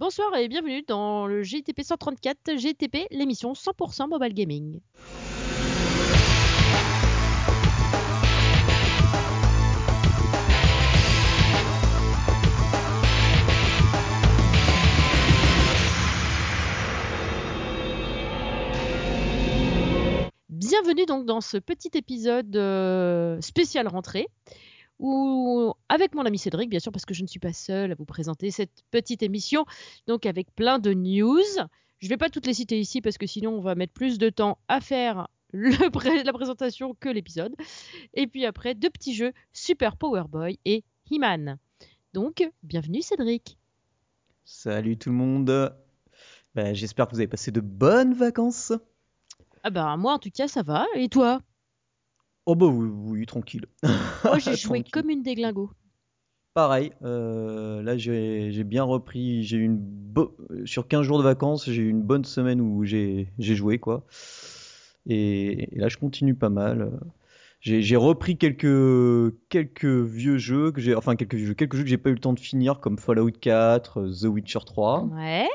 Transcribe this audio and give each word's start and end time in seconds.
Bonsoir 0.00 0.34
et 0.34 0.48
bienvenue 0.48 0.82
dans 0.82 1.28
le 1.28 1.44
GTP 1.44 1.82
134 1.84 2.56
GTP, 2.56 3.06
l'émission 3.12 3.52
100% 3.52 4.08
mobile 4.08 4.34
gaming. 4.34 4.80
Bienvenue 20.48 21.06
donc 21.06 21.24
dans 21.24 21.40
ce 21.40 21.56
petit 21.56 21.90
épisode 21.94 22.56
euh, 22.56 23.40
spécial 23.40 23.86
rentrée 23.86 24.26
où 24.98 25.72
avec 25.88 26.14
mon 26.14 26.24
ami 26.24 26.38
Cédric, 26.38 26.70
bien 26.70 26.80
sûr, 26.80 26.92
parce 26.92 27.04
que 27.04 27.14
je 27.14 27.22
ne 27.22 27.26
suis 27.26 27.40
pas 27.40 27.52
seule 27.52 27.92
à 27.92 27.94
vous 27.94 28.04
présenter 28.04 28.50
cette 28.50 28.84
petite 28.90 29.22
émission, 29.22 29.64
donc 30.06 30.26
avec 30.26 30.54
plein 30.54 30.78
de 30.78 30.92
news. 30.92 31.40
Je 31.98 32.06
ne 32.06 32.08
vais 32.08 32.16
pas 32.16 32.30
toutes 32.30 32.46
les 32.46 32.54
citer 32.54 32.78
ici 32.78 33.00
parce 33.00 33.18
que 33.18 33.26
sinon 33.26 33.52
on 33.52 33.60
va 33.60 33.74
mettre 33.74 33.92
plus 33.92 34.18
de 34.18 34.28
temps 34.28 34.58
à 34.68 34.80
faire 34.80 35.28
le 35.52 35.70
la 36.24 36.32
présentation 36.32 36.94
que 36.98 37.08
l'épisode. 37.08 37.54
Et 38.12 38.26
puis 38.26 38.44
après, 38.44 38.74
deux 38.74 38.90
petits 38.90 39.14
jeux, 39.14 39.32
Super 39.52 39.96
Power 39.96 40.24
Boy 40.28 40.58
et 40.64 40.84
He-Man. 41.10 41.58
Donc, 42.12 42.48
bienvenue 42.62 43.02
Cédric. 43.02 43.56
Salut 44.44 44.98
tout 44.98 45.10
le 45.10 45.16
monde. 45.16 45.74
Ben, 46.54 46.74
J'espère 46.74 47.06
que 47.06 47.12
vous 47.12 47.20
avez 47.20 47.28
passé 47.28 47.50
de 47.50 47.60
bonnes 47.60 48.14
vacances. 48.14 48.72
Ah 49.62 49.70
bah 49.70 49.96
moi 49.96 50.12
en 50.12 50.18
tout 50.18 50.30
cas 50.30 50.46
ça 50.46 50.62
va. 50.62 50.86
Et 50.94 51.08
toi? 51.08 51.40
Oh 52.46 52.54
bah 52.54 52.66
oui, 52.66 52.88
oui 53.20 53.26
tranquille. 53.26 53.66
Moi 54.24 54.38
j'ai 54.38 54.56
joué 54.56 54.82
comme 54.84 55.10
une 55.10 55.22
déglingo. 55.22 55.70
Pareil, 56.52 56.92
euh, 57.02 57.82
là 57.82 57.96
j'ai 57.96 58.62
bien 58.64 58.84
repris, 58.84 59.42
j'ai 59.42 59.56
eu 59.56 59.64
une 59.64 59.76
bo- 59.78 60.36
sur 60.66 60.86
15 60.86 61.02
jours 61.04 61.18
de 61.18 61.24
vacances, 61.24 61.68
j'ai 61.68 61.82
eu 61.82 61.88
une 61.88 62.02
bonne 62.02 62.24
semaine 62.24 62.60
où 62.60 62.84
j'ai 62.84 63.28
joué 63.38 63.78
quoi. 63.78 64.04
Et, 65.06 65.74
et 65.74 65.78
là 65.78 65.88
je 65.88 65.96
continue 65.96 66.34
pas 66.34 66.50
mal. 66.50 66.92
J'ai 67.60 67.96
repris 67.96 68.36
quelques 68.36 69.34
quelques 69.48 69.86
vieux 69.86 70.36
jeux 70.36 70.70
que 70.70 70.82
j'ai 70.82 70.94
enfin 70.94 71.16
quelques 71.16 71.34
vieux 71.34 71.46
jeux, 71.46 71.54
quelques 71.54 71.76
jeux 71.76 71.82
que 71.82 71.88
j'ai 71.88 71.96
pas 71.98 72.10
eu 72.10 72.14
le 72.14 72.20
temps 72.20 72.34
de 72.34 72.40
finir 72.40 72.78
comme 72.78 72.98
Fallout 72.98 73.30
4, 73.32 74.00
euh, 74.00 74.12
The 74.12 74.24
Witcher 74.26 74.58
3. 74.66 75.04
Ouais. 75.04 75.48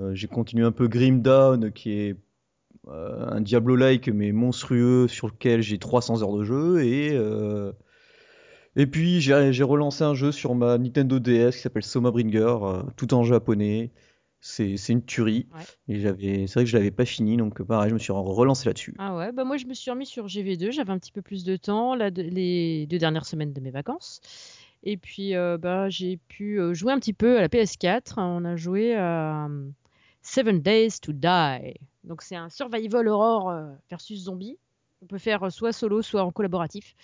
Euh, 0.00 0.14
j'ai 0.14 0.26
continué 0.26 0.64
un 0.64 0.72
peu 0.72 0.88
Grim 0.88 1.20
Dawn 1.20 1.70
qui 1.70 1.92
est 1.92 2.16
un 2.90 3.40
Diablo-like 3.40 4.08
mais 4.08 4.32
monstrueux 4.32 5.08
sur 5.08 5.26
lequel 5.28 5.62
j'ai 5.62 5.78
300 5.78 6.22
heures 6.22 6.36
de 6.36 6.44
jeu 6.44 6.82
et 6.84 7.10
euh, 7.12 7.72
et 8.76 8.86
puis 8.86 9.20
j'ai 9.20 9.62
relancé 9.62 10.02
un 10.04 10.14
jeu 10.14 10.32
sur 10.32 10.54
ma 10.54 10.78
Nintendo 10.78 11.18
DS 11.18 11.52
qui 11.56 11.62
s'appelle 11.62 11.84
Soma 11.84 12.10
Bringer 12.10 12.56
euh, 12.62 12.82
tout 12.96 13.14
en 13.14 13.22
japonais 13.22 13.90
c'est 14.40 14.76
une 14.90 15.02
tuerie 15.02 15.46
Ouais. 15.54 15.62
et 15.94 16.00
j'avais 16.00 16.46
c'est 16.46 16.54
vrai 16.54 16.64
que 16.64 16.70
je 16.70 16.76
l'avais 16.76 16.90
pas 16.90 17.06
fini 17.06 17.36
donc 17.38 17.62
pareil 17.62 17.88
je 17.88 17.94
me 17.94 17.98
suis 17.98 18.12
relancé 18.12 18.68
là-dessus 18.68 18.94
Ah 18.98 19.16
ouais, 19.16 19.32
bah 19.32 19.44
moi 19.44 19.56
je 19.56 19.64
me 19.66 19.72
suis 19.74 19.90
remis 19.90 20.04
sur 20.06 20.26
GV2, 20.26 20.70
j'avais 20.72 20.90
un 20.92 20.98
petit 20.98 21.12
peu 21.12 21.22
plus 21.22 21.44
de 21.44 21.56
temps 21.56 21.94
là, 21.94 22.10
de- 22.10 22.20
les 22.22 22.86
deux 22.86 22.98
dernières 22.98 23.24
semaines 23.24 23.52
de 23.54 23.60
mes 23.60 23.70
vacances. 23.70 24.20
Et 24.86 24.98
puis 24.98 25.34
euh, 25.34 25.56
bah, 25.56 25.88
j'ai 25.88 26.18
pu 26.28 26.60
euh, 26.60 26.74
jouer 26.74 26.92
un 26.92 26.98
petit 26.98 27.14
peu 27.14 27.38
à 27.38 27.40
la 27.40 27.48
PS4. 27.48 28.16
On 28.18 28.44
a 28.44 28.54
joué 28.54 28.94
à 28.94 29.46
euh, 29.46 29.68
Seven 30.24 30.60
Days 30.60 30.98
to 31.00 31.12
Die. 31.12 31.78
Donc 32.02 32.22
c'est 32.22 32.34
un 32.34 32.48
survival 32.48 33.06
horror 33.06 33.50
euh, 33.50 33.70
versus 33.90 34.24
zombie. 34.24 34.58
On 35.02 35.06
peut 35.06 35.18
faire 35.18 35.42
euh, 35.44 35.50
soit 35.50 35.72
solo, 35.72 36.00
soit 36.00 36.24
en 36.24 36.32
collaboratif. 36.32 36.96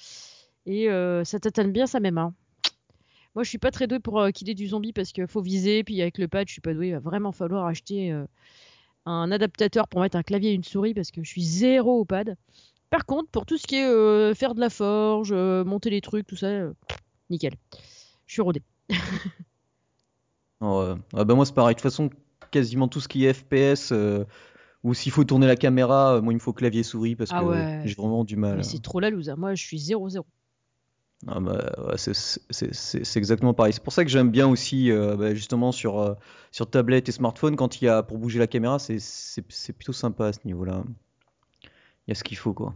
Et 0.65 0.89
euh, 0.89 1.23
ça 1.23 1.39
tatane 1.39 1.71
bien 1.71 1.87
sa 1.87 2.01
même 2.01 2.15
main. 2.15 2.35
Moi 3.35 3.45
je 3.45 3.49
suis 3.51 3.59
pas 3.59 3.71
très 3.71 3.87
doué 3.87 4.01
pour 4.01 4.19
euh, 4.19 4.31
killer 4.31 4.55
du 4.55 4.69
zombie 4.69 4.95
parce 4.95 5.13
qu'il 5.13 5.27
faut 5.27 5.43
viser. 5.43 5.85
Puis 5.85 6.01
avec 6.01 6.17
le 6.17 6.27
pad 6.27 6.49
je 6.49 6.53
suis 6.53 6.63
pas 6.63 6.73
doué. 6.73 6.89
Il 6.89 6.93
va 6.95 6.99
vraiment 6.99 7.31
falloir 7.31 7.67
acheter 7.67 8.11
un 9.05 9.31
adaptateur 9.31 9.87
pour 9.87 10.01
mettre 10.01 10.17
un 10.17 10.23
clavier 10.23 10.53
et 10.53 10.55
une 10.55 10.65
souris 10.65 10.95
parce 10.95 11.11
que 11.11 11.23
je 11.23 11.29
suis 11.29 11.45
zéro 11.45 12.01
au 12.01 12.05
pad. 12.07 12.37
Par 12.89 13.05
contre, 13.05 13.29
pour 13.31 13.47
tout 13.47 13.59
ce 13.59 13.67
qui 13.67 13.77
est 13.77 14.35
faire 14.35 14.55
de 14.55 14.61
la 14.61 14.71
forge, 14.71 15.33
monter 15.33 15.91
les 15.91 16.01
trucs, 16.01 16.27
tout 16.27 16.37
ça, 16.37 16.49
nickel. 17.29 17.55
Je 18.27 18.33
suis 18.33 18.43
rodé. 18.43 18.63
Euh, 20.63 20.95
ah 21.15 21.25
bah 21.25 21.35
moi 21.35 21.47
c'est 21.47 21.55
pareil 21.55 21.75
de 21.75 21.81
toute 21.81 21.91
façon 21.91 22.11
quasiment 22.51 22.89
tout 22.89 23.01
ce 23.01 23.09
qui 23.09 23.25
est 23.27 23.33
FPS 23.33 23.93
euh, 23.93 24.25
ou 24.85 24.95
s'il 24.95 25.13
faut 25.13 25.25
tourner 25.25 25.47
la 25.47 25.57
caméra 25.57 26.17
euh, 26.17 26.23
moi 26.23 26.33
il 26.33 26.37
me 26.37 26.41
faut 26.41 26.53
clavier 26.53 26.83
souris 26.83 27.17
parce 27.17 27.31
Ah 27.31 27.43
que 27.43 27.47
ouais. 27.49 27.83
j'ai 27.85 27.95
vraiment 27.95 28.25
du 28.25 28.37
mal 28.37 28.59
Mais 28.59 28.63
c'est 28.65 28.83
trop 28.83 29.01
la 29.01 29.11
loose. 29.11 29.29
hein. 29.31 29.37
Moi, 29.39 29.55
je 29.55 29.63
suis 29.65 29.79
0-0. 29.79 30.25
Ah 31.27 31.39
bah, 31.39 31.71
ouais, 31.87 31.97
c'est 31.99 33.17
exactement 33.17 33.53
pareil. 33.53 33.75
C'est 33.75 33.83
pour 33.83 33.93
ça 33.93 34.05
que 34.05 34.11
j'aime 34.11 34.31
bien 34.31 34.49
aussi, 34.49 34.91
euh, 34.91 35.17
bah, 35.17 35.35
justement, 35.35 35.71
sur, 35.71 35.99
euh, 36.01 36.15
sur 36.51 36.71
tablette 36.71 37.11
et 37.11 37.13
smartphone, 37.13 37.57
quand 37.57 37.83
il 37.83 37.85
y 37.85 37.89
a 37.89 38.03
pour 38.03 38.17
bouger 38.17 38.39
la 38.39 38.47
caméra, 38.47 38.79
c'est 38.79 39.73
plutôt 39.77 39.93
sympa 39.93 40.29
à 40.29 40.33
ce 40.33 40.39
niveau-là. 40.47 40.83
Il 42.07 42.11
y 42.11 42.13
a 42.13 42.15
ce 42.15 42.25
qu'il 42.25 42.37
faut, 42.37 42.53
quoi. 42.55 42.75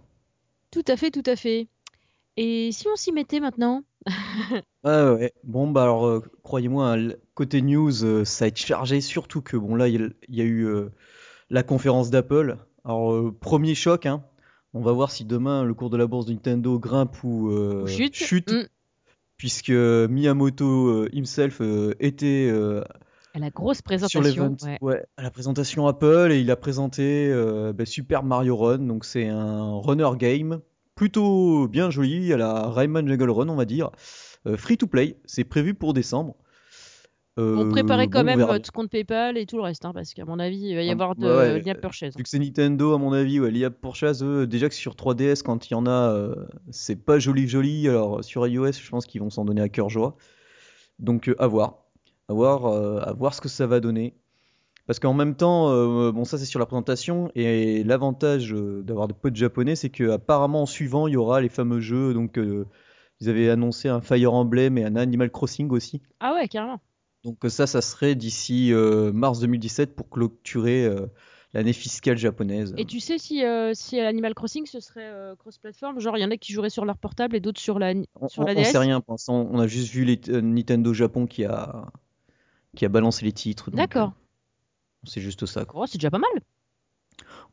Tout 0.70 0.84
à 0.88 0.96
fait, 0.98 1.10
tout 1.10 1.22
à 1.24 1.36
fait. 1.36 1.68
Et 2.36 2.72
si 2.72 2.88
on 2.88 2.96
s'y 2.96 3.12
mettait 3.12 3.40
maintenant? 3.40 3.84
Ouais, 4.84 5.10
ouais. 5.10 5.32
Bon, 5.44 5.70
bah 5.70 5.84
alors, 5.84 6.06
euh, 6.06 6.20
croyez-moi, 6.42 6.92
hein, 6.92 7.08
côté 7.34 7.62
news, 7.62 8.04
euh, 8.04 8.24
ça 8.24 8.44
va 8.44 8.48
être 8.48 8.58
chargé, 8.58 9.00
surtout 9.00 9.40
que, 9.42 9.56
bon, 9.56 9.74
là, 9.74 9.88
il 9.88 10.12
y 10.28 10.40
a, 10.40 10.44
a 10.44 10.46
eu 10.46 10.66
euh, 10.66 10.90
la 11.50 11.62
conférence 11.62 12.10
d'Apple. 12.10 12.56
Alors, 12.84 13.12
euh, 13.12 13.36
premier 13.38 13.74
choc, 13.74 14.06
hein. 14.06 14.22
On 14.72 14.80
va 14.80 14.92
voir 14.92 15.10
si 15.12 15.24
demain, 15.24 15.62
le 15.64 15.72
cours 15.74 15.90
de 15.90 15.96
la 15.96 16.06
bourse 16.06 16.26
de 16.26 16.32
Nintendo 16.32 16.78
grimpe 16.80 17.22
ou 17.22 17.86
chute 17.86 18.14
chute, 18.16 18.50
Mm. 18.52 18.66
puisque 19.36 19.70
Miyamoto 19.70 20.88
euh, 20.88 21.08
himself 21.12 21.60
euh, 21.60 21.94
était 22.00 22.48
euh, 22.50 22.82
À 23.34 23.38
la 23.38 23.50
grosse 23.50 23.76
sur 23.76 23.84
présentation. 23.84 24.56
ouais. 24.64 24.78
ouais, 24.80 25.04
à 25.16 25.22
la 25.22 25.30
présentation 25.30 25.86
Apple 25.86 26.30
et 26.32 26.40
il 26.40 26.50
a 26.50 26.56
présenté 26.56 27.32
bah, 27.72 27.86
Super 27.86 28.24
Mario 28.24 28.56
Run. 28.56 28.78
Donc 28.78 29.04
c'est 29.04 29.28
un 29.28 29.72
runner 29.78 30.10
game 30.18 30.60
plutôt 30.96 31.68
bien 31.68 31.90
joli 31.90 32.32
à 32.32 32.36
la 32.36 32.68
Rayman 32.68 33.06
Jungle 33.06 33.30
Run, 33.30 33.48
on 33.48 33.56
va 33.56 33.64
dire. 33.66 33.90
Free 34.56 34.76
to 34.76 34.86
play, 34.88 35.16
c'est 35.24 35.44
prévu 35.44 35.74
pour 35.74 35.94
décembre. 35.94 36.34
On 37.36 37.42
Euh, 37.42 37.70
préparait 37.70 38.06
quand 38.06 38.20
bon, 38.22 38.32
on 38.32 38.36
même 38.36 38.46
votre 38.46 38.70
compte 38.70 38.90
PayPal 38.90 39.36
et 39.36 39.46
tout 39.46 39.56
le 39.56 39.62
reste, 39.62 39.84
hein, 39.84 39.92
parce 39.92 40.14
qu'à 40.14 40.24
mon 40.24 40.38
avis, 40.38 40.68
il 40.68 40.76
va 40.76 40.82
y 40.82 40.90
avoir 40.90 41.16
de 41.16 41.26
Ouais, 41.26 41.74
purchase. 41.74 42.16
Vu 42.16 42.22
que 42.22 42.28
c'est 42.28 42.38
Nintendo, 42.38 42.92
à 42.92 42.98
mon 42.98 43.12
avis, 43.12 43.40
ouais, 43.40 43.50
l'IA 43.50 43.70
pour 43.70 43.96
chasse, 43.96 44.22
eux, 44.22 44.46
déjà 44.46 44.68
que 44.68 44.74
sur 44.74 44.94
3DS, 44.94 45.42
quand 45.42 45.68
il 45.68 45.72
y 45.72 45.74
en 45.74 45.86
a, 45.86 46.12
euh, 46.12 46.34
c'est 46.70 47.04
pas 47.04 47.18
joli 47.18 47.48
joli. 47.48 47.88
Alors 47.88 48.22
sur 48.22 48.46
iOS, 48.46 48.72
je 48.72 48.88
pense 48.88 49.06
qu'ils 49.06 49.20
vont 49.20 49.30
s'en 49.30 49.44
donner 49.44 49.62
à 49.62 49.68
cœur 49.68 49.88
joie. 49.90 50.16
Donc 51.00 51.28
euh, 51.28 51.34
à 51.40 51.48
voir, 51.48 51.78
à 52.28 52.34
voir, 52.34 52.66
à 52.66 53.12
voir 53.14 53.34
ce 53.34 53.40
que 53.40 53.48
ça 53.48 53.66
va 53.66 53.80
donner. 53.80 54.14
Parce 54.86 55.00
qu'en 55.00 55.14
même 55.14 55.34
temps, 55.34 55.70
bon 56.12 56.24
ça 56.24 56.38
c'est 56.38 56.44
sur 56.44 56.60
la 56.60 56.66
présentation, 56.66 57.32
et 57.34 57.82
l'avantage 57.82 58.54
d'avoir 58.54 59.08
de 59.08 59.12
peu 59.12 59.30
de 59.32 59.36
japonais, 59.36 59.74
c'est 59.74 59.90
que 59.90 60.10
apparemment 60.10 60.62
en 60.62 60.66
suivant, 60.66 61.08
il 61.08 61.14
y 61.14 61.16
aura 61.16 61.40
les 61.40 61.48
fameux 61.48 61.80
jeux. 61.80 62.14
Donc 62.14 62.38
ils 63.20 63.28
avaient 63.28 63.50
annoncé 63.50 63.88
un 63.88 64.00
Fire 64.00 64.34
Emblem 64.34 64.78
et 64.78 64.84
un 64.84 64.94
Animal 64.94 65.30
Crossing 65.30 65.70
aussi. 65.70 66.00
Ah 66.20 66.34
ouais, 66.34 66.46
carrément. 66.46 66.80
Donc 67.24 67.44
euh, 67.44 67.48
ça, 67.48 67.66
ça 67.66 67.80
serait 67.80 68.14
d'ici 68.14 68.72
euh, 68.72 69.12
mars 69.12 69.40
2017 69.40 69.94
pour 69.96 70.08
clôturer 70.10 70.84
euh, 70.84 71.06
l'année 71.54 71.72
fiscale 71.72 72.18
japonaise. 72.18 72.74
Et 72.76 72.84
tu 72.84 73.00
sais 73.00 73.18
si, 73.18 73.44
euh, 73.44 73.72
si 73.74 74.00
Animal 74.00 74.34
Crossing, 74.34 74.66
ce 74.66 74.80
serait 74.80 75.10
cross-platform? 75.38 76.00
Genre, 76.00 76.16
il 76.18 76.20
y 76.20 76.24
en 76.24 76.30
a 76.30 76.36
qui 76.36 76.52
joueraient 76.52 76.70
sur 76.70 76.84
leur 76.84 76.98
portable 76.98 77.36
et 77.36 77.40
d'autres 77.40 77.60
sur 77.60 77.78
la, 77.78 77.92
On, 78.20 78.28
sur 78.28 78.42
on- 78.42 78.46
la 78.46 78.54
on 78.56 78.64
sait 78.64 78.78
DS? 78.78 78.78
rien 78.78 79.00
pour 79.00 79.14
l'instant, 79.14 79.48
on 79.50 79.58
a 79.58 79.66
juste 79.66 79.92
vu 79.92 80.04
les, 80.04 80.20
Nintendo 80.42 80.92
Japon 80.92 81.26
qui 81.26 81.44
a, 81.44 81.86
qui 82.76 82.84
a 82.84 82.88
balancé 82.90 83.24
les 83.24 83.32
titres. 83.32 83.70
D'accord. 83.72 84.12
c'est 85.06 85.20
juste 85.20 85.46
ça. 85.46 85.64
Oh, 85.74 85.86
c'est 85.86 85.98
déjà 85.98 86.10
pas 86.10 86.18
mal. 86.18 86.30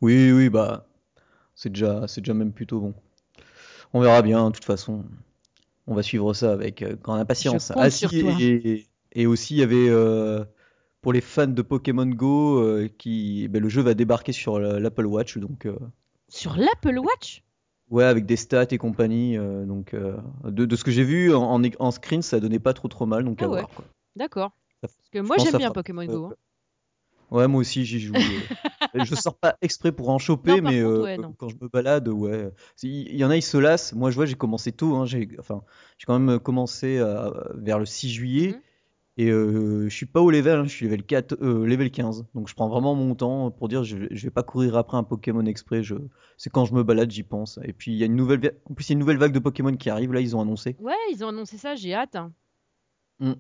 Oui, 0.01 0.31
oui, 0.31 0.49
bah 0.49 0.85
c'est 1.55 1.71
déjà, 1.71 2.07
c'est 2.07 2.21
déjà 2.21 2.33
même 2.35 2.53
plutôt 2.53 2.79
bon. 2.81 2.93
On 3.93 4.01
verra 4.01 4.21
bien, 4.21 4.49
de 4.49 4.55
toute 4.55 4.65
façon. 4.65 5.05
On 5.87 5.95
va 5.95 6.03
suivre 6.03 6.33
ça 6.35 6.53
avec 6.53 6.83
grande 7.03 7.19
impatience. 7.21 7.67
Je 7.67 7.73
compte 7.73 7.83
Ah 7.83 7.89
sur 7.91 8.09
si, 8.09 8.17
toi. 8.17 8.43
et, 8.43 8.71
et 8.73 8.87
aussi 9.25 9.55
il 9.55 9.59
y 9.59 9.63
avait 9.63 9.89
euh, 9.89 10.43
pour 11.01 11.13
les 11.13 11.21
fans 11.21 11.47
de 11.47 11.61
Pokémon 11.61 12.05
Go, 12.05 12.59
euh, 12.59 12.87
qui, 12.97 13.47
ben, 13.47 13.61
le 13.61 13.69
jeu 13.69 13.81
va 13.81 13.93
débarquer 13.93 14.31
sur 14.31 14.59
la- 14.59 14.79
l'Apple 14.79 15.05
Watch, 15.05 15.37
donc 15.37 15.65
euh, 15.65 15.77
Sur 16.29 16.55
l'Apple 16.55 16.97
Watch? 16.99 17.43
Ouais, 17.89 18.05
avec 18.05 18.25
des 18.25 18.37
stats 18.37 18.67
et 18.71 18.77
compagnie. 18.77 19.37
euh, 19.37 19.65
donc 19.65 19.93
euh, 19.93 20.15
de, 20.45 20.65
de 20.65 20.75
ce 20.75 20.83
que 20.83 20.91
j'ai 20.91 21.03
vu 21.03 21.33
en, 21.33 21.41
en, 21.43 21.61
en 21.79 21.91
screen, 21.91 22.21
ça 22.21 22.39
donnait 22.39 22.59
pas 22.59 22.73
trop 22.73 22.87
trop 22.87 23.05
mal, 23.05 23.25
donc 23.25 23.41
Ah 23.41 23.45
à 23.45 23.47
ouais. 23.49 23.59
voir. 23.59 23.69
D'accord. 24.15 24.51
Parce 24.81 24.93
que 25.11 25.19
moi, 25.19 25.37
j'aime 25.39 25.57
bien 25.57 25.71
Pokémon 25.71 26.03
euh, 26.03 26.07
Go. 26.07 26.25
hein. 26.25 26.35
Ouais, 27.31 27.47
moi 27.47 27.61
aussi 27.61 27.85
j'y 27.85 27.99
joue. 27.99 28.13
euh. 28.15 28.99
je 29.03 29.15
sors 29.15 29.35
pas 29.37 29.55
exprès 29.61 29.91
pour 29.91 30.09
en 30.09 30.19
choper, 30.19 30.59
mais 30.61 30.81
contre, 30.81 30.99
euh, 30.99 31.03
ouais, 31.03 31.17
non. 31.17 31.33
quand 31.37 31.49
je 31.49 31.55
me 31.61 31.69
balade, 31.69 32.07
ouais. 32.09 32.51
Il 32.83 33.15
y 33.15 33.23
en 33.23 33.29
a, 33.29 33.37
ils 33.37 33.41
se 33.41 33.57
lassent. 33.57 33.93
Moi, 33.93 34.11
je 34.11 34.15
vois, 34.15 34.25
j'ai 34.25 34.35
commencé 34.35 34.71
tôt. 34.73 34.95
Hein, 34.95 35.05
j'ai, 35.05 35.29
enfin, 35.39 35.63
quand 36.05 36.17
même 36.19 36.39
commencé 36.39 36.99
à- 36.99 37.31
vers 37.55 37.79
le 37.79 37.85
6 37.85 38.09
juillet. 38.09 38.49
Mhm. 38.53 38.61
Et 39.21 39.29
euh, 39.29 39.87
je 39.87 39.95
suis 39.95 40.05
pas 40.07 40.19
au 40.21 40.31
level, 40.31 40.59
hein, 40.59 40.63
je 40.63 40.69
suis 40.69 40.85
level 40.85 41.03
4, 41.03 41.33
euh, 41.43 41.65
level 41.67 41.91
15. 41.91 42.25
Donc 42.33 42.47
je 42.49 42.55
prends 42.55 42.69
vraiment 42.69 42.95
mon 42.95 43.13
temps 43.13 43.51
pour 43.51 43.67
dire 43.67 43.83
je, 43.83 43.97
vais- 43.97 44.07
je 44.09 44.23
vais 44.23 44.31
pas 44.31 44.41
courir 44.41 44.75
après 44.77 44.97
un 44.97 45.03
Pokémon 45.03 45.45
exprès. 45.45 45.83
Je, 45.83 45.95
c'est 46.37 46.49
quand 46.49 46.65
je 46.65 46.73
me 46.73 46.81
balade, 46.83 47.11
j'y 47.11 47.23
pense. 47.23 47.59
Et 47.63 47.73
puis 47.73 47.91
il 47.91 47.97
y 47.97 48.03
a 48.03 48.07
une 48.07 48.15
nouvelle, 48.15 48.57
en 48.69 48.73
plus 48.73 48.85
il 48.87 48.89
y 48.89 48.93
a 48.93 48.95
une 48.95 48.99
nouvelle 48.99 49.17
vague 49.17 49.33
de 49.33 49.39
Pokémon 49.39 49.75
qui 49.77 49.89
arrive. 49.89 50.11
Là, 50.13 50.21
ils 50.21 50.35
ont 50.35 50.41
annoncé. 50.41 50.75
Ouais, 50.79 50.95
ils 51.11 51.23
ont 51.23 51.27
annoncé 51.27 51.57
ça, 51.57 51.75
j'ai 51.75 51.93
hâte. 51.93 52.15
hein. 52.15 52.33
Mm. 53.19 53.33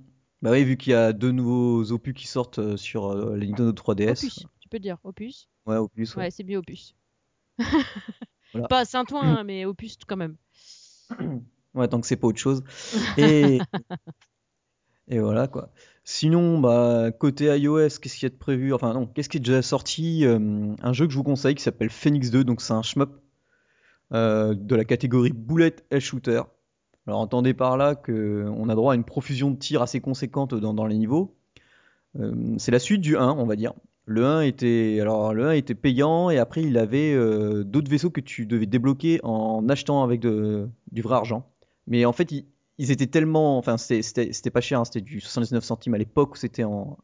Bah 0.43 0.51
oui, 0.51 0.63
vu 0.63 0.77
qu'il 0.77 0.91
y 0.91 0.95
a 0.95 1.13
deux 1.13 1.31
nouveaux 1.31 1.91
opus 1.91 2.13
qui 2.13 2.27
sortent 2.27 2.59
euh, 2.59 2.77
sur 2.77 3.07
euh, 3.07 3.35
la 3.37 3.45
Nintendo 3.45 3.71
3DS. 3.71 4.11
Opus, 4.25 4.45
tu 4.59 4.69
peux 4.69 4.79
dire 4.79 4.97
opus. 5.03 5.49
Ouais, 5.65 5.77
opus. 5.77 6.15
Ouais. 6.15 6.23
Ouais, 6.25 6.31
c'est 6.31 6.43
bien 6.43 6.59
opus. 6.59 6.95
Voilà. 8.53 8.67
Pas 8.67 8.83
Saint-Ouen, 8.85 9.21
hein, 9.23 9.43
mais 9.45 9.63
opus 9.65 9.97
quand 10.07 10.17
même. 10.17 10.35
Ouais, 11.73 11.87
tant 11.87 12.01
que 12.01 12.07
c'est 12.07 12.17
pas 12.17 12.27
autre 12.27 12.37
chose. 12.37 12.63
Et, 13.17 13.59
et 15.11 15.19
voilà 15.19 15.47
quoi. 15.47 15.69
Sinon, 16.03 16.59
bah, 16.59 17.11
côté 17.11 17.45
iOS, 17.45 17.99
qu'est-ce 18.01 18.25
a 18.25 18.29
de 18.29 18.35
prévu? 18.35 18.73
Enfin, 18.73 18.93
non, 18.93 19.05
qu'est-ce 19.05 19.29
qui 19.29 19.37
est 19.37 19.41
déjà 19.41 19.61
sorti? 19.61 20.25
Euh, 20.25 20.73
Un 20.81 20.93
jeu 20.93 21.05
que 21.05 21.11
je 21.11 21.17
vous 21.17 21.23
conseille 21.23 21.53
qui 21.53 21.61
s'appelle 21.61 21.91
Phoenix 21.91 22.31
2, 22.31 22.43
donc 22.43 22.61
c'est 22.61 22.73
un 22.73 22.81
shmup 22.81 23.11
euh, 24.13 24.55
de 24.55 24.75
la 24.75 24.83
catégorie 24.83 25.31
bullet 25.31 25.75
hell 25.91 26.01
shooter. 26.01 26.41
Alors, 27.05 27.19
entendez 27.19 27.53
par 27.53 27.77
là 27.77 27.95
qu'on 27.95 28.69
a 28.69 28.75
droit 28.75 28.93
à 28.93 28.95
une 28.95 29.03
profusion 29.03 29.51
de 29.51 29.57
tirs 29.57 29.81
assez 29.81 30.01
conséquente 30.01 30.55
dans, 30.55 30.85
les 30.85 30.97
niveaux. 30.97 31.35
Euh, 32.19 32.55
c'est 32.57 32.71
la 32.71 32.79
suite 32.79 33.01
du 33.01 33.15
1, 33.15 33.31
on 33.31 33.45
va 33.45 33.55
dire. 33.55 33.73
Le 34.05 34.25
1 34.25 34.41
était, 34.41 34.97
alors, 35.01 35.33
le 35.33 35.45
1 35.45 35.51
était 35.51 35.75
payant 35.75 36.31
et 36.31 36.39
après 36.39 36.63
il 36.63 36.77
avait 36.77 37.15
d'autres 37.63 37.89
vaisseaux 37.89 38.09
que 38.09 38.21
tu 38.21 38.47
devais 38.47 38.65
débloquer 38.65 39.19
en 39.23 39.69
achetant 39.69 40.03
avec 40.03 40.21
du 40.21 41.01
vrai 41.01 41.15
argent. 41.15 41.47
Mais 41.87 42.05
en 42.05 42.11
fait, 42.11 42.31
ils, 42.31 42.45
ils 42.77 42.91
étaient 42.91 43.07
tellement. 43.07 43.57
Enfin, 43.57 43.77
c'était- 43.77 44.31
pas 44.51 44.61
cher, 44.61 44.79
hein, 44.79 44.85
c'était 44.85 45.01
du 45.01 45.19
79 45.21 45.63
centimes 45.63 45.93
à 45.93 45.97
l'époque 45.97 46.33
où 46.33 46.37
c'était 46.37 46.63
en. 46.63 46.97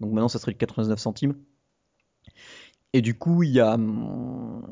Donc 0.00 0.12
maintenant, 0.12 0.28
ça 0.28 0.38
serait 0.38 0.52
du 0.52 0.58
99 0.58 0.98
centimes. 0.98 1.34
Et 2.92 3.02
du 3.02 3.16
coup, 3.18 3.42
il 3.42 3.50
y 3.50 3.60
a. 3.60 3.74
hum, 3.74 4.66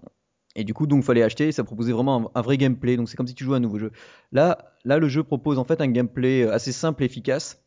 Et 0.55 0.65
du 0.65 0.75
coup, 0.75 0.87
donc, 0.87 1.03
fallait 1.05 1.23
acheter. 1.23 1.49
et 1.49 1.53
Ça 1.53 1.65
proposait 1.65 1.93
vraiment 1.93 2.31
un, 2.35 2.39
un 2.39 2.43
vrai 2.43 2.59
gameplay. 2.59 2.97
Donc, 2.97 3.09
c'est 3.09 3.17
comme 3.17 3.27
si 3.27 3.35
tu 3.35 3.45
jouais 3.45 3.55
à 3.55 3.57
un 3.57 3.61
nouveau 3.61 3.79
jeu. 3.79 3.91
Là, 4.33 4.75
là, 4.85 4.99
le 4.99 5.09
jeu 5.09 5.23
propose 5.25 5.59
en 5.59 5.65
fait 5.65 5.81
un 5.81 5.89
gameplay 5.89 6.45
assez 6.49 6.73
simple 6.73 7.03
et 7.03 7.07
efficace. 7.07 7.63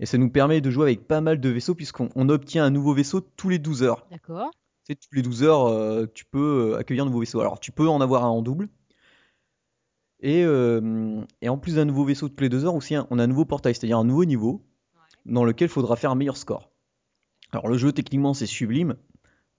Et 0.00 0.06
ça 0.06 0.18
nous 0.18 0.30
permet 0.30 0.60
de 0.60 0.70
jouer 0.70 0.84
avec 0.84 1.08
pas 1.08 1.20
mal 1.20 1.40
de 1.40 1.48
vaisseaux, 1.48 1.74
puisqu'on 1.74 2.10
on 2.16 2.28
obtient 2.28 2.64
un 2.64 2.70
nouveau 2.70 2.94
vaisseau 2.94 3.20
tous 3.20 3.48
les 3.48 3.58
12 3.58 3.82
heures. 3.82 4.06
D'accord. 4.10 4.50
Tu 4.86 4.92
sais, 4.92 4.96
tous 4.96 5.14
les 5.14 5.22
12 5.22 5.42
heures, 5.42 5.66
euh, 5.66 6.06
tu 6.14 6.24
peux 6.26 6.72
euh, 6.74 6.78
accueillir 6.78 7.04
un 7.04 7.06
nouveau 7.06 7.20
vaisseau. 7.20 7.40
Alors, 7.40 7.60
tu 7.60 7.72
peux 7.72 7.88
en 7.88 8.00
avoir 8.00 8.24
un 8.24 8.28
en 8.28 8.42
double. 8.42 8.68
Et, 10.20 10.42
euh, 10.44 11.20
et 11.42 11.48
en 11.48 11.58
plus 11.58 11.74
d'un 11.76 11.84
nouveau 11.84 12.04
vaisseau 12.04 12.28
toutes 12.28 12.40
les 12.40 12.48
deux 12.48 12.64
heures, 12.64 12.74
aussi, 12.74 12.94
un- 12.94 13.06
on 13.10 13.18
a 13.18 13.24
un 13.24 13.26
nouveau 13.26 13.44
portail, 13.44 13.74
c'est-à-dire 13.74 13.98
un 13.98 14.04
nouveau 14.04 14.24
niveau 14.24 14.62
dans 15.26 15.44
lequel 15.44 15.66
il 15.66 15.70
faudra 15.70 15.96
faire 15.96 16.10
un 16.10 16.14
meilleur 16.14 16.36
score. 16.36 16.70
Alors, 17.52 17.68
le 17.68 17.76
jeu, 17.76 17.92
techniquement, 17.92 18.34
c'est 18.34 18.46
sublime. 18.46 18.96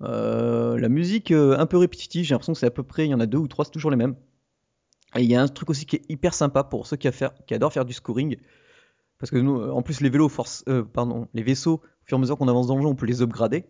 Euh, 0.02 0.78
la 0.80 0.90
musique, 0.90 1.32
euh, 1.32 1.58
un 1.58 1.66
peu 1.66 1.78
répétitive, 1.78 2.26
j'ai 2.26 2.34
l'impression 2.34 2.54
que 2.54 2.60
c'est 2.60 2.66
à 2.66 2.72
peu 2.72 2.84
près, 2.84 3.06
il 3.06 3.10
y 3.10 3.14
en 3.14 3.20
a 3.20 3.26
deux 3.26 3.38
ou 3.38 3.48
trois, 3.48 3.66
c'est 3.66 3.72
toujours 3.72 3.92
les 3.92 3.98
mêmes. 3.98 4.16
Et 5.16 5.22
il 5.24 5.30
y 5.30 5.36
a 5.36 5.42
un 5.42 5.48
truc 5.48 5.70
aussi 5.70 5.86
qui 5.86 5.96
est 5.98 6.10
hyper 6.10 6.34
sympa 6.34 6.64
pour 6.64 6.86
ceux 6.86 6.98
qui, 6.98 7.08
a 7.08 7.12
faire- 7.12 7.34
qui 7.46 7.54
adorent 7.54 7.74
faire 7.74 7.86
du 7.86 7.94
scoring. 7.94 8.38
Parce 9.20 9.32
que 9.32 9.38
nous, 9.38 9.60
en 9.62 9.82
plus, 9.82 10.02
les 10.02 10.10
vélos, 10.10 10.30
force, 10.30 10.64
pardon, 10.94 11.28
les 11.34 11.44
vaisseaux, 11.44 11.76
au 11.76 12.06
fur 12.06 12.18
et 12.18 12.20
à 12.20 12.22
mesure 12.22 12.38
qu'on 12.38 12.48
avance 12.48 12.68
dans 12.68 12.76
le 12.76 12.82
jeu, 12.82 12.88
on 12.88 12.96
peut 12.96 13.06
les 13.08 13.22
upgrader. 13.22 13.66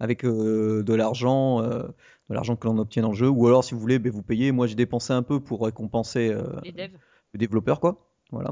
Avec 0.00 0.24
euh, 0.24 0.82
de 0.82 0.94
l'argent, 0.94 1.62
euh, 1.62 1.82
de 2.30 2.34
l'argent 2.34 2.56
que 2.56 2.66
l'on 2.66 2.78
obtient 2.78 3.02
dans 3.02 3.10
le 3.10 3.16
jeu. 3.16 3.28
Ou 3.28 3.46
alors, 3.46 3.64
si 3.64 3.74
vous 3.74 3.80
voulez, 3.80 3.98
ben, 3.98 4.12
vous 4.12 4.22
payez. 4.22 4.52
Moi, 4.52 4.66
j'ai 4.66 4.74
dépensé 4.74 5.12
un 5.12 5.22
peu 5.22 5.40
pour 5.40 5.62
récompenser 5.64 6.30
euh, 6.32 6.44
Les 6.64 6.72
devs. 6.72 6.90
le 7.32 7.38
développeur, 7.38 7.80
quoi. 7.80 8.06
Voilà. 8.30 8.50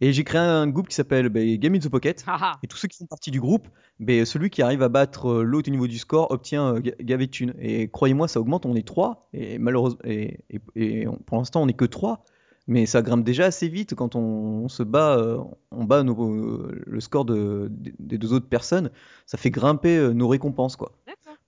Et 0.00 0.12
j'ai 0.12 0.24
créé 0.24 0.40
un 0.40 0.66
groupe 0.66 0.88
qui 0.88 0.96
s'appelle 0.96 1.28
ben, 1.28 1.56
Game 1.58 1.74
in 1.74 1.78
the 1.78 1.88
Pocket. 1.88 2.24
Haha. 2.26 2.58
Et 2.64 2.66
tous 2.66 2.76
ceux 2.76 2.88
qui 2.88 2.98
font 2.98 3.06
partie 3.06 3.30
du 3.30 3.40
groupe, 3.40 3.68
ben, 4.00 4.24
celui 4.24 4.50
qui 4.50 4.60
arrive 4.62 4.82
à 4.82 4.88
battre 4.88 5.42
l'autre 5.42 5.68
au 5.68 5.72
niveau 5.72 5.86
du 5.86 5.98
score 5.98 6.30
obtient 6.32 6.80
ga- 6.80 6.94
gavé 7.00 7.26
de 7.26 7.30
thunes. 7.30 7.54
Et 7.60 7.88
croyez-moi, 7.88 8.26
ça 8.26 8.40
augmente, 8.40 8.66
on 8.66 8.74
est 8.74 8.86
3. 8.86 9.28
Et 9.32 9.58
malheureusement, 9.58 10.00
et, 10.04 10.40
et- 10.50 10.60
et 10.74 11.06
on- 11.06 11.16
pour 11.18 11.36
l'instant, 11.38 11.62
on 11.62 11.66
n'est 11.66 11.72
que 11.74 11.84
3. 11.84 12.24
Mais 12.68 12.86
ça 12.86 13.02
grimpe 13.02 13.24
déjà 13.24 13.46
assez 13.46 13.68
vite 13.68 13.94
quand 13.96 14.14
on, 14.14 14.20
on 14.20 14.68
se 14.68 14.82
bat, 14.84 15.18
euh, 15.18 15.38
on 15.72 15.84
bat 15.84 16.02
nos- 16.04 16.32
euh, 16.32 16.80
le 16.86 17.00
score 17.00 17.24
de, 17.24 17.66
des- 17.70 17.94
des 17.98 18.18
deux 18.18 18.32
autres 18.32 18.48
personnes. 18.48 18.90
Ça 19.26 19.36
fait 19.36 19.50
grimper 19.50 19.96
euh, 19.96 20.12
nos 20.12 20.28
récompenses, 20.28 20.76
quoi. 20.76 20.92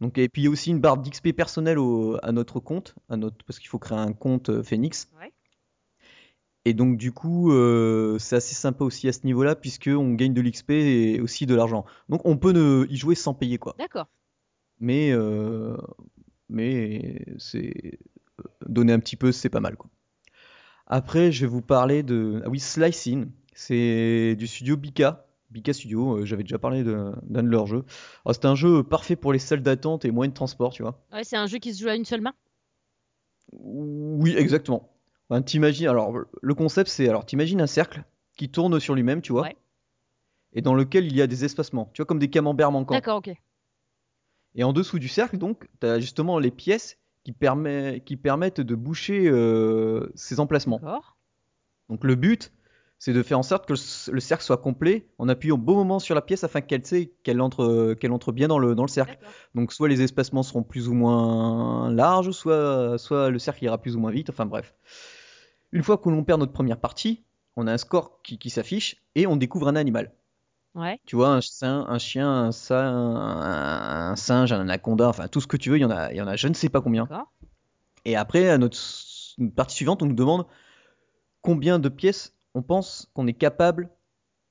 Donc, 0.00 0.18
et 0.18 0.28
puis 0.28 0.42
il 0.42 0.44
y 0.46 0.48
a 0.48 0.50
aussi 0.50 0.70
une 0.70 0.80
barre 0.80 0.96
d'XP 0.98 1.32
personnelle 1.32 1.78
au- 1.78 2.16
à 2.22 2.32
notre 2.32 2.58
compte, 2.58 2.96
à 3.08 3.16
notre, 3.16 3.36
parce 3.46 3.60
qu'il 3.60 3.68
faut 3.68 3.78
créer 3.78 3.96
un 3.98 4.12
compte 4.12 4.62
Phoenix. 4.62 5.08
Ouais. 5.20 5.32
Et 6.64 6.74
donc 6.74 6.96
du 6.96 7.12
coup, 7.12 7.52
c'est 8.18 8.36
assez 8.36 8.54
sympa 8.54 8.84
aussi 8.84 9.06
à 9.06 9.12
ce 9.12 9.20
niveau-là, 9.24 9.54
puisque 9.54 9.90
on 9.94 10.14
gagne 10.14 10.32
de 10.34 10.40
l'XP 10.40 10.70
et 10.70 11.20
aussi 11.20 11.46
de 11.46 11.54
l'argent. 11.54 11.84
Donc 12.08 12.22
on 12.24 12.36
peut 12.38 12.52
ne, 12.52 12.86
y 12.90 12.96
jouer 12.96 13.14
sans 13.14 13.34
payer, 13.34 13.58
quoi. 13.58 13.76
D'accord. 13.78 14.08
Mais, 14.80 15.12
mais 16.48 17.24
c'est 17.38 17.98
donner 18.66 18.92
un 18.92 18.98
petit 18.98 19.16
peu, 19.16 19.30
c'est 19.30 19.48
pas 19.50 19.60
mal, 19.60 19.76
quoi. 19.76 19.90
Après, 20.86 21.32
je 21.32 21.42
vais 21.42 21.46
vous 21.50 21.62
parler 21.62 22.02
de, 22.02 22.42
ah 22.44 22.48
oui, 22.48 22.60
Slicing. 22.60 23.30
C'est 23.54 24.34
du 24.36 24.46
studio 24.46 24.76
Bika. 24.76 25.26
Bika 25.50 25.72
Studio, 25.72 26.18
euh, 26.18 26.24
j'avais 26.24 26.42
déjà 26.42 26.58
parlé 26.58 26.82
d'un 26.82 27.12
de 27.22 27.48
leurs 27.48 27.66
jeux. 27.66 27.84
Alors, 28.24 28.34
C'est 28.34 28.44
un 28.46 28.56
jeu 28.56 28.82
parfait 28.82 29.14
pour 29.14 29.32
les 29.32 29.38
salles 29.38 29.62
d'attente 29.62 30.04
et 30.04 30.10
moyens 30.10 30.32
de 30.32 30.36
transport, 30.36 30.72
tu 30.72 30.82
vois. 30.82 31.00
Ouais, 31.12 31.22
c'est 31.22 31.36
un 31.36 31.46
jeu 31.46 31.58
qui 31.58 31.72
se 31.72 31.80
joue 31.82 31.88
à 31.88 31.94
une 31.94 32.04
seule 32.04 32.22
main? 32.22 32.34
Oui, 33.52 34.34
exactement. 34.36 34.90
Enfin, 35.28 35.42
t'imagines, 35.42 35.86
alors 35.86 36.12
le 36.42 36.54
concept 36.54 36.90
c'est, 36.90 37.08
alors 37.08 37.24
t'imagines 37.24 37.60
un 37.60 37.66
cercle 37.66 38.04
qui 38.36 38.48
tourne 38.50 38.78
sur 38.80 38.94
lui-même, 38.94 39.22
tu 39.22 39.32
vois, 39.32 39.42
Ouais. 39.42 39.56
et 40.52 40.60
dans 40.60 40.74
lequel 40.74 41.06
il 41.06 41.14
y 41.14 41.22
a 41.22 41.26
des 41.26 41.44
espacements, 41.44 41.90
tu 41.94 42.02
vois, 42.02 42.06
comme 42.06 42.18
des 42.18 42.28
camemberts 42.28 42.72
manquants. 42.72 42.94
D'accord, 42.94 43.18
ok. 43.18 43.30
Et 44.56 44.64
en 44.64 44.72
dessous 44.72 44.98
du 44.98 45.08
cercle, 45.08 45.38
donc, 45.38 45.68
t'as 45.80 45.98
justement 46.00 46.38
les 46.38 46.50
pièces 46.50 46.98
qui, 47.24 47.32
permet- 47.32 48.02
qui 48.04 48.16
permettent 48.16 48.60
de 48.60 48.74
boucher 48.74 49.26
euh, 49.26 50.12
ces 50.14 50.40
emplacements. 50.40 50.80
Donc 51.88 52.04
le 52.04 52.14
but, 52.14 52.52
c'est 52.98 53.12
de 53.12 53.22
faire 53.22 53.38
en 53.38 53.42
sorte 53.42 53.66
que 53.66 53.74
le 54.12 54.20
cercle 54.20 54.44
soit 54.44 54.56
complet 54.58 55.08
en 55.18 55.28
appuyant 55.28 55.56
au 55.56 55.58
bon 55.58 55.74
moment 55.74 55.98
sur 55.98 56.14
la 56.14 56.22
pièce 56.22 56.44
afin 56.44 56.60
qu'elle 56.60 56.82
qu'elle 57.22 57.40
entre, 57.40 57.94
qu'elle 57.94 58.12
entre 58.12 58.32
bien 58.32 58.48
dans 58.48 58.58
le, 58.58 58.74
dans 58.74 58.84
le 58.84 58.88
cercle. 58.88 59.18
Donc 59.54 59.72
soit 59.72 59.88
les 59.88 60.02
espacements 60.02 60.42
seront 60.42 60.62
plus 60.62 60.88
ou 60.88 60.94
moins 60.94 61.90
larges, 61.90 62.30
soit, 62.30 62.96
soit 62.98 63.30
le 63.30 63.38
cercle 63.38 63.64
ira 63.64 63.78
plus 63.78 63.96
ou 63.96 64.00
moins 64.00 64.10
vite, 64.10 64.30
enfin 64.30 64.46
bref. 64.46 64.74
Une 65.72 65.82
fois 65.82 65.98
que 65.98 66.08
l'on 66.08 66.24
perd 66.24 66.40
notre 66.40 66.52
première 66.52 66.78
partie, 66.78 67.24
on 67.56 67.66
a 67.66 67.72
un 67.72 67.78
score 67.78 68.20
qui, 68.22 68.38
qui 68.38 68.50
s'affiche 68.50 69.02
et 69.14 69.26
on 69.26 69.36
découvre 69.36 69.68
un 69.68 69.76
animal. 69.76 70.12
Ouais. 70.74 70.98
Tu 71.06 71.14
vois, 71.16 71.28
un, 71.28 71.40
chien, 71.40 71.84
un, 71.86 72.50
sein- 72.50 72.76
un, 72.76 74.10
un 74.10 74.16
singe, 74.16 74.52
un 74.52 74.60
anaconda, 74.60 75.08
enfin 75.08 75.28
tout 75.28 75.40
ce 75.40 75.46
que 75.46 75.56
tu 75.56 75.70
veux, 75.70 75.76
il 75.78 75.82
y 75.82 75.84
en 75.84 75.90
a, 75.90 76.10
il 76.12 76.16
y 76.16 76.20
en 76.20 76.26
a 76.26 76.34
je 76.36 76.48
ne 76.48 76.54
sais 76.54 76.68
pas 76.68 76.80
combien. 76.80 77.04
D'accord. 77.04 77.32
Et 78.04 78.16
après, 78.16 78.50
à 78.50 78.58
notre 78.58 78.76
s- 78.76 79.36
partie 79.56 79.76
suivante, 79.76 80.02
on 80.02 80.06
nous 80.06 80.14
demande 80.14 80.46
combien 81.42 81.78
de 81.78 81.88
pièces 81.88 82.34
on 82.54 82.62
pense 82.62 83.10
qu'on 83.14 83.26
est 83.26 83.34
capable 83.34 83.90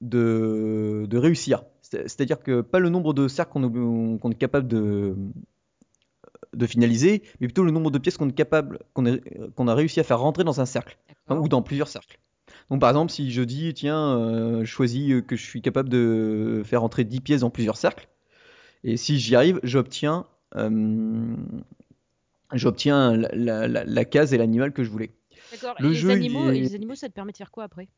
de, 0.02 1.06
de 1.10 1.18
réussir. 1.18 1.64
C'est- 1.82 2.04
C'est-à-dire 2.10 2.40
que 2.42 2.62
pas 2.62 2.80
le 2.80 2.90
nombre 2.90 3.14
de 3.14 3.28
cercles 3.28 3.54
qu'on 3.54 3.64
est, 4.16 4.20
qu'on 4.20 4.32
est 4.32 4.36
capable 4.36 4.68
de, 4.68 5.16
de 6.54 6.66
finaliser, 6.68 7.24
mais 7.40 7.48
plutôt 7.48 7.64
le 7.64 7.72
nombre 7.72 7.90
de 7.92 7.98
pièces 7.98 8.18
qu'on 8.18 8.30
est 8.30 8.34
capable, 8.34 8.80
qu'on 8.94 9.06
est- 9.06 9.22
qu'on 9.56 9.68
a 9.68 9.74
réussi 9.76 10.00
à 10.00 10.04
faire 10.04 10.20
rentrer 10.20 10.44
dans 10.44 10.62
un 10.62 10.66
cercle, 10.66 10.98
D'accord. 11.28 11.44
ou 11.44 11.48
dans 11.48 11.62
plusieurs 11.62 11.88
cercles. 11.88 12.20
Donc 12.74 12.82
par 12.82 12.90
exemple, 12.90 13.12
si 13.12 13.32
je 13.32 13.44
dis, 13.44 13.72
tiens, 13.76 14.18
euh, 14.18 14.60
je 14.62 14.66
choisis 14.66 15.22
que 15.28 15.36
je 15.36 15.44
suis 15.44 15.62
capable 15.62 15.90
de 15.90 16.64
faire 16.66 16.82
rentrer 16.82 17.04
10 17.04 17.20
pièces 17.22 17.42
dans 17.42 17.52
plusieurs 17.52 17.78
cercles, 17.78 18.08
et 18.84 18.98
si 18.98 19.20
j'y 19.20 19.36
arrive, 19.36 19.60
j'obtiens 19.62 20.26
euh, 20.56 21.36
j'obtiens 22.52 23.16
la, 23.16 23.30
la- 23.36 23.68
la- 23.68 23.84
la 23.84 24.06
case 24.06 24.34
et 24.34 24.40
l'animal 24.40 24.74
que 24.74 24.84
je 24.84 24.90
voulais. 24.90 25.12
D'accord. 25.52 25.76
le 25.80 25.90
Et 25.90 25.92
les 25.92 25.96
jeu, 26.00 26.10
animaux, 26.14 26.50
est- 26.50 26.58
et 26.58 26.62
les 26.62 26.74
animaux, 26.74 26.96
ça 26.96 27.10
te 27.10 27.14
permet 27.14 27.32
de 27.32 27.38
faire 27.38 27.52
quoi 27.52 27.66
après? 27.66 27.90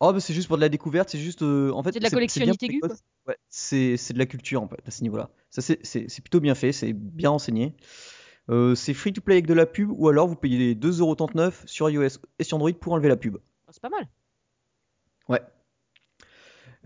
Oh, 0.00 0.12
bah, 0.12 0.20
c'est 0.20 0.34
juste 0.34 0.48
pour 0.48 0.58
de 0.58 0.60
la 0.62 0.68
découverte, 0.68 1.08
c'est 1.08 1.18
juste. 1.18 1.40
euh, 1.40 1.70
en 1.72 1.82
fait, 1.82 1.92
C'est 1.92 1.98
de 2.00 2.04
la 2.04 2.10
collectionnite 2.10 2.62
aiguë. 2.62 2.82
Ouais, 3.26 3.38
c'est 3.48 4.12
de 4.12 4.18
la 4.18 4.26
culture 4.26 4.60
en 4.60 4.68
fait, 4.68 4.82
à 4.86 4.90
ce 4.90 5.02
niveau-là. 5.02 5.30
Ça, 5.48 5.62
c'est- 5.62 6.20
plutôt 6.20 6.40
bien 6.40 6.54
fait, 6.54 6.72
c'est 6.72 6.92
bien 6.92 7.30
renseigné. 7.30 7.74
Euh, 8.50 8.74
c'est 8.74 8.92
free 8.92 9.14
to 9.14 9.22
play 9.22 9.36
avec 9.36 9.46
de 9.46 9.54
la 9.54 9.64
pub, 9.64 9.88
ou 9.90 10.08
alors 10.10 10.28
vous 10.28 10.36
payez 10.36 10.74
2,39€ 10.74 11.62
sur 11.64 11.88
iOS 11.88 12.18
et 12.38 12.44
sur 12.44 12.58
Android 12.58 12.72
pour 12.78 12.92
enlever 12.92 13.08
la 13.08 13.16
pub. 13.16 13.38
C'est 13.74 13.82
pas 13.82 13.88
mal. 13.88 14.06
Ouais. 15.28 15.40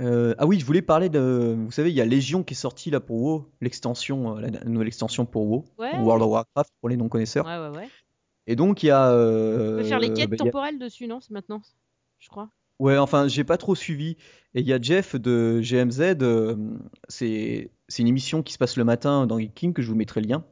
Euh, 0.00 0.34
ah 0.38 0.46
oui, 0.46 0.58
je 0.58 0.64
voulais 0.64 0.80
parler 0.80 1.10
de. 1.10 1.54
Vous 1.54 1.70
savez, 1.70 1.90
il 1.90 1.94
y 1.94 2.00
a 2.00 2.06
Légion 2.06 2.42
qui 2.42 2.54
est 2.54 2.56
sorti 2.56 2.90
là 2.90 2.98
pour 2.98 3.20
WoW, 3.20 3.52
l'extension, 3.60 4.38
euh, 4.38 4.40
la, 4.40 4.64
nouvelle 4.64 4.88
extension 4.88 5.26
pour 5.26 5.44
WoW, 5.46 5.64
Ouais. 5.76 5.98
World 5.98 6.22
of 6.22 6.30
Warcraft 6.30 6.72
pour 6.80 6.88
les 6.88 6.96
non-connaisseurs. 6.96 7.44
Ouais, 7.44 7.58
ouais, 7.58 7.76
ouais. 7.76 7.90
Et 8.46 8.56
donc 8.56 8.82
il 8.82 8.86
y 8.86 8.90
a. 8.90 9.10
On 9.10 9.12
euh, 9.12 9.76
peut 9.76 9.84
faire 9.84 9.98
les 9.98 10.14
quêtes 10.14 10.30
bah, 10.30 10.36
a- 10.40 10.44
temporelles 10.44 10.78
dessus, 10.78 11.06
non 11.06 11.20
C'est 11.20 11.32
maintenant, 11.32 11.60
je 12.20 12.30
crois. 12.30 12.48
Ouais, 12.78 12.96
enfin, 12.96 13.28
j'ai 13.28 13.44
pas 13.44 13.58
trop 13.58 13.74
suivi. 13.74 14.16
Et 14.54 14.60
il 14.60 14.66
y 14.66 14.72
a 14.72 14.80
Jeff 14.80 15.14
de 15.14 15.60
GMZ, 15.60 16.22
euh, 16.22 16.56
c'est 17.08 17.70
c'est 17.88 18.00
une 18.00 18.08
émission 18.08 18.42
qui 18.42 18.54
se 18.54 18.58
passe 18.58 18.78
le 18.78 18.84
matin 18.84 19.26
dans 19.26 19.38
Geek 19.38 19.52
King, 19.52 19.72
que 19.74 19.82
je 19.82 19.90
vous 19.90 19.96
mettrai 19.96 20.22
le 20.22 20.28
lien. 20.28 20.42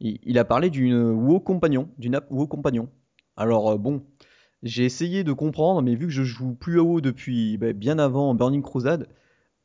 Il, 0.00 0.18
il 0.24 0.36
a 0.36 0.44
parlé 0.44 0.68
d'une 0.68 1.12
WoW 1.12 1.38
Compagnon, 1.38 1.90
d'une 1.96 2.16
app 2.16 2.28
WoW 2.28 2.48
Compagnon. 2.48 2.88
Alors, 3.36 3.78
bon, 3.78 4.02
j'ai 4.62 4.84
essayé 4.84 5.24
de 5.24 5.32
comprendre, 5.32 5.82
mais 5.82 5.94
vu 5.94 6.06
que 6.06 6.12
je 6.12 6.22
joue 6.22 6.54
plus 6.54 6.78
WoW 6.80 7.00
depuis 7.00 7.56
bah, 7.58 7.72
bien 7.72 7.98
avant 7.98 8.34
Burning 8.34 8.62
Crusade, 8.62 9.08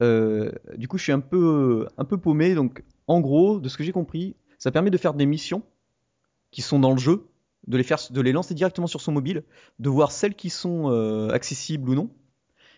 euh, 0.02 0.52
du 0.78 0.88
coup, 0.88 0.98
je 0.98 1.04
suis 1.04 1.12
un 1.12 1.20
peu, 1.20 1.88
un 1.98 2.06
peu 2.06 2.18
paumé. 2.18 2.56
Donc, 2.56 2.84
en 3.08 3.20
gros, 3.22 3.60
de 3.60 3.70
ce 3.70 3.78
que 3.78 3.84
j'ai 3.84 3.92
compris, 3.92 4.36
ça 4.58 4.72
permet 4.72 4.90
de 4.90 4.98
faire 4.98 5.14
des 5.14 5.26
missions 5.26 5.64
qui 6.52 6.62
sont 6.62 6.80
dans 6.80 6.92
le 6.92 6.98
jeu, 6.98 7.28
de 7.68 7.78
les, 7.78 7.84
faire, 7.84 8.00
de 8.10 8.22
les 8.22 8.32
lancer 8.32 8.54
directement 8.54 8.88
sur 8.88 9.02
son 9.02 9.12
mobile, 9.12 9.44
de 9.80 9.90
voir 9.90 10.12
celles 10.12 10.36
qui 10.36 10.50
sont 10.50 10.90
euh, 10.90 11.30
accessibles 11.30 11.90
ou 11.90 11.96
non. 11.96 12.10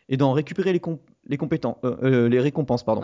et 0.09 0.17
d'en 0.17 0.33
récupérer 0.33 0.73
les, 0.73 0.81
les, 1.25 1.37
compétences, 1.37 1.77
les 2.01 2.39
récompenses. 2.39 2.83
Pardon. 2.83 3.03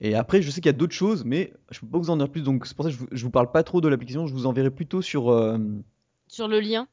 Et 0.00 0.14
après, 0.14 0.42
je 0.42 0.50
sais 0.50 0.60
qu'il 0.60 0.68
y 0.68 0.74
a 0.74 0.76
d'autres 0.76 0.94
choses, 0.94 1.24
mais 1.24 1.52
je 1.70 1.80
peux 1.80 1.86
pas 1.86 1.98
vous 1.98 2.10
en 2.10 2.16
dire 2.16 2.28
plus, 2.28 2.42
donc 2.42 2.66
c'est 2.66 2.74
pour 2.74 2.84
ça 2.84 2.90
que 2.90 2.96
je 2.96 3.00
vous, 3.00 3.06
vous 3.12 3.30
parle 3.30 3.52
pas 3.52 3.62
trop 3.62 3.80
de 3.80 3.88
l'application, 3.88 4.26
je 4.26 4.32
vous 4.32 4.46
enverrai 4.46 4.70
plutôt 4.70 5.02
sur. 5.02 5.24
Sur 6.28 6.48
le 6.48 6.60
lien 6.60 6.88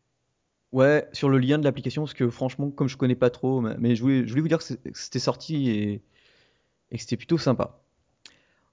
Ouais, 0.72 1.08
sur 1.14 1.30
le 1.30 1.40
lien 1.40 1.58
de 1.58 1.64
l'application, 1.64 2.04
parce 2.04 2.14
que 2.14 2.30
franchement, 2.30 2.70
comme 2.70 2.88
je 2.88 2.96
connais 2.96 3.16
pas 3.16 3.32
trop, 3.32 3.60
mais 3.62 3.96
je 3.96 4.02
voulais, 4.02 4.24
je 4.24 4.30
voulais 4.30 4.42
vous 4.42 4.48
dire 4.48 4.60
que 4.60 4.66
c'était 4.94 5.20
sorti 5.20 5.70
et, 5.70 6.02
et 6.92 6.98
que 6.98 7.02
c'était 7.02 7.18
plutôt 7.18 7.40
sympa. 7.40 7.80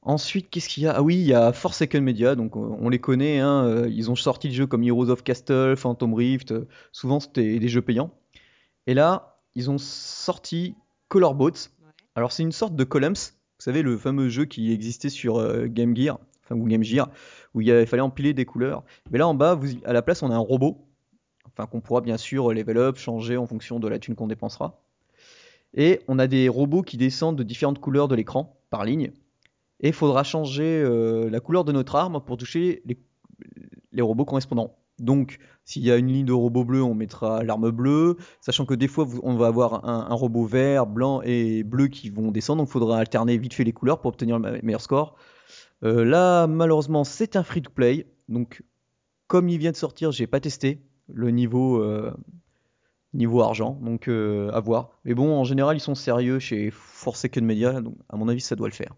Ensuite, 0.03 0.51
qu'est-ce 0.51 0.69
qu'il 0.69 0.85
y 0.85 0.87
a? 0.87 0.93
Ah 0.93 1.03
oui, 1.03 1.17
il 1.17 1.27
y 1.27 1.35
a 1.35 1.53
Forsaken 1.53 2.05
Media, 2.05 2.37
donc 2.37 2.55
on 2.55 2.89
les 2.89 3.01
connaît, 3.01 3.41
hein, 3.41 3.87
ils 3.89 4.11
ont 4.11 4.15
sorti 4.15 4.49
des 4.49 4.55
jeux 4.55 4.67
comme 4.67 4.85
Heroes 4.85 5.09
of 5.09 5.25
Castle, 5.25 5.75
Phantom 5.77 6.15
Rift, 6.15 6.55
souvent 6.93 7.19
c'était 7.19 7.59
des 7.59 7.69
jeux 7.69 7.83
payants. 7.83 8.13
Et 8.87 8.95
là, 8.95 9.41
ils 9.57 9.71
ont 9.71 9.79
sorti 9.79 10.77
Color 11.09 11.35
Boats. 11.35 11.71
Alors 12.15 12.31
c'est 12.31 12.45
une 12.45 12.53
sorte 12.53 12.77
de 12.77 12.85
Columns, 12.85 13.15
vous 13.15 13.65
savez, 13.65 13.83
le 13.83 13.97
fameux 13.97 14.29
jeu 14.29 14.45
qui 14.45 14.73
existait 14.73 15.09
sur 15.09 15.67
Game 15.67 15.97
Gear, 15.97 16.21
enfin 16.45 16.55
ou 16.55 16.67
Game 16.67 16.85
Gear, 16.85 17.11
où 17.55 17.63
il, 17.63 17.87
fallait 17.87 18.03
empiler 18.03 18.33
des 18.33 18.45
couleurs. 18.45 18.85
Mais 19.11 19.19
là 19.19 19.27
en 19.27 19.35
bas, 19.35 19.57
vous, 19.57 19.71
à 19.85 19.93
la 19.93 20.03
place, 20.03 20.23
on 20.23 20.31
a 20.31 20.35
un 20.35 20.39
robot 20.39 20.86
enfin 21.57 21.67
qu'on 21.67 21.81
pourra 21.81 22.01
bien 22.01 22.19
sûr 22.19 22.53
level 22.53 22.77
up, 22.77 22.97
changer 22.97 23.37
en 23.37 23.47
fonction 23.47 23.81
de 23.81 23.89
la 23.89 23.99
thune 23.99 24.15
qu'on 24.15 24.27
dépensera. 24.27 24.83
Et 25.75 26.01
on 26.09 26.19
a 26.19 26.27
des 26.27 26.49
robots 26.49 26.83
qui 26.83 26.97
descendent 26.97 27.37
de 27.37 27.43
différentes 27.43 27.81
couleurs 27.81 28.09
de 28.09 28.15
l'écran 28.15 28.59
par 28.71 28.85
ligne. 28.85 29.13
Et 29.81 29.89
il 29.89 29.93
faudra 29.93 30.25
changer 30.25 30.83
euh, 30.83 31.29
la 31.31 31.41
couleur 31.41 31.65
de 31.65 31.73
notre 31.73 31.97
arme 31.97 32.21
pour 32.25 32.37
toucher 32.37 32.83
les, 33.93 34.03
robots 34.03 34.25
correspondants. 34.25 34.77
Donc, 34.99 35.39
s'il 35.65 35.85
y 35.85 35.91
a 35.91 35.97
une 35.97 36.09
ligne 36.09 36.25
de 36.25 36.33
robots 36.33 36.65
bleus, 36.65 36.83
on 36.83 36.95
mettra 36.95 37.43
l'arme 37.43 37.71
bleue, 37.71 38.17
sachant 38.41 38.65
que 38.65 38.73
des 38.73 38.89
fois, 38.89 39.07
on 39.23 39.37
va 39.37 39.49
avoir 39.49 39.87
un, 39.87 40.15
robot 40.15 40.45
vert, 40.45 40.87
blanc 40.87 41.21
et 41.23 41.63
bleu 41.63 41.89
qui 41.89 42.09
vont 42.09 42.31
descendre, 42.31 42.63
donc 42.63 42.69
il 42.69 42.73
faudra 42.73 42.99
alterner 42.99 43.37
vite 43.37 43.53
fait 43.53 43.65
les 43.65 43.75
couleurs 43.75 44.01
pour 44.01 44.09
obtenir 44.09 44.39
le 44.39 44.61
meilleur 44.63 44.81
score. 44.81 45.17
Euh, 45.85 46.05
là, 46.07 46.47
malheureusement, 46.47 47.05
c'est 47.05 47.37
un 47.37 47.43
free-to-play, 47.43 48.07
donc 48.31 48.63
comme 49.27 49.51
il 49.51 49.59
vient 49.59 49.73
de 49.73 49.77
sortir, 49.77 50.13
j'ai 50.13 50.27
pas 50.27 50.41
testé, 50.41 50.81
le 51.13 51.31
niveau, 51.31 51.83
euh, 51.83 52.13
niveau 53.13 53.43
argent. 53.43 53.79
Donc 53.83 54.09
euh, 54.09 54.51
à 54.53 54.61
voir. 54.61 54.91
Mais 55.05 55.15
bon, 55.15 55.37
en 55.37 55.45
général, 55.45 55.77
ils 55.77 55.81
sont 55.81 55.95
sérieux 55.95 56.39
chez 56.39 56.71
Forsaken 56.71 57.45
Media, 57.45 57.81
donc 57.81 57.97
à 58.09 58.17
mon 58.17 58.29
avis, 58.29 58.41
ça 58.41 58.57
doit 58.57 58.69
le 58.69 58.75
faire. 58.75 58.95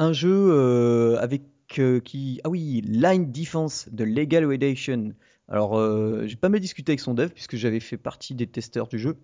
Un 0.00 0.12
jeu 0.12 0.50
euh, 0.52 1.18
avec 1.18 1.42
qui. 1.66 2.40
Ah 2.44 2.50
oui, 2.50 2.82
Line 2.86 3.32
Defense 3.32 3.88
de 3.90 4.04
Legal 4.04 4.44
Redation. 4.46 5.12
Alors, 5.48 5.80
j'ai 6.26 6.36
pas 6.36 6.50
mal 6.50 6.60
discuté 6.60 6.92
avec 6.92 7.00
son 7.00 7.14
dev 7.14 7.30
puisque 7.30 7.56
j'avais 7.56 7.80
fait 7.80 7.96
partie 7.96 8.34
des 8.34 8.46
testeurs 8.46 8.86
du 8.86 8.98
jeu. 8.98 9.16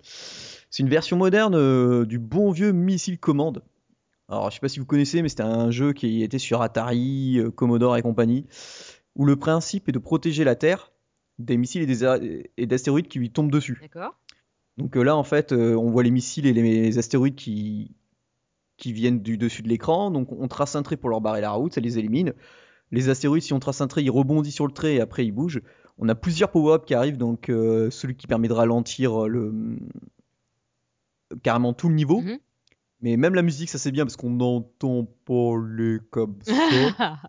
C'est 0.70 0.82
une 0.82 0.88
version 0.88 1.16
moderne 1.16 2.04
du 2.04 2.18
bon 2.18 2.50
vieux 2.50 2.72
Missile 2.72 3.18
Command. 3.18 3.62
Alors, 4.28 4.50
je 4.50 4.54
sais 4.54 4.60
pas 4.60 4.68
si 4.68 4.80
vous 4.80 4.86
connaissez, 4.86 5.22
mais 5.22 5.28
c'était 5.28 5.42
un 5.42 5.70
jeu 5.70 5.92
qui 5.92 6.22
était 6.22 6.38
sur 6.38 6.60
Atari, 6.60 7.38
Commodore 7.54 7.96
et 7.98 8.02
compagnie 8.02 8.46
où 9.16 9.24
le 9.24 9.36
principe 9.36 9.88
est 9.88 9.92
de 9.92 9.98
protéger 9.98 10.44
la 10.44 10.56
Terre 10.56 10.92
des 11.38 11.56
missiles 11.56 11.88
et 12.56 12.66
d'astéroïdes 12.66 13.08
qui 13.08 13.18
lui 13.18 13.30
tombent 13.30 13.50
dessus. 13.50 13.78
D'accord. 13.80 14.14
Donc 14.76 14.96
euh, 14.96 15.02
là, 15.02 15.16
en 15.16 15.24
fait, 15.24 15.52
euh, 15.52 15.74
on 15.74 15.90
voit 15.90 16.02
les 16.02 16.10
missiles 16.10 16.46
et 16.46 16.52
les 16.52 16.98
astéroïdes 16.98 17.36
qui, 17.36 17.94
qui 18.76 18.92
viennent 18.92 19.20
du 19.20 19.38
dessus 19.38 19.62
de 19.62 19.68
l'écran. 19.68 20.10
Donc 20.10 20.32
on 20.32 20.48
trace 20.48 20.76
un 20.76 20.82
trait 20.82 20.96
pour 20.96 21.10
leur 21.10 21.20
barrer 21.20 21.40
la 21.40 21.50
route, 21.50 21.74
ça 21.74 21.80
les 21.80 21.98
élimine. 21.98 22.34
Les 22.90 23.08
astéroïdes, 23.08 23.42
si 23.42 23.52
on 23.52 23.60
trace 23.60 23.80
un 23.80 23.88
trait, 23.88 24.02
ils 24.02 24.10
rebondissent 24.10 24.54
sur 24.54 24.66
le 24.66 24.72
trait 24.72 24.96
et 24.96 25.00
après 25.00 25.24
ils 25.24 25.32
bougent. 25.32 25.62
On 25.98 26.08
a 26.08 26.14
plusieurs 26.14 26.50
power-ups 26.50 26.86
qui 26.86 26.94
arrivent, 26.94 27.18
donc 27.18 27.48
euh, 27.48 27.88
celui 27.90 28.16
qui 28.16 28.26
permet 28.26 28.48
de 28.48 28.52
ralentir 28.52 29.28
le 29.28 29.78
carrément 31.42 31.72
tout 31.72 31.88
le 31.88 31.94
niveau. 31.94 32.20
Mhm. 32.20 32.38
Mais 33.00 33.16
même 33.16 33.34
la 33.34 33.42
musique, 33.42 33.68
ça 33.68 33.78
c'est 33.78 33.92
bien 33.92 34.04
parce 34.04 34.16
qu'on 34.16 34.30
n'entend 34.30 35.04
pas 35.24 35.52
les 35.68 35.98
comme 36.10 36.38
ça. 36.42 37.20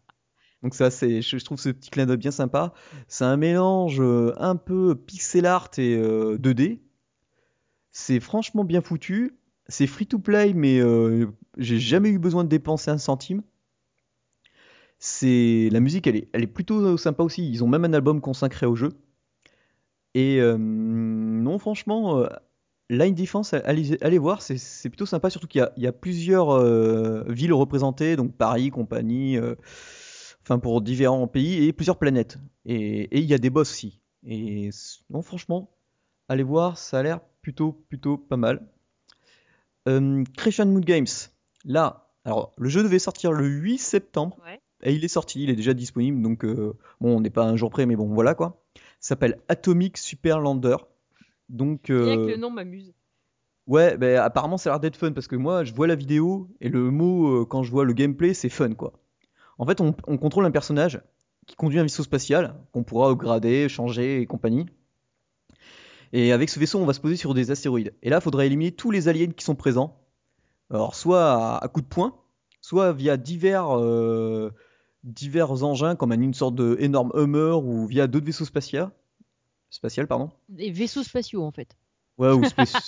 Donc 0.66 0.74
ça, 0.74 0.90
c'est, 0.90 1.22
je, 1.22 1.38
trouve 1.46 1.60
ce 1.60 1.70
petit 1.70 1.92
clin 1.92 2.08
d'œil 2.08 2.18
bien 2.18 2.32
sympa. 2.32 2.74
C'est 3.08 3.24
un 3.24 3.38
mélange 3.38 4.02
euh, 4.02 4.34
un 4.38 4.56
peu 4.56 4.96
pixel 4.96 5.46
art 5.46 5.70
et 5.78 5.96
2D. 5.96 6.72
Euh, 6.72 6.76
c'est 7.92 8.20
franchement 8.20 8.64
bien 8.64 8.82
foutu. 8.82 9.38
C'est 9.68 9.86
free 9.86 10.08
to 10.08 10.18
play, 10.18 10.56
mais 10.56 10.80
euh, 10.80 11.28
j'ai 11.60 11.78
jamais 11.78 12.10
eu 12.10 12.18
besoin 12.18 12.44
de 12.44 12.50
dépenser 12.50 12.90
un 12.90 12.98
centime. 12.98 13.44
La 15.22 15.80
musique, 15.80 16.08
elle 16.08 16.26
est, 16.34 16.48
plutôt 16.48 16.98
sympa 16.98 17.22
aussi. 17.22 17.48
Ils 17.48 17.64
ont 17.64 17.68
même 17.68 17.86
un 17.86 17.94
album 17.94 18.20
consacré 18.20 18.66
au 18.66 18.76
jeu. 18.76 18.90
Et 20.16 20.42
non, 20.58 21.60
franchement, 21.60 22.26
Line 22.90 23.14
Defense, 23.14 23.54
allez, 23.54 24.18
voir, 24.18 24.42
c'est 24.42 24.90
plutôt 24.90 25.06
sympa. 25.06 25.30
Surtout 25.30 25.48
qu'il 25.48 25.70
y, 25.78 25.86
a 25.86 25.92
plusieurs 25.92 26.60
villes 27.28 27.54
représentées, 27.54 28.16
donc 28.16 28.34
Paris, 28.34 28.72
compagnie 28.72 29.38
enfin 30.46 30.60
pour 30.60 30.82
différents 30.82 31.28
pays 31.28 31.66
et 31.66 31.74
plusieurs 31.74 31.98
planètes. 31.98 32.38
Et 32.66 33.20
il 33.20 33.26
y 33.26 33.34
a 33.34 33.38
des 33.38 33.50
boss 33.50 33.72
aussi. 33.72 34.00
Et 34.26 34.70
non, 35.10 35.22
franchement, 35.22 35.72
allez 36.30 36.44
voir, 36.44 36.78
ça 36.78 37.00
a 37.00 37.04
l'air 37.04 37.20
plutôt, 37.42 37.74
plutôt 37.90 38.18
pas 38.18 38.38
mal. 38.38 38.68
Euh, 39.88 40.24
Creation 40.38 40.66
Mood 40.66 40.86
Games, 40.86 41.08
là, 41.64 42.12
alors 42.26 42.54
le 42.58 42.70
jeu 42.70 42.84
devait 42.84 43.00
sortir 43.00 43.32
le 43.32 43.46
8 43.48 43.78
septembre. 43.78 44.38
Et 44.84 44.94
il 44.94 45.04
est 45.04 45.10
sorti, 45.10 45.42
il 45.42 45.50
est 45.50 45.56
déjà 45.56 45.74
disponible, 45.74 46.22
donc 46.22 46.46
euh, 46.46 46.78
bon, 47.02 47.18
on 47.18 47.22
n'est 47.22 47.30
pas 47.32 47.46
un 47.46 47.56
jour 47.56 47.72
près, 47.72 47.86
mais 47.86 47.96
bon, 47.96 48.14
voilà 48.14 48.36
quoi. 48.36 48.64
S'appelle 49.00 49.40
Atomic 49.48 49.98
Super 49.98 50.40
Lander. 50.40 50.76
Donc, 51.50 51.90
euh, 51.90 52.26
que 52.26 52.32
le 52.32 52.38
nom 52.38 52.52
m'amuse. 52.52 52.94
Ouais, 53.68 53.98
ben 53.98 54.20
apparemment 54.20 54.58
ça 54.58 54.70
a 54.70 54.74
l'air 54.74 54.80
d'être 54.80 54.96
fun 54.96 55.12
parce 55.12 55.28
que 55.28 55.36
moi 55.36 55.64
je 55.64 55.74
vois 55.74 55.88
la 55.88 55.96
vidéo 55.96 56.48
et 56.62 56.70
le 56.70 56.92
mot 56.92 57.42
euh, 57.42 57.46
quand 57.46 57.64
je 57.64 57.72
vois 57.72 57.84
le 57.84 57.94
gameplay 57.94 58.36
c'est 58.36 58.50
fun 58.50 58.74
quoi. 58.74 58.94
En 59.58 59.66
fait, 59.66 59.82
on, 59.82 59.94
contrôle 59.94 60.46
un 60.46 60.52
personnage 60.52 61.02
qui 61.48 61.56
conduit 61.56 61.80
un 61.80 61.84
vaisseau 61.84 62.04
spatial 62.04 62.56
qu'on 62.72 62.84
pourra 62.84 63.10
upgrader, 63.12 63.70
changer 63.70 64.22
et 64.22 64.26
compagnie. 64.26 64.66
Et 66.12 66.32
avec 66.32 66.50
ce 66.50 66.60
vaisseau, 66.60 66.80
on 66.80 66.86
va 66.86 66.94
se 66.94 67.00
poser 67.00 67.16
sur 67.16 67.34
des 67.34 67.52
astéroïdes. 67.52 67.94
Et 68.02 68.10
là, 68.10 68.18
il 68.18 68.22
faudra 68.22 68.46
éliminer 68.46 68.72
tous 68.72 68.92
les 68.92 69.08
aliens 69.08 69.32
qui 69.32 69.44
sont 69.44 69.56
présents. 69.56 69.98
Alors, 70.70 70.96
soit 70.96 71.58
à, 71.58 71.68
coup 71.68 71.82
de 71.82 71.88
poing, 71.88 72.16
soit 72.62 72.94
via 72.94 73.18
divers, 73.18 73.78
euh, 73.78 74.52
divers 75.04 75.64
engins, 75.64 75.96
comme 75.96 76.12
une 76.12 76.34
sorte 76.34 76.56
d'énorme 76.56 77.12
Hummer, 77.16 77.58
ou 77.62 77.86
via 77.86 78.08
d'autres 78.08 78.26
vaisseaux 78.26 78.46
spatiaux. 78.46 78.88
Spatial, 79.70 80.08
pardon. 80.08 80.32
Des 80.50 80.72
vaisseaux 80.72 81.04
spatiaux, 81.04 81.44
en 81.44 81.52
fait. 81.52 81.76
Ouais, 82.18 82.32
ou 82.32 82.44
spéciaux. 82.46 82.80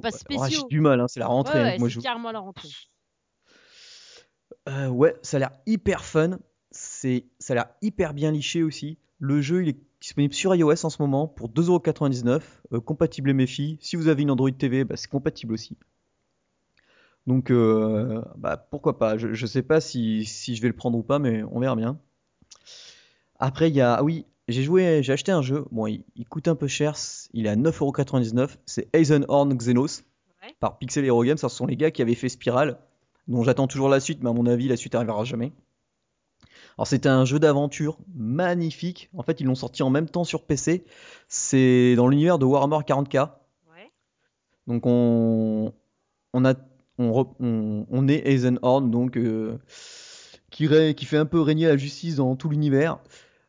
Pas 0.00 0.10
spéciaux. 0.10 0.46
J'ai 0.48 0.62
du 0.68 0.80
mal, 0.80 1.00
hein, 1.00 1.08
c'est 1.08 1.20
la 1.20 1.26
rentrée. 1.26 1.60
Ouais, 1.60 1.76
hein, 1.80 2.00
carrément 2.02 2.32
la 2.32 2.40
rentrée. 2.40 2.68
Euh, 4.70 4.88
ouais, 4.88 5.16
ça 5.22 5.36
a 5.36 5.40
l'air 5.40 5.52
hyper 5.66 6.04
fun. 6.04 6.38
C'est, 6.70 7.24
ça 7.38 7.52
a 7.52 7.56
l'air 7.56 7.66
hyper 7.82 8.14
bien 8.14 8.30
liché 8.30 8.62
aussi. 8.62 8.98
Le 9.18 9.40
jeu, 9.40 9.62
il 9.62 9.70
est 9.70 9.78
disponible 10.00 10.32
sur 10.32 10.54
iOS 10.54 10.84
en 10.86 10.90
ce 10.90 11.02
moment 11.02 11.26
pour 11.26 11.50
2,99€, 11.50 12.40
euh, 12.72 12.80
compatible 12.80 13.32
MFI. 13.34 13.78
Si 13.80 13.96
vous 13.96 14.08
avez 14.08 14.22
une 14.22 14.30
Android 14.30 14.50
TV, 14.50 14.84
bah, 14.84 14.96
c'est 14.96 15.10
compatible 15.10 15.52
aussi. 15.52 15.76
Donc, 17.26 17.50
euh, 17.50 18.22
bah, 18.36 18.56
pourquoi 18.56 18.98
pas. 18.98 19.18
Je, 19.18 19.28
ne 19.28 19.46
sais 19.46 19.62
pas 19.62 19.80
si, 19.80 20.24
je 20.24 20.62
vais 20.62 20.68
le 20.68 20.76
prendre 20.76 20.96
ou 20.96 21.02
pas, 21.02 21.18
mais 21.18 21.42
on 21.42 21.60
verra 21.60 21.76
bien. 21.76 21.98
Après, 23.38 23.68
il 23.68 23.76
y 23.76 23.80
a, 23.80 23.94
ah 23.94 24.02
oui, 24.02 24.26
j'ai 24.48 24.62
joué, 24.62 25.02
j'ai 25.02 25.12
acheté 25.12 25.32
un 25.32 25.42
jeu. 25.42 25.64
Bon, 25.70 25.86
il, 25.86 26.04
coûte 26.28 26.48
un 26.48 26.54
peu 26.54 26.66
cher. 26.66 26.94
Il 27.32 27.46
est 27.46 27.50
à 27.50 27.56
9,99€. 27.56 28.56
C'est 28.66 28.88
Eisenhorn 28.94 29.54
Xenos 29.56 30.04
par 30.60 30.78
Pixel 30.78 31.04
Hero 31.04 31.22
Games. 31.24 31.38
Ce 31.38 31.48
sont 31.48 31.66
les 31.66 31.76
gars 31.76 31.90
qui 31.90 32.02
avaient 32.02 32.14
fait 32.14 32.28
Spiral 32.28 32.78
dont 33.30 33.42
j'attends 33.44 33.68
toujours 33.68 33.88
la 33.88 34.00
suite, 34.00 34.22
mais 34.22 34.28
à 34.28 34.32
mon 34.32 34.44
avis, 34.46 34.68
la 34.68 34.76
suite 34.76 34.94
n'arrivera 34.94 35.24
jamais. 35.24 35.52
Alors 36.76 36.86
c'était 36.86 37.08
un 37.08 37.24
jeu 37.24 37.38
d'aventure 37.38 37.98
magnifique. 38.14 39.08
En 39.16 39.22
fait, 39.22 39.40
ils 39.40 39.46
l'ont 39.46 39.54
sorti 39.54 39.82
en 39.82 39.90
même 39.90 40.08
temps 40.08 40.24
sur 40.24 40.44
PC. 40.44 40.84
C'est 41.28 41.94
dans 41.94 42.08
l'univers 42.08 42.38
de 42.38 42.44
Warhammer 42.44 42.78
40k. 42.78 43.30
Donc 44.66 44.82
on, 44.86 45.72
on 46.32 46.44
a 46.44 46.54
on, 46.98 48.08
est 48.08 48.28
Eisenhorn, 48.28 48.90
donc 48.90 49.16
euh, 49.16 49.58
qui, 50.50 50.68
qui 50.94 51.04
fait 51.06 51.16
un 51.16 51.24
peu 51.24 51.40
régner 51.40 51.66
la 51.66 51.76
justice 51.76 52.16
dans 52.16 52.36
tout 52.36 52.48
l'univers. 52.50 52.98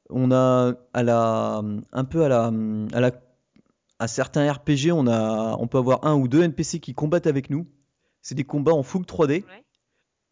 On 0.09 0.31
a 0.31 0.73
à 0.93 1.03
la 1.03 1.61
un 1.91 2.03
peu 2.05 2.23
à 2.23 2.29
la 2.29 2.51
à 2.93 3.00
la 3.00 3.11
à 4.00 4.07
certains 4.07 4.51
RPG, 4.51 4.91
on 4.93 5.07
a 5.07 5.55
on 5.59 5.67
peut 5.67 5.77
avoir 5.77 6.05
un 6.05 6.15
ou 6.15 6.27
deux 6.27 6.43
NPC 6.43 6.79
qui 6.79 6.93
combattent 6.93 7.27
avec 7.27 7.50
nous. 7.50 7.67
C'est 8.21 8.35
des 8.35 8.43
combats 8.43 8.73
en 8.73 8.83
full 8.83 9.03
3D. 9.03 9.43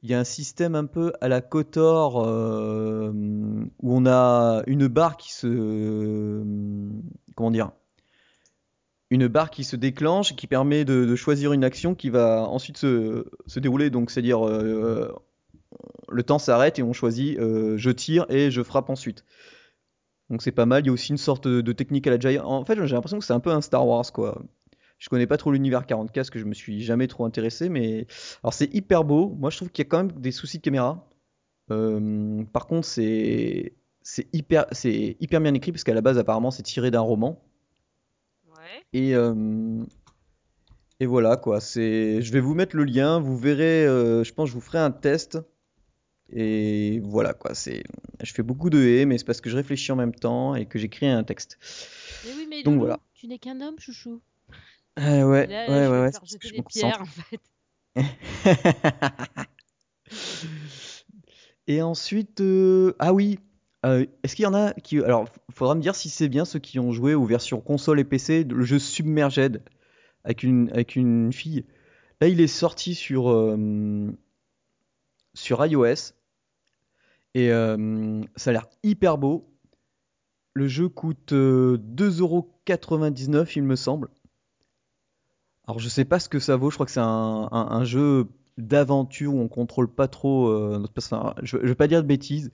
Il 0.02 0.10
y 0.10 0.14
a 0.14 0.20
un 0.20 0.24
système 0.24 0.76
un 0.76 0.86
peu 0.86 1.12
à 1.20 1.28
la 1.28 1.42
Kotor 1.42 2.26
euh, 2.26 3.12
où 3.12 3.96
on 3.96 4.06
a 4.06 4.64
une 4.66 4.88
barre 4.88 5.18
qui 5.18 5.34
se 5.34 6.42
comment 7.36 7.52
dire 7.52 7.72
une 9.10 9.28
barre 9.28 9.50
qui 9.50 9.64
se 9.64 9.76
déclenche 9.76 10.36
qui 10.36 10.48
permet 10.48 10.86
de, 10.86 11.16
choisir 11.16 11.52
une 11.52 11.64
action 11.64 11.96
qui 11.96 12.10
va 12.10 12.44
ensuite 12.48 12.78
se, 12.78 13.26
dérouler 13.58 13.90
donc 13.90 14.12
c'est 14.12 14.20
à 14.20 14.24
dire 14.24 14.48
euh, 14.48 15.14
le 16.08 16.24
temps 16.24 16.40
s'arrête 16.40 16.80
et 16.80 16.84
on 16.84 16.94
choisit 16.94 17.38
euh, 17.38 17.76
je 17.78 17.90
tire 17.90 18.26
et 18.30 18.52
je 18.52 18.62
frappe 18.62 18.90
ensuite 18.90 19.26
Donc 20.30 20.42
c'est 20.42 20.52
pas 20.52 20.66
mal. 20.66 20.84
Il 20.84 20.88
y 20.88 20.90
a 20.90 20.94
aussi 20.94 21.12
une 21.12 21.18
sorte 21.18 21.48
de, 21.48 21.74
technique 21.74 22.08
à 22.08 22.12
la 22.12 22.20
Giant. 22.20 22.46
En 22.46 22.66
fait, 22.66 22.76
j'ai 22.86 22.96
l'impression 22.96 23.20
que 23.20 23.26
c'est 23.26 23.34
un 23.34 23.40
peu 23.40 23.52
un 23.52 23.62
Star 23.62 23.86
Wars, 23.88 24.12
quoi. 24.14 24.42
Je 25.00 25.10
connais 25.10 25.28
pas 25.28 25.38
trop 25.38 25.52
l'univers 25.52 25.84
40K 25.86 26.12
parce 26.14 26.30
que 26.30 26.40
je 26.40 26.46
me 26.46 26.54
suis 26.54 26.82
jamais 26.84 27.08
trop 27.08 27.26
intéressé, 27.26 27.70
mais 27.70 28.06
alors 28.44 28.54
c'est 28.54 28.74
hyper 28.74 29.04
beau. 29.06 29.30
Moi, 29.40 29.50
je 29.50 29.56
trouve 29.58 29.70
qu'il 29.72 29.84
y 29.84 29.88
a 29.88 29.90
quand 29.90 29.98
même 29.98 30.12
des 30.12 30.32
soucis 30.32 30.58
de 30.58 30.62
caméra. 30.64 31.10
Euh, 31.72 32.44
par 32.52 32.68
contre, 32.68 32.86
c'est 32.88 33.74
c'est 34.02 34.28
hyper 34.34 34.66
c'est 34.72 35.16
hyper 35.20 35.40
bien 35.40 35.54
écrit 35.54 35.72
parce 35.72 35.84
qu'à 35.84 35.94
la 35.94 36.02
base, 36.02 36.18
apparemment, 36.18 36.52
c'est 36.52 36.64
tiré 36.64 36.92
d'un 36.92 37.00
roman. 37.00 37.42
Ouais. 38.50 38.84
Et 38.92 39.16
euh, 39.16 39.84
et 41.00 41.06
voilà 41.06 41.38
quoi. 41.38 41.62
C'est 41.62 42.22
je 42.22 42.32
vais 42.34 42.42
vous 42.42 42.54
mettre 42.54 42.76
le 42.76 42.84
lien. 42.84 43.20
Vous 43.20 43.38
verrez. 43.38 43.86
euh, 43.86 44.24
je 44.26 44.34
pense 44.34 44.46
que 44.46 44.50
je 44.50 44.56
vous 44.56 44.62
ferai 44.62 44.80
un 44.80 44.92
test. 44.92 45.40
Et 46.32 47.00
voilà 47.06 47.34
quoi. 47.34 47.56
C'est 47.56 47.84
je 48.22 48.34
fais 48.34 48.44
beaucoup 48.44 48.70
de 48.70 48.80
haies, 48.80 49.06
mais 49.06 49.18
c'est 49.18 49.26
parce 49.26 49.40
que 49.40 49.50
je 49.50 49.56
réfléchis 49.56 49.92
en 49.94 49.96
même 49.96 50.14
temps 50.14 50.56
et 50.56 50.66
que 50.66 50.78
j'écris 50.78 51.08
un 51.08 51.24
texte. 51.24 51.58
Mais 52.26 52.32
oui, 52.36 52.48
mais 52.50 52.64
Donc 52.64 52.74
Loulou, 52.74 52.86
voilà. 52.88 53.00
tu 53.14 53.28
n'es 53.28 53.40
qu'un 53.40 53.62
homme, 53.62 53.80
chouchou. 53.80 54.22
Euh, 55.00 55.24
ouais, 55.24 55.48
là, 55.48 55.70
ouais, 55.70 55.86
je 55.86 55.90
ouais, 55.90 55.90
vais 55.90 56.02
ouais. 56.02 56.12
te 56.12 56.12
faire 56.12 56.20
c'est 56.20 56.20
parce 56.20 56.38
que 56.38 56.48
jeter 56.48 56.48
je 56.48 56.54
des 56.54 56.58
me 56.58 56.64
concentre. 56.64 56.98
pierres, 56.98 57.02
en 57.02 57.06
fait. 57.06 57.40
Et 61.68 61.82
ensuite, 61.82 62.42
euh, 62.42 62.96
ah 63.00 63.14
oui, 63.14 63.40
euh, 63.86 64.06
est-ce 64.24 64.36
qu'il 64.36 64.44
y 64.44 64.48
en 64.48 64.54
a 64.54 64.74
qui... 64.74 65.00
Alors, 65.00 65.26
faudra 65.52 65.76
me 65.76 65.82
dire 65.82 65.96
si 65.96 66.10
c'est 66.10 66.30
bien 66.30 66.46
ceux 66.46 66.60
qui 66.60 66.80
ont 66.80 66.92
joué 66.92 67.14
aux 67.14 67.26
versions 67.26 67.62
console 67.62 68.00
et 68.00 68.04
PC, 68.04 68.44
le 68.44 68.64
jeu 68.64 68.80
Submerged 68.80 69.62
avec 70.24 70.44
une, 70.44 70.70
avec 70.72 70.96
une 70.96 71.32
fille. 71.32 71.66
Là, 72.22 72.28
il 72.28 72.42
est 72.42 72.48
sorti 72.48 72.96
sur, 72.96 73.30
euh, 73.30 74.12
sur 75.34 75.66
iOS 75.66 76.14
et 77.36 77.52
euh, 77.52 78.22
ça 78.36 78.50
a 78.50 78.54
l'air 78.54 78.68
hyper 78.84 79.18
beau. 79.18 79.50
Le 80.54 80.68
jeu 80.68 80.90
coûte 80.90 81.32
euh, 81.32 81.78
2,99€, 81.78 83.54
il 83.56 83.64
me 83.64 83.76
semble. 83.76 84.10
Alors, 85.70 85.78
je 85.78 85.88
sais 85.88 86.04
pas 86.04 86.20
ce 86.20 86.30
que 86.30 86.40
ça 86.40 86.56
vaut, 86.56 86.72
je 86.72 86.78
crois 86.78 86.88
que 86.88 86.92
c'est 86.92 87.00
un, 87.00 87.84
jeu 87.84 88.28
d'aventure 88.58 89.36
où 89.36 89.40
on 89.40 89.48
contrôle 89.48 89.88
pas 89.88 90.08
trop 90.08 90.48
euh, 90.48 90.80
notre 90.80 90.94
personnage. 90.94 91.36
Je, 91.44 91.58
je 91.62 91.68
vais 91.68 91.76
pas 91.76 91.88
dire 91.88 92.02
de 92.02 92.08
bêtises. 92.08 92.52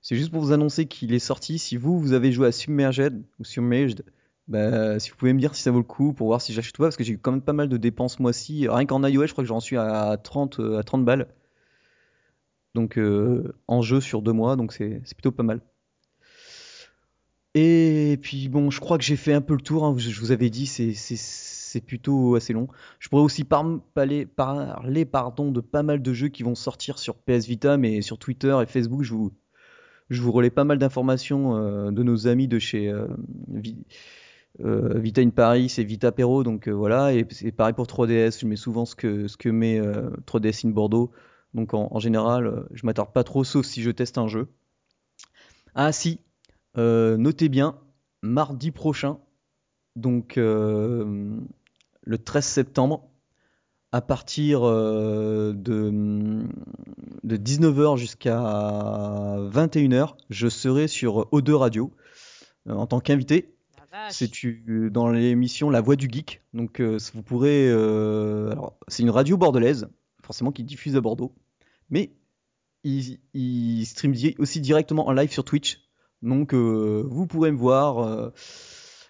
C'est 0.00 0.14
juste 0.14 0.30
pour 0.30 0.40
vous 0.40 0.52
annoncer 0.52 0.86
qu'il 0.86 1.12
est 1.12 1.18
sorti. 1.18 1.58
Si 1.58 1.76
vous, 1.76 1.98
vous 1.98 2.12
avez 2.12 2.30
joué 2.30 2.46
à 2.46 2.52
Submerged 2.52 3.20
ou 3.40 3.44
Submerged, 3.44 4.04
bah, 4.46 5.00
si 5.00 5.10
vous 5.10 5.16
pouvez 5.16 5.32
me 5.32 5.40
dire 5.40 5.56
si 5.56 5.62
ça 5.62 5.72
vaut 5.72 5.78
le 5.78 5.84
coup 5.84 6.12
pour 6.12 6.28
voir 6.28 6.40
si 6.40 6.52
j'achète 6.52 6.78
ou 6.78 6.82
pas, 6.82 6.86
parce 6.86 6.96
que 6.96 7.02
j'ai 7.02 7.16
quand 7.16 7.32
même 7.32 7.42
pas 7.42 7.52
mal 7.52 7.68
de 7.68 7.76
dépenses 7.76 8.20
moi-ci. 8.20 8.68
Rien 8.68 8.86
qu'en 8.86 9.02
iOS, 9.04 9.26
je 9.26 9.32
crois 9.32 9.42
que 9.42 9.48
j'en 9.48 9.58
suis 9.58 9.76
à 9.76 10.16
30, 10.22 10.60
euh, 10.60 10.78
à 10.78 10.84
30 10.84 11.04
balles. 11.04 11.26
Donc 12.76 12.96
euh, 12.96 13.52
en 13.66 13.82
jeu 13.82 14.00
sur 14.00 14.22
deux 14.22 14.32
mois, 14.32 14.54
donc 14.54 14.72
c'est 14.72 15.02
plutôt 15.14 15.32
pas 15.32 15.42
mal. 15.42 15.62
Et 17.54 18.18
puis 18.22 18.48
bon, 18.48 18.70
je 18.70 18.78
crois 18.78 18.98
que 18.98 19.04
j'ai 19.04 19.16
fait 19.16 19.32
un 19.32 19.40
peu 19.40 19.54
le 19.54 19.60
tour. 19.60 19.84
hein. 19.84 19.94
Je, 19.98 20.10
je 20.10 20.20
vous 20.20 20.30
avais 20.30 20.50
dit, 20.50 20.66
c'est- 20.66 20.94
c'est 21.70 21.80
plutôt 21.80 22.34
assez 22.34 22.52
long. 22.52 22.68
Je 22.98 23.08
pourrais 23.08 23.22
aussi 23.22 23.44
par- 23.44 23.64
parler, 23.94 24.26
parler 24.26 25.04
pardon, 25.04 25.52
de 25.52 25.60
pas 25.60 25.82
mal 25.82 26.02
de 26.02 26.12
jeux 26.12 26.28
qui 26.28 26.42
vont 26.42 26.54
sortir 26.56 26.98
sur 26.98 27.16
PS 27.16 27.46
Vita, 27.46 27.76
mais 27.76 28.02
sur 28.02 28.18
Twitter 28.18 28.56
et 28.60 28.66
Facebook, 28.66 29.02
je 29.02 29.14
vous, 29.14 29.32
je 30.10 30.20
vous 30.20 30.32
relais 30.32 30.50
pas 30.50 30.64
mal 30.64 30.78
d'informations 30.78 31.56
euh, 31.56 31.90
de 31.92 32.02
nos 32.02 32.26
amis 32.26 32.48
de 32.48 32.58
chez 32.58 32.88
euh, 32.88 33.06
euh, 34.60 34.98
Vita 34.98 35.22
in 35.22 35.30
Paris 35.30 35.72
et 35.78 35.84
Vita 35.84 36.10
Pero. 36.10 36.42
Donc 36.42 36.68
voilà, 36.68 37.14
et 37.14 37.24
c'est 37.30 37.52
pareil 37.52 37.74
pour 37.74 37.86
3DS. 37.86 38.40
Je 38.40 38.46
mets 38.46 38.56
souvent 38.56 38.84
ce 38.84 38.96
que, 38.96 39.28
ce 39.28 39.36
que 39.36 39.48
met 39.48 39.78
euh, 39.78 40.10
3DS 40.26 40.66
in 40.66 40.70
Bordeaux. 40.70 41.12
Donc 41.54 41.74
en, 41.74 41.98
général, 41.98 42.64
je 42.72 42.86
m'attarde 42.86 43.12
pas 43.12 43.24
trop, 43.24 43.42
sauf 43.42 43.66
si 43.66 43.82
je 43.82 43.90
teste 43.90 44.18
un 44.18 44.28
jeu. 44.28 44.48
Ah 45.74 45.90
si, 45.90 46.20
notez 46.76 47.48
bien, 47.48 47.76
mardi 48.22 48.70
prochain, 48.70 49.18
donc 49.96 50.38
le 52.02 52.18
13 52.18 52.44
septembre, 52.44 53.08
à 53.92 54.00
partir 54.00 54.62
euh, 54.64 55.52
de, 55.52 56.44
de 57.24 57.36
19h 57.36 57.96
jusqu'à 57.96 58.38
21h, 59.52 60.14
je 60.30 60.48
serai 60.48 60.86
sur 60.88 61.28
O2 61.32 61.52
Radio 61.54 61.90
euh, 62.68 62.72
en 62.74 62.86
tant 62.86 63.00
qu'invité. 63.00 63.54
C'est 64.10 64.30
dans 64.90 65.08
l'émission 65.10 65.70
La 65.70 65.80
Voix 65.80 65.96
du 65.96 66.08
Geek. 66.10 66.42
Donc 66.54 66.80
euh, 66.80 66.98
vous 67.14 67.22
pourrez. 67.22 67.68
euh, 67.68 68.50
alors, 68.52 68.76
c'est 68.88 69.02
une 69.02 69.10
radio 69.10 69.36
bordelaise, 69.36 69.88
forcément 70.22 70.52
qui 70.52 70.62
diffuse 70.62 70.94
à 70.96 71.00
Bordeaux. 71.00 71.34
Mais 71.90 72.12
streament 73.84 74.14
di- 74.14 74.36
aussi 74.38 74.60
directement 74.60 75.08
en 75.08 75.12
live 75.12 75.32
sur 75.32 75.44
Twitch. 75.44 75.80
Donc 76.22 76.54
euh, 76.54 77.04
vous 77.10 77.26
pourrez 77.26 77.50
me 77.50 77.58
voir. 77.58 77.98
euh, 77.98 78.30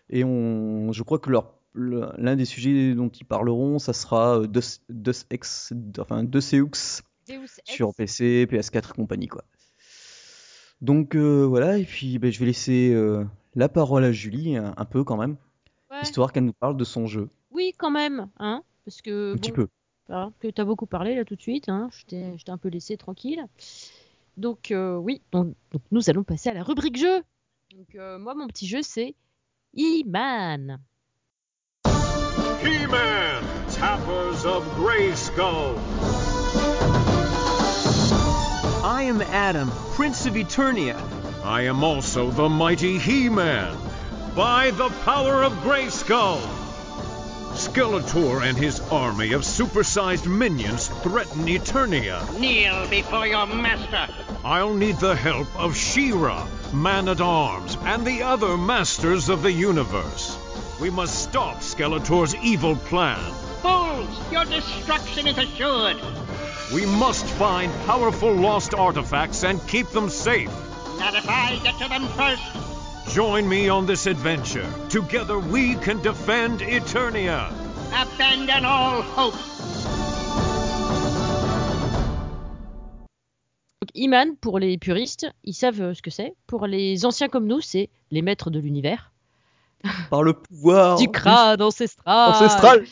et 0.09 0.25
on, 0.25 0.91
je 0.93 1.03
crois 1.03 1.19
que 1.19 1.29
leur, 1.31 1.45
le- 1.45 1.60
l'un 1.75 2.37
des 2.37 2.45
sujets 2.45 2.95
dont 2.95 3.09
ils 3.09 3.25
parleront, 3.25 3.79
ça 3.79 3.93
sera 3.93 4.47
Deus, 4.47 4.81
Deus 4.89 5.25
Ex, 5.31 5.73
enfin 5.99 6.25
Deus 6.25 6.53
Ex 6.55 7.03
Deus 7.29 7.35
Ex. 7.59 7.63
sur 7.67 7.95
PC, 7.95 8.47
PS4 8.51 8.91
et 8.91 8.95
compagnie 8.95 9.29
quoi. 9.29 9.45
Donc 10.81 11.15
euh, 11.15 11.45
voilà, 11.47 11.79
et 11.79 11.85
puis 11.85 12.19
ben, 12.19 12.33
je 12.33 12.39
vais 12.41 12.47
laisser 12.47 12.93
euh, 12.95 13.25
la 13.55 13.69
parole 13.69 14.05
à 14.05 14.13
Julie 14.13 14.57
un, 14.57 14.75
un 14.77 14.85
peu 14.85 15.05
quand 15.05 15.17
même, 15.17 15.37
Ouais. 15.91 16.03
histoire 16.03 16.33
qu'elle 16.33 16.45
nous 16.45 16.53
parle 16.53 16.77
de 16.77 16.85
son 16.85 17.07
jeu. 17.07 17.29
Oui, 17.51 17.75
quand 17.77 17.91
même, 17.91 18.29
hein, 18.39 18.63
parce 18.85 19.03
que 19.03 19.35
Un 19.35 19.37
petit 19.37 19.51
peu. 19.53 19.67
hein, 20.09 20.33
que 20.41 20.49
t'as 20.49 20.65
beaucoup 20.65 20.87
parlé 20.87 21.15
là 21.17 21.25
tout 21.25 21.35
de 21.37 21.43
suite, 21.43 21.69
hein, 21.69 21.89
je 21.93 22.05
t'ai 22.07 22.39
je 22.39 22.45
t'ai 22.45 22.53
un 22.53 22.59
peu 22.59 22.69
laissé 22.69 22.97
tranquille. 22.97 23.45
Donc 24.37 24.71
euh, 24.71 24.97
oui, 24.97 25.21
donc, 25.33 25.55
donc 25.73 25.83
nous 25.91 26.09
allons 26.09 26.23
passer 26.25 26.49
à 26.49 26.55
la 26.55 26.63
rubrique 26.63 26.97
jeu. 26.97 27.23
Donc 27.77 27.95
moi 28.21 28.35
mon 28.35 28.47
petit 28.49 28.67
jeu 28.67 28.81
c'est 28.83 29.15
E-Man. 29.77 30.81
He-Man, 32.91 33.45
Tappers 33.69 34.45
of 34.45 34.65
Grayskull. 34.75 35.79
I 38.83 39.05
am 39.05 39.23
Adam, 39.23 39.71
Prince 39.95 40.27
of 40.27 40.35
Eternia. 40.35 41.01
I 41.45 41.67
am 41.67 41.85
also 41.85 42.33
the 42.33 42.49
mighty 42.49 42.99
He-Man. 42.99 43.77
By 44.35 44.73
the 44.73 44.89
power 45.05 45.45
of 45.45 45.53
Grayskull. 45.63 46.41
Skeletor 47.55 48.43
and 48.43 48.59
his 48.59 48.81
army 48.91 49.35
of 49.35 49.43
supersized 49.43 50.27
minions 50.27 50.89
threaten 50.89 51.47
Eternia. 51.47 52.41
Kneel 52.41 52.89
before 52.89 53.29
your 53.29 53.47
master. 53.47 54.13
I'll 54.45 54.75
need 54.75 54.97
the 54.97 55.15
help 55.15 55.47
of 55.57 55.77
She-Ra, 55.77 56.45
Man-at-Arms, 56.73 57.77
and 57.83 58.05
the 58.05 58.25
other 58.25 58.57
masters 58.57 59.29
of 59.29 59.43
the 59.43 59.53
universe. 59.53 60.40
We 60.81 60.89
must 60.89 61.25
stop 61.25 61.59
Skeletor's 61.59 62.35
evil 62.37 62.75
plan. 62.75 63.19
Fools, 63.61 64.33
your 64.33 64.47
destruction 64.47 65.27
is 65.27 65.37
assured. 65.37 65.99
We 66.73 66.87
must 66.87 67.27
find 67.27 67.71
powerful 67.85 68.33
lost 68.33 68.73
artifacts 68.73 69.45
and 69.45 69.61
keep 69.69 69.89
them 69.89 70.09
safe. 70.09 70.49
Not 70.99 71.15
if 71.15 71.29
I 71.29 71.61
get 71.63 71.77
to 71.81 71.89
them 71.89 72.07
first. 72.17 72.43
Join 73.15 73.47
me 73.47 73.69
on 73.69 73.85
this 73.85 74.07
adventure. 74.07 74.67
Together 74.89 75.39
we 75.39 75.75
can 75.75 76.01
defend 76.01 76.61
Eternia. 76.61 77.53
Abandon 77.93 78.65
all 78.65 79.03
hope. 79.03 79.35
Donc 83.83 83.91
E-Man 83.95 84.37
pour 84.37 84.59
les 84.59 84.79
puristes, 84.79 85.27
ils 85.45 85.53
savent 85.53 85.83
euh, 85.83 85.93
ce 85.93 86.01
que 86.01 86.11
c'est. 86.11 86.33
Pour 86.47 86.67
les 86.67 87.05
anciens 87.05 87.29
comme 87.29 87.47
nous, 87.47 87.61
c'est 87.61 87.91
les 88.11 88.23
maîtres 88.23 88.49
de 88.49 88.59
l'univers. 88.61 89.11
Par 90.11 90.23
le 90.23 90.35
pouvoir 90.35 90.99
du 90.99 91.09
crâne 91.09 91.63
ancestral. 91.63 92.31
ancestral. 92.31 92.85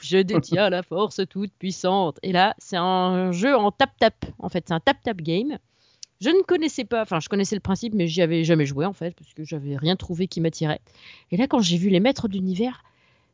Je 0.00 0.18
détiens 0.18 0.70
la 0.70 0.82
force 0.82 1.20
toute 1.28 1.52
puissante. 1.52 2.18
Et 2.22 2.32
là, 2.32 2.54
c'est 2.58 2.76
un 2.76 3.30
jeu 3.32 3.56
en 3.56 3.70
tap-tap. 3.70 4.24
En 4.38 4.48
fait, 4.48 4.64
c'est 4.66 4.74
un 4.74 4.80
tap-tap 4.80 5.16
game. 5.18 5.58
Je 6.20 6.30
ne 6.30 6.42
connaissais 6.42 6.84
pas, 6.84 7.02
enfin, 7.02 7.18
je 7.20 7.28
connaissais 7.28 7.56
le 7.56 7.60
principe, 7.60 7.94
mais 7.94 8.06
j'y 8.06 8.22
avais 8.22 8.44
jamais 8.44 8.64
joué 8.64 8.86
en 8.86 8.92
fait, 8.92 9.12
parce 9.16 9.34
que 9.34 9.44
j'avais 9.44 9.76
rien 9.76 9.96
trouvé 9.96 10.28
qui 10.28 10.40
m'attirait. 10.40 10.80
Et 11.32 11.36
là, 11.36 11.48
quand 11.48 11.60
j'ai 11.60 11.76
vu 11.76 11.88
les 11.88 11.98
maîtres 11.98 12.28
d'univers, 12.28 12.84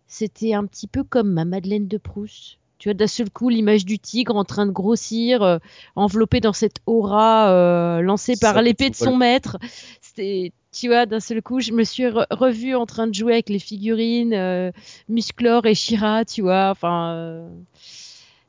c'était 0.07 0.55
un 0.55 0.65
petit 0.65 0.87
peu 0.87 1.05
comme 1.05 1.31
ma 1.31 1.45
Madeleine 1.45 1.87
de 1.87 1.99
Proust. 1.99 2.59
Tu 2.79 2.89
vois, 2.89 2.95
d'un 2.95 3.07
seul 3.07 3.29
coup, 3.29 3.51
l'image 3.51 3.85
du 3.85 3.99
tigre 3.99 4.37
en 4.37 4.45
train 4.45 4.65
de 4.65 4.71
grossir, 4.71 5.43
euh, 5.43 5.59
enveloppé 5.97 6.41
dans 6.41 6.53
cette 6.53 6.77
aura 6.87 7.51
euh, 7.51 8.01
lancée 8.01 8.37
par 8.41 8.63
l'épée 8.63 8.89
de 8.89 8.95
son 8.95 9.17
maître. 9.17 9.59
C'était, 10.01 10.53
tu 10.79 10.89
vois, 10.89 11.07
d'un 11.07 11.21
seul 11.21 11.43
coup, 11.43 11.61
je 11.61 11.73
me 11.73 11.83
suis 11.85 12.05
re- 12.05 12.27
revue 12.31 12.75
en 12.75 12.87
train 12.87 13.07
de 13.07 13.15
jouer 13.15 13.33
avec 13.33 13.49
les 13.49 13.59
figurines, 13.59 14.33
euh, 14.35 14.71
Musclor 15.09 15.67
et 15.67 15.75
Shira, 15.75 16.25
tu 16.25 16.43
vois. 16.43 16.71
Enfin, 16.71 17.13
euh, 17.15 17.49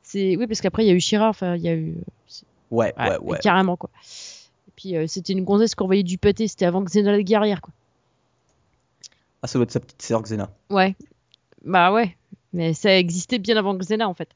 c'est 0.02 0.36
oui, 0.36 0.46
parce 0.46 0.60
qu'après 0.60 0.84
il 0.84 0.88
y 0.88 0.90
a 0.90 0.94
eu 0.94 1.00
Shira. 1.00 1.28
Enfin, 1.28 1.56
il 1.56 1.62
y 1.62 1.68
a 1.68 1.74
eu 1.74 1.96
Ouais, 2.70 2.92
ouais, 2.98 3.08
ouais, 3.10 3.18
ouais. 3.18 3.38
carrément 3.42 3.76
quoi. 3.76 3.90
Et 4.68 4.72
puis 4.76 4.96
euh, 4.96 5.06
c'était 5.08 5.32
une 5.32 5.42
gonzesse 5.44 5.74
qui 5.74 5.82
envoyait 5.82 6.02
du 6.04 6.18
pâté. 6.18 6.46
C'était 6.46 6.66
avant 6.66 6.82
Xena 6.84 7.10
la 7.12 7.22
guerrière 7.22 7.60
quoi. 7.60 7.72
Ah, 9.42 9.46
ça 9.46 9.58
doit 9.58 9.64
être 9.64 9.72
sa 9.72 9.80
petite 9.80 10.02
sœur 10.02 10.22
Xena. 10.22 10.50
Ouais, 10.70 10.94
bah 11.64 11.92
ouais. 11.92 12.16
Mais 12.52 12.74
ça 12.74 12.96
existait 12.96 13.38
bien 13.38 13.56
avant 13.56 13.74
Xena 13.76 14.08
en 14.08 14.14
fait. 14.14 14.28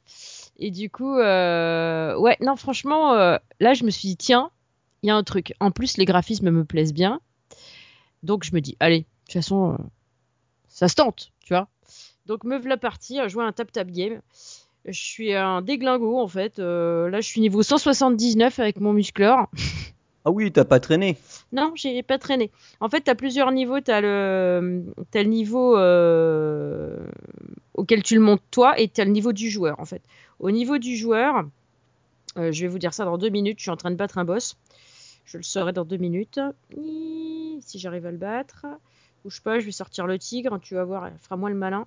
Et 0.58 0.70
du 0.70 0.88
coup, 0.88 1.18
euh, 1.18 2.16
ouais, 2.16 2.36
non, 2.40 2.56
franchement, 2.56 3.14
euh, 3.14 3.36
là 3.60 3.74
je 3.74 3.84
me 3.84 3.90
suis 3.90 4.08
dit 4.08 4.16
tiens, 4.16 4.50
il 5.02 5.08
y 5.08 5.10
a 5.10 5.16
un 5.16 5.22
truc. 5.24 5.52
En 5.60 5.70
plus, 5.70 5.96
les 5.96 6.04
graphismes 6.04 6.50
me 6.50 6.64
plaisent 6.64 6.94
bien. 6.94 7.20
Donc 8.24 8.44
je 8.44 8.54
me 8.54 8.60
dis, 8.60 8.76
allez, 8.80 9.00
de 9.00 9.04
toute 9.26 9.34
façon, 9.34 9.74
euh, 9.74 9.76
ça 10.68 10.88
se 10.88 10.94
tente, 10.94 11.32
tu 11.40 11.54
vois. 11.54 11.68
Donc 12.26 12.44
me 12.44 12.58
voilà 12.58 12.76
partie 12.76 13.20
à 13.20 13.28
jouer 13.28 13.44
un 13.44 13.52
tap-tap 13.52 13.90
game. 13.90 14.20
Je 14.86 15.00
suis 15.00 15.34
un 15.34 15.62
déglingo 15.62 16.18
en 16.18 16.28
fait. 16.28 16.58
Euh, 16.58 17.08
là, 17.10 17.20
je 17.20 17.28
suis 17.28 17.40
niveau 17.40 17.62
179 17.62 18.58
avec 18.58 18.80
mon 18.80 18.92
muscleur. 18.92 19.46
Ah 20.26 20.30
oui, 20.30 20.50
t'as 20.50 20.64
pas 20.64 20.80
traîné. 20.80 21.18
Non, 21.52 21.72
j'ai 21.74 22.02
pas 22.02 22.18
traîné. 22.18 22.50
En 22.80 22.88
fait, 22.88 23.02
t'as 23.02 23.14
plusieurs 23.14 23.52
niveaux. 23.52 23.80
T'as 23.80 24.00
le, 24.00 24.84
t'as 25.10 25.22
le 25.22 25.28
niveau 25.28 25.76
euh, 25.76 26.96
auquel 27.74 28.02
tu 28.02 28.14
le 28.14 28.22
montes 28.22 28.40
toi 28.50 28.78
et 28.80 28.88
t'as 28.88 29.04
le 29.04 29.10
niveau 29.10 29.34
du 29.34 29.50
joueur 29.50 29.78
en 29.78 29.84
fait. 29.84 30.02
Au 30.40 30.50
niveau 30.50 30.78
du 30.78 30.96
joueur, 30.96 31.44
euh, 32.38 32.52
je 32.52 32.62
vais 32.62 32.68
vous 32.68 32.78
dire 32.78 32.94
ça 32.94 33.04
dans 33.04 33.18
deux 33.18 33.28
minutes. 33.28 33.58
Je 33.58 33.64
suis 33.64 33.70
en 33.70 33.76
train 33.76 33.90
de 33.90 33.96
battre 33.96 34.16
un 34.16 34.24
boss. 34.24 34.56
Je 35.24 35.36
le 35.38 35.42
saurai 35.42 35.72
dans 35.72 35.84
deux 35.84 35.96
minutes. 35.96 36.40
Hi, 36.76 37.58
Si 37.62 37.78
j'arrive 37.78 38.06
à 38.06 38.10
le 38.10 38.18
battre. 38.18 38.66
Bouge 39.24 39.40
pas, 39.40 39.58
je 39.58 39.64
vais 39.64 39.72
sortir 39.72 40.06
le 40.06 40.18
tigre. 40.18 40.58
Tu 40.60 40.74
vas 40.74 40.84
voir, 40.84 41.06
elle 41.06 41.18
fera 41.18 41.36
moins 41.36 41.48
le 41.50 41.56
malin. 41.56 41.86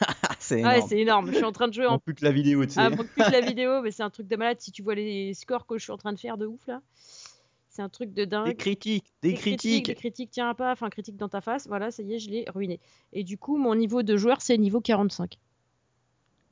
Ah, 0.00 0.34
c'est 0.38 0.62
Ah, 0.62 0.76
énorme. 0.76 0.88
c'est 0.88 0.98
énorme. 0.98 1.26
Je 1.30 1.34
suis 1.36 1.44
en 1.44 1.52
train 1.52 1.68
de 1.68 1.74
jouer 1.74 1.86
en 1.86 1.94
En 1.94 1.98
plus 1.98 2.14
que 2.14 2.24
la 2.24 2.30
vidéo, 2.32 2.64
tu 2.64 2.72
sais. 2.72 2.80
ah, 2.80 2.90
plus 2.90 3.06
que 3.06 3.20
la 3.30 3.40
vidéo, 3.46 3.82
mais 3.82 3.90
c'est 3.90 4.02
un 4.02 4.10
truc 4.10 4.26
de 4.28 4.36
malade. 4.36 4.58
Si 4.60 4.72
tu 4.72 4.82
vois 4.82 4.94
les 4.94 5.34
scores 5.34 5.66
que 5.66 5.76
je 5.78 5.82
suis 5.82 5.92
en 5.92 5.98
train 5.98 6.12
de 6.12 6.18
faire 6.18 6.38
de 6.38 6.46
ouf 6.46 6.66
là, 6.66 6.80
c'est 7.68 7.82
un 7.82 7.88
truc 7.88 8.12
de 8.14 8.24
dingue. 8.24 8.46
Des 8.46 8.54
critiques, 8.54 9.04
des, 9.22 9.34
critiques. 9.34 9.86
Des 9.86 9.94
critiques, 9.94 10.30
tiens 10.30 10.54
pas, 10.54 10.72
enfin 10.72 10.88
critique 10.90 11.16
dans 11.16 11.28
ta 11.28 11.40
face. 11.40 11.66
Voilà, 11.66 11.90
ça 11.90 12.02
y 12.02 12.14
est, 12.14 12.18
je 12.18 12.30
l'ai 12.30 12.44
ruiné. 12.54 12.80
Et 13.12 13.24
du 13.24 13.38
coup, 13.38 13.56
mon 13.56 13.74
niveau 13.74 14.02
de 14.02 14.16
joueur, 14.16 14.40
c'est 14.40 14.56
niveau 14.58 14.80
45. 14.80 15.38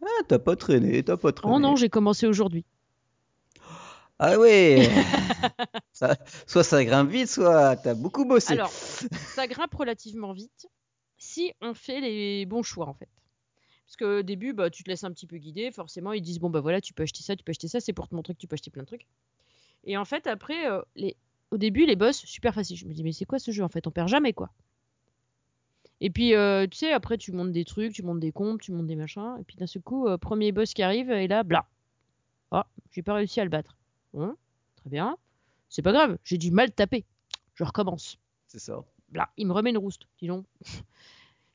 Ah, 0.02 0.06
t'as 0.28 0.38
pas 0.38 0.56
traîné, 0.56 1.02
t'as 1.02 1.16
pas 1.18 1.32
traîné. 1.32 1.54
Oh 1.54 1.58
non, 1.58 1.76
j'ai 1.76 1.88
commencé 1.90 2.26
aujourd'hui. 2.26 2.64
Ah 4.22 4.34
ça, 5.94 6.14
Soit 6.46 6.62
ça 6.62 6.84
grimpe 6.84 7.08
vite, 7.08 7.28
soit 7.28 7.76
t'as 7.76 7.94
beaucoup 7.94 8.26
bossé. 8.26 8.52
Alors, 8.52 8.70
ça 8.70 9.46
grimpe 9.46 9.74
relativement 9.74 10.34
vite 10.34 10.68
si 11.16 11.54
on 11.62 11.72
fait 11.72 12.02
les 12.02 12.44
bons 12.44 12.62
choix 12.62 12.86
en 12.86 12.92
fait. 12.92 13.08
Parce 13.86 13.96
qu'au 13.96 14.22
début, 14.22 14.52
bah, 14.52 14.68
tu 14.68 14.84
te 14.84 14.90
laisses 14.90 15.04
un 15.04 15.10
petit 15.10 15.26
peu 15.26 15.38
guider. 15.38 15.70
Forcément, 15.70 16.12
ils 16.12 16.20
disent 16.20 16.38
bon 16.38 16.50
bah 16.50 16.60
voilà, 16.60 16.82
tu 16.82 16.92
peux 16.92 17.02
acheter 17.02 17.22
ça, 17.22 17.34
tu 17.34 17.42
peux 17.42 17.50
acheter 17.50 17.66
ça. 17.66 17.80
C'est 17.80 17.94
pour 17.94 18.08
te 18.08 18.14
montrer 18.14 18.34
que 18.34 18.38
tu 18.38 18.46
peux 18.46 18.54
acheter 18.54 18.70
plein 18.70 18.82
de 18.82 18.88
trucs. 18.88 19.06
Et 19.84 19.96
en 19.96 20.04
fait, 20.04 20.26
après, 20.26 20.70
euh, 20.70 20.82
les... 20.96 21.16
au 21.50 21.56
début, 21.56 21.86
les 21.86 21.96
boss, 21.96 22.18
super 22.26 22.52
facile. 22.52 22.76
Je 22.76 22.84
me 22.84 22.92
dis 22.92 23.02
mais 23.02 23.12
c'est 23.12 23.24
quoi 23.24 23.38
ce 23.38 23.52
jeu 23.52 23.64
en 23.64 23.70
fait? 23.70 23.86
On 23.86 23.90
perd 23.90 24.08
jamais 24.08 24.34
quoi. 24.34 24.50
Et 26.02 26.10
puis, 26.10 26.34
euh, 26.34 26.66
tu 26.66 26.76
sais, 26.76 26.92
après, 26.92 27.16
tu 27.16 27.32
montes 27.32 27.52
des 27.52 27.64
trucs, 27.64 27.94
tu 27.94 28.02
montes 28.02 28.20
des 28.20 28.32
comptes, 28.32 28.60
tu 28.60 28.72
montes 28.72 28.86
des 28.86 28.96
machins. 28.96 29.36
Et 29.40 29.44
puis 29.44 29.56
d'un 29.56 29.66
seul 29.66 29.82
coup, 29.82 30.06
euh, 30.08 30.18
premier 30.18 30.52
boss 30.52 30.74
qui 30.74 30.82
arrive, 30.82 31.10
et 31.10 31.26
là, 31.26 31.42
bla. 31.42 31.66
Ah, 32.50 32.66
j'ai 32.90 33.02
pas 33.02 33.14
réussi 33.14 33.40
à 33.40 33.44
le 33.44 33.50
battre. 33.50 33.76
Bon, 34.12 34.34
très 34.76 34.90
bien. 34.90 35.16
C'est 35.68 35.82
pas 35.82 35.92
grave, 35.92 36.18
j'ai 36.24 36.38
du 36.38 36.50
mal 36.50 36.72
taper. 36.72 37.04
Je 37.54 37.64
recommence. 37.64 38.18
C'est 38.46 38.58
ça. 38.58 38.84
Là, 39.12 39.30
il 39.36 39.46
me 39.46 39.52
remet 39.52 39.70
une 39.70 39.78
rouste, 39.78 40.02
dis 40.20 40.26
donc. 40.28 40.46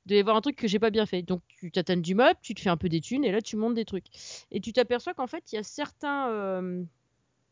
Y 0.08 0.20
avoir 0.20 0.36
un 0.36 0.41
truc 0.41 0.56
que 0.56 0.68
j'ai 0.68 0.80
pas 0.80 0.91
bien 0.91 1.06
fait. 1.08 1.24
Donc 1.24 1.41
tu 1.48 1.72
t'atteins 1.72 1.98
du 1.98 2.13
mob, 2.13 2.36
tu 2.41 2.54
te 2.54 2.62
fais 2.62 2.70
un 2.70 2.78
peu 2.78 2.89
des 2.89 3.02
thunes 3.02 3.26
et 3.26 3.32
là 3.32 3.41
tu 3.41 3.56
montes 3.58 3.74
des 3.74 3.86
trucs. 3.86 4.06
Et 4.52 4.62
tu 4.62 4.72
t'aperçois 4.72 5.13
qu'en 5.15 5.28
fait 5.28 5.52
il 5.52 5.56
y 5.56 5.58
a 5.58 5.63
certains, 5.63 6.30
euh, 6.30 6.84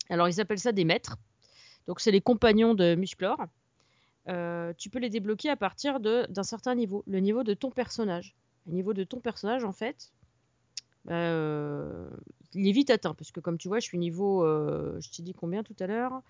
alors 0.09 0.29
ils 0.29 0.41
appellent 0.41 0.59
ça 0.59 0.71
des 0.71 0.85
maîtres. 0.85 1.17
Donc 1.87 1.99
c'est 1.99 2.11
les 2.11 2.21
compagnons 2.21 2.75
de 2.75 2.95
Musclor. 2.95 3.37
Euh, 4.29 4.73
tu 4.77 4.89
peux 4.89 4.99
les 4.99 5.09
débloquer 5.09 5.49
à 5.49 5.55
partir 5.57 5.99
de- 5.99 6.25
d'un 6.29 6.43
certain 6.43 6.75
niveau, 6.75 7.03
le 7.07 7.19
niveau 7.19 7.43
de 7.43 7.53
ton 7.53 7.71
personnage. 7.71 8.35
Le 8.67 8.73
niveau 8.73 8.93
de 8.93 9.03
ton 9.03 9.19
personnage 9.19 9.63
en 9.65 9.73
fait, 9.73 10.13
euh, 11.09 12.09
il 12.53 12.67
est 12.67 12.71
vite 12.71 12.89
atteint 12.89 13.13
parce 13.13 13.31
que 13.31 13.39
comme 13.39 13.57
tu 13.57 13.67
vois 13.67 13.79
je 13.79 13.85
suis 13.85 13.97
niveau, 13.97 14.43
euh, 14.43 14.99
je 15.01 15.09
t'ai 15.09 15.23
dit 15.23 15.33
combien 15.33 15.63
tout 15.63 15.75
à 15.79 15.87
l'heure? 15.87 16.21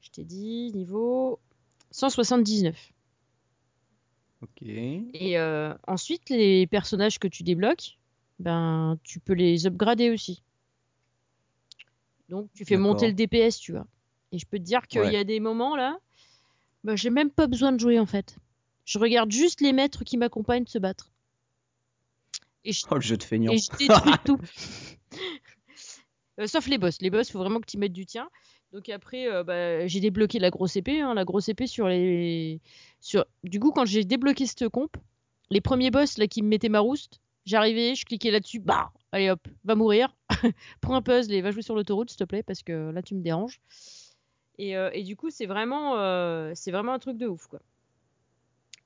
Je 0.00 0.10
t'ai 0.10 0.24
dit 0.24 0.72
niveau 0.74 1.38
179. 1.92 2.92
Ok. 4.42 4.62
Et 4.62 5.38
euh, 5.38 5.72
ensuite, 5.86 6.28
les 6.28 6.66
personnages 6.66 7.18
que 7.20 7.28
tu 7.28 7.44
débloques, 7.44 7.98
ben, 8.40 8.98
tu 9.04 9.20
peux 9.20 9.34
les 9.34 9.66
upgrader 9.66 10.10
aussi. 10.10 10.42
Donc, 12.28 12.48
tu 12.54 12.64
fais 12.64 12.76
monter 12.76 13.06
le. 13.06 13.12
DPS, 13.12 13.58
tu 13.58 13.72
vois. 13.72 13.86
Et 14.32 14.38
je 14.38 14.46
peux 14.46 14.58
te 14.58 14.64
dire 14.64 14.88
qu'il 14.88 15.00
Ouais. 15.00 15.12
y 15.12 15.16
a 15.16 15.22
des 15.24 15.38
moments 15.38 15.76
là, 15.76 15.98
ben, 16.82 16.96
j'ai 16.96 17.10
même 17.10 17.30
pas 17.30 17.46
besoin 17.46 17.70
de 17.70 17.78
jouer 17.78 18.00
en 18.00 18.06
fait. 18.06 18.36
Je 18.84 18.98
regarde 18.98 19.30
juste 19.30 19.60
les 19.60 19.72
maîtres 19.72 20.02
qui 20.02 20.16
m'accompagnent 20.16 20.66
se 20.66 20.78
battre. 20.78 21.11
Et 22.64 22.72
je, 22.72 22.82
Oh, 22.90 22.94
le 22.96 23.00
jeu 23.00 23.16
de 23.16 23.22
feignant. 23.22 23.52
et 23.52 23.58
je 23.58 23.70
détruis 23.76 24.12
tout. 24.24 24.38
Euh, 26.40 26.46
sauf 26.46 26.66
les 26.68 26.78
boss. 26.78 27.00
Les 27.00 27.10
boss, 27.10 27.30
faut 27.30 27.38
vraiment 27.38 27.60
que 27.60 27.66
tu 27.66 27.78
mettes 27.78 27.92
du 27.92 28.06
tien. 28.06 28.28
Donc 28.72 28.88
après, 28.88 29.28
euh, 29.28 29.44
bah, 29.44 29.86
j'ai 29.86 30.00
débloqué 30.00 30.38
la 30.38 30.50
grosse 30.50 30.76
épée. 30.76 31.00
hein, 31.00 31.14
la 31.14 31.24
grosse 31.24 31.48
épée 31.48 31.66
sur 31.66 31.88
les. 31.88 32.60
Sur... 33.00 33.26
Du 33.44 33.60
coup, 33.60 33.70
quand 33.72 33.84
j'ai 33.84 34.04
débloqué 34.04 34.46
cette 34.46 34.68
comp, 34.68 34.96
les 35.50 35.60
premiers 35.60 35.90
boss 35.90 36.16
là 36.18 36.26
qui 36.26 36.42
me 36.42 36.48
mettaient 36.48 36.70
ma 36.70 36.80
rouste, 36.80 37.20
j'arrivais, 37.44 37.94
je 37.94 38.06
cliquais 38.06 38.30
là-dessus, 38.30 38.60
bah, 38.60 38.92
allez 39.12 39.28
hop, 39.30 39.46
va 39.64 39.74
mourir. 39.74 40.16
Prends 40.80 40.94
un 40.94 41.02
puzzle 41.02 41.34
et 41.34 41.42
va 41.42 41.50
jouer 41.50 41.62
sur 41.62 41.74
l'autoroute, 41.74 42.08
s'il 42.10 42.18
te 42.18 42.24
plaît, 42.24 42.42
parce 42.42 42.62
que 42.62 42.90
là 42.90 43.02
tu 43.02 43.14
me 43.14 43.20
déranges. 43.22 43.60
Et, 44.58 44.76
euh, 44.76 44.90
et 44.94 45.02
du 45.02 45.16
coup, 45.16 45.28
c'est 45.30 45.46
vraiment, 45.46 45.94
c'est 46.54 46.70
vraiment 46.70 46.92
un 46.94 46.98
truc 46.98 47.18
de 47.18 47.26
ouf, 47.26 47.46
quoi. 47.48 47.60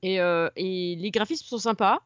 Et, 0.03 0.21
euh, 0.21 0.49
et 0.55 0.95
les 0.95 1.11
graphismes 1.11 1.45
sont 1.45 1.57
sympas. 1.57 1.99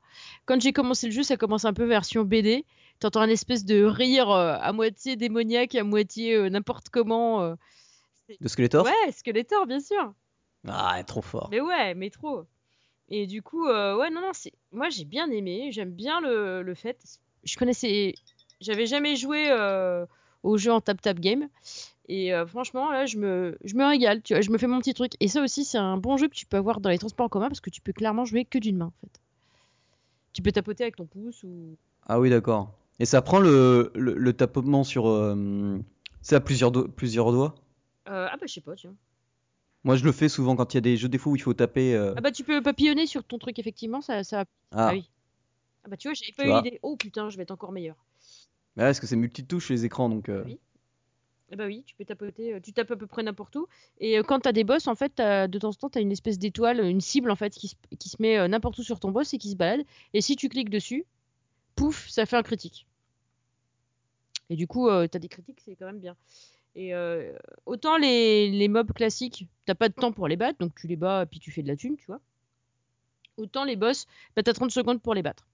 Quand 0.45 0.61
j'ai 0.61 0.73
commencé 0.73 1.07
le 1.07 1.13
jeu, 1.13 1.23
ça 1.23 1.37
commence 1.37 1.65
un 1.65 1.73
peu 1.73 1.83
version 1.83 2.23
BD. 2.23 2.65
T'entends 2.99 3.21
un 3.21 3.29
espèce 3.29 3.65
de 3.65 3.83
rire 3.83 4.29
euh, 4.29 4.55
à 4.61 4.71
moitié 4.71 5.15
démoniaque, 5.15 5.75
à 5.75 5.83
moitié 5.83 6.35
euh, 6.35 6.49
n'importe 6.49 6.89
comment. 6.89 7.55
De 8.39 8.47
Skeletor? 8.47 8.85
Ouais, 8.85 9.11
Skeletor, 9.11 9.65
bien 9.65 9.79
sûr. 9.79 10.13
Ah, 10.67 11.03
trop 11.05 11.21
fort. 11.21 11.49
Mais 11.51 11.59
ouais, 11.59 11.93
mais 11.95 12.09
trop. 12.09 12.45
Et 13.09 13.27
du 13.27 13.41
coup, 13.41 13.67
ouais, 13.67 14.09
non, 14.09 14.21
non, 14.21 14.31
c'est... 14.31 14.53
moi 14.71 14.89
j'ai 14.89 15.03
bien 15.03 15.29
aimé, 15.29 15.71
j'aime 15.71 15.91
bien 15.91 16.21
le, 16.21 16.61
le 16.61 16.75
fait. 16.75 16.97
Je 17.43 17.57
connaissais, 17.57 18.13
j'avais 18.61 18.85
jamais 18.85 19.17
joué 19.17 19.51
au 20.43 20.57
jeu 20.57 20.71
en 20.71 20.79
tap-tap 20.79 21.19
game. 21.19 21.49
Et 22.09 22.33
euh, 22.33 22.45
franchement, 22.45 22.91
là, 22.91 23.05
je 23.05 23.17
me, 23.17 23.57
je 23.63 23.75
me 23.75 23.85
régale, 23.85 24.21
tu 24.21 24.33
vois, 24.33 24.41
je 24.41 24.49
me 24.49 24.57
fais 24.57 24.67
mon 24.67 24.79
petit 24.79 24.93
truc. 24.93 25.13
Et 25.19 25.27
ça 25.27 25.41
aussi, 25.41 25.63
c'est 25.63 25.77
un 25.77 25.97
bon 25.97 26.17
jeu 26.17 26.27
que 26.27 26.35
tu 26.35 26.45
peux 26.45 26.57
avoir 26.57 26.81
dans 26.81 26.89
les 26.89 26.97
transports 26.97 27.25
en 27.27 27.29
commun 27.29 27.47
parce 27.47 27.61
que 27.61 27.69
tu 27.69 27.81
peux 27.81 27.93
clairement 27.93 28.25
jouer 28.25 28.43
que 28.45 28.57
d'une 28.57 28.77
main, 28.77 28.87
en 28.87 28.93
fait. 29.01 29.21
Tu 30.33 30.41
peux 30.41 30.51
tapoter 30.51 30.83
avec 30.83 30.95
ton 30.95 31.05
pouce 31.05 31.43
ou. 31.43 31.75
Ah 32.07 32.19
oui, 32.19 32.29
d'accord. 32.29 32.73
Et 32.99 33.05
ça 33.05 33.21
prend 33.21 33.39
le, 33.39 33.91
le, 33.95 34.13
le 34.15 34.33
tapotement 34.33 34.83
sur. 34.83 35.07
euh, 35.07 35.79
C'est 36.21 36.35
à 36.35 36.39
plusieurs, 36.39 36.71
do- 36.71 36.87
plusieurs 36.87 37.31
doigts? 37.31 37.55
Euh, 38.09 38.27
ah 38.31 38.35
bah, 38.37 38.45
je 38.47 38.53
sais 38.53 38.61
pas, 38.61 38.75
tiens. 38.75 38.95
Moi, 39.83 39.95
je 39.95 40.03
le 40.05 40.11
fais 40.11 40.29
souvent 40.29 40.55
quand 40.55 40.73
il 40.73 40.77
y 40.77 40.79
a 40.79 40.81
des 40.81 40.97
jeux 40.97 41.09
fois 41.17 41.31
où 41.33 41.35
il 41.35 41.41
faut 41.41 41.53
taper. 41.53 41.95
euh, 41.95 42.13
Ah 42.17 42.21
bah, 42.21 42.31
tu 42.31 42.43
peux 42.43 42.61
papillonner 42.61 43.07
sur 43.07 43.23
ton 43.23 43.37
truc, 43.37 43.57
effectivement, 43.59 44.01
ça. 44.01 44.23
ça... 44.23 44.41
Ah, 44.71 44.87
Ah 44.89 44.91
oui. 44.93 45.09
Ah 45.83 45.89
bah, 45.89 45.97
tu 45.97 46.07
vois, 46.07 46.13
j'avais 46.13 46.31
pas 46.33 46.43
Tu 46.43 46.49
eu 46.49 46.63
l'idée. 46.63 46.79
Oh 46.83 46.95
putain, 46.95 47.29
je 47.29 47.37
vais 47.37 47.43
être 47.43 47.51
encore 47.51 47.71
meilleur. 47.71 47.95
Ouais, 48.77 48.83
parce 48.85 48.99
que 48.99 49.07
c'est 49.07 49.15
multitouche 49.15 49.69
les 49.69 49.83
écrans, 49.85 50.07
donc. 50.09 50.29
euh, 50.29 50.43
Oui. 50.45 50.59
Ah 51.51 51.57
bah 51.57 51.65
oui, 51.65 51.83
tu 51.85 51.95
peux 51.95 52.05
tapoter, 52.05 52.53
euh, 52.53 52.59
tu 52.61 52.71
tapes 52.71 52.91
à 52.91 52.95
peu 52.95 53.07
près 53.07 53.23
n'importe 53.23 53.57
où. 53.57 53.67
Et 53.99 54.17
euh, 54.17 54.23
quand 54.23 54.39
t'as 54.39 54.53
des 54.53 54.63
boss, 54.63 54.87
en 54.87 54.95
fait, 54.95 55.17
de 55.17 55.59
temps 55.59 55.69
en 55.69 55.73
temps, 55.73 55.89
t'as 55.89 55.99
une 55.99 56.11
espèce 56.11 56.39
d'étoile, 56.39 56.79
une 56.85 57.01
cible 57.01 57.29
en 57.29 57.35
fait, 57.35 57.49
qui 57.53 57.67
se, 57.67 57.75
qui 57.99 58.07
se 58.07 58.21
met 58.21 58.37
euh, 58.37 58.47
n'importe 58.47 58.77
où 58.77 58.83
sur 58.83 59.01
ton 59.01 59.11
boss 59.11 59.33
et 59.33 59.37
qui 59.37 59.51
se 59.51 59.57
balade. 59.57 59.85
Et 60.13 60.21
si 60.21 60.37
tu 60.37 60.47
cliques 60.47 60.69
dessus, 60.69 61.05
pouf, 61.75 62.07
ça 62.07 62.25
fait 62.25 62.37
un 62.37 62.43
critique. 62.43 62.87
Et 64.49 64.55
du 64.55 64.65
coup, 64.65 64.87
euh, 64.87 65.07
t'as 65.07 65.19
des 65.19 65.27
critiques, 65.27 65.59
c'est 65.59 65.75
quand 65.75 65.87
même 65.87 65.99
bien. 65.99 66.15
Et 66.73 66.93
autant 67.65 67.97
les, 67.97 68.49
les 68.49 68.69
mobs 68.69 68.93
classiques, 68.93 69.45
t'as 69.65 69.75
pas 69.75 69.89
de 69.89 69.93
temps 69.93 70.13
pour 70.13 70.29
les 70.29 70.37
battre, 70.37 70.57
donc 70.59 70.73
tu 70.73 70.87
les 70.87 70.95
bats 70.95 71.25
puis 71.29 71.41
tu 71.41 71.51
fais 71.51 71.61
de 71.61 71.67
la 71.67 71.75
thune, 71.75 71.97
tu 71.97 72.05
vois. 72.05 72.21
Autant 73.35 73.65
les 73.65 73.75
boss, 73.75 74.07
bah, 74.37 74.43
t'as 74.43 74.53
30 74.53 74.71
secondes 74.71 75.01
pour 75.01 75.13
les 75.13 75.21
battre. 75.21 75.45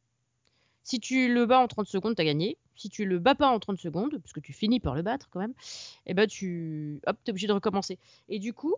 Si 0.87 1.01
tu 1.01 1.27
le 1.33 1.45
bats 1.45 1.59
en 1.59 1.67
30 1.67 1.85
secondes, 1.87 2.15
t'as 2.15 2.23
gagné. 2.23 2.57
Si 2.77 2.87
tu 2.87 3.03
le 3.03 3.19
bats 3.19 3.35
pas 3.35 3.49
en 3.49 3.59
30 3.59 3.77
secondes, 3.77 4.17
parce 4.21 4.31
que 4.31 4.39
tu 4.39 4.53
finis 4.53 4.79
par 4.79 4.95
le 4.95 5.01
battre 5.01 5.27
quand 5.29 5.41
même, 5.41 5.53
et 6.05 6.13
ben 6.13 6.27
tu 6.27 7.01
hop, 7.05 7.17
t'es 7.25 7.31
obligé 7.31 7.45
de 7.45 7.51
recommencer. 7.51 7.99
Et 8.29 8.39
du 8.39 8.53
coup, 8.53 8.73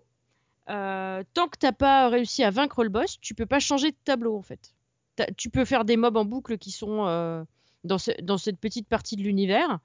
euh, 0.71 1.21
tant 1.35 1.47
que 1.47 1.57
t'as 1.59 1.71
pas 1.71 2.09
réussi 2.09 2.43
à 2.43 2.49
vaincre 2.49 2.83
le 2.83 2.89
boss, 2.89 3.19
tu 3.21 3.35
peux 3.35 3.45
pas 3.45 3.59
changer 3.59 3.91
de 3.91 3.95
tableau 4.05 4.35
en 4.35 4.41
fait. 4.41 4.73
T'as- 5.17 5.27
Tu 5.37 5.51
peux 5.51 5.65
faire 5.65 5.85
des 5.85 5.97
mobs 5.97 6.17
en 6.17 6.25
boucle 6.25 6.57
qui 6.57 6.71
sont 6.71 7.05
euh, 7.05 7.43
dans, 7.83 7.99
ce- 7.99 8.19
dans 8.23 8.39
cette 8.39 8.57
petite 8.57 8.87
partie 8.87 9.15
de 9.15 9.21
l'univers. 9.21 9.77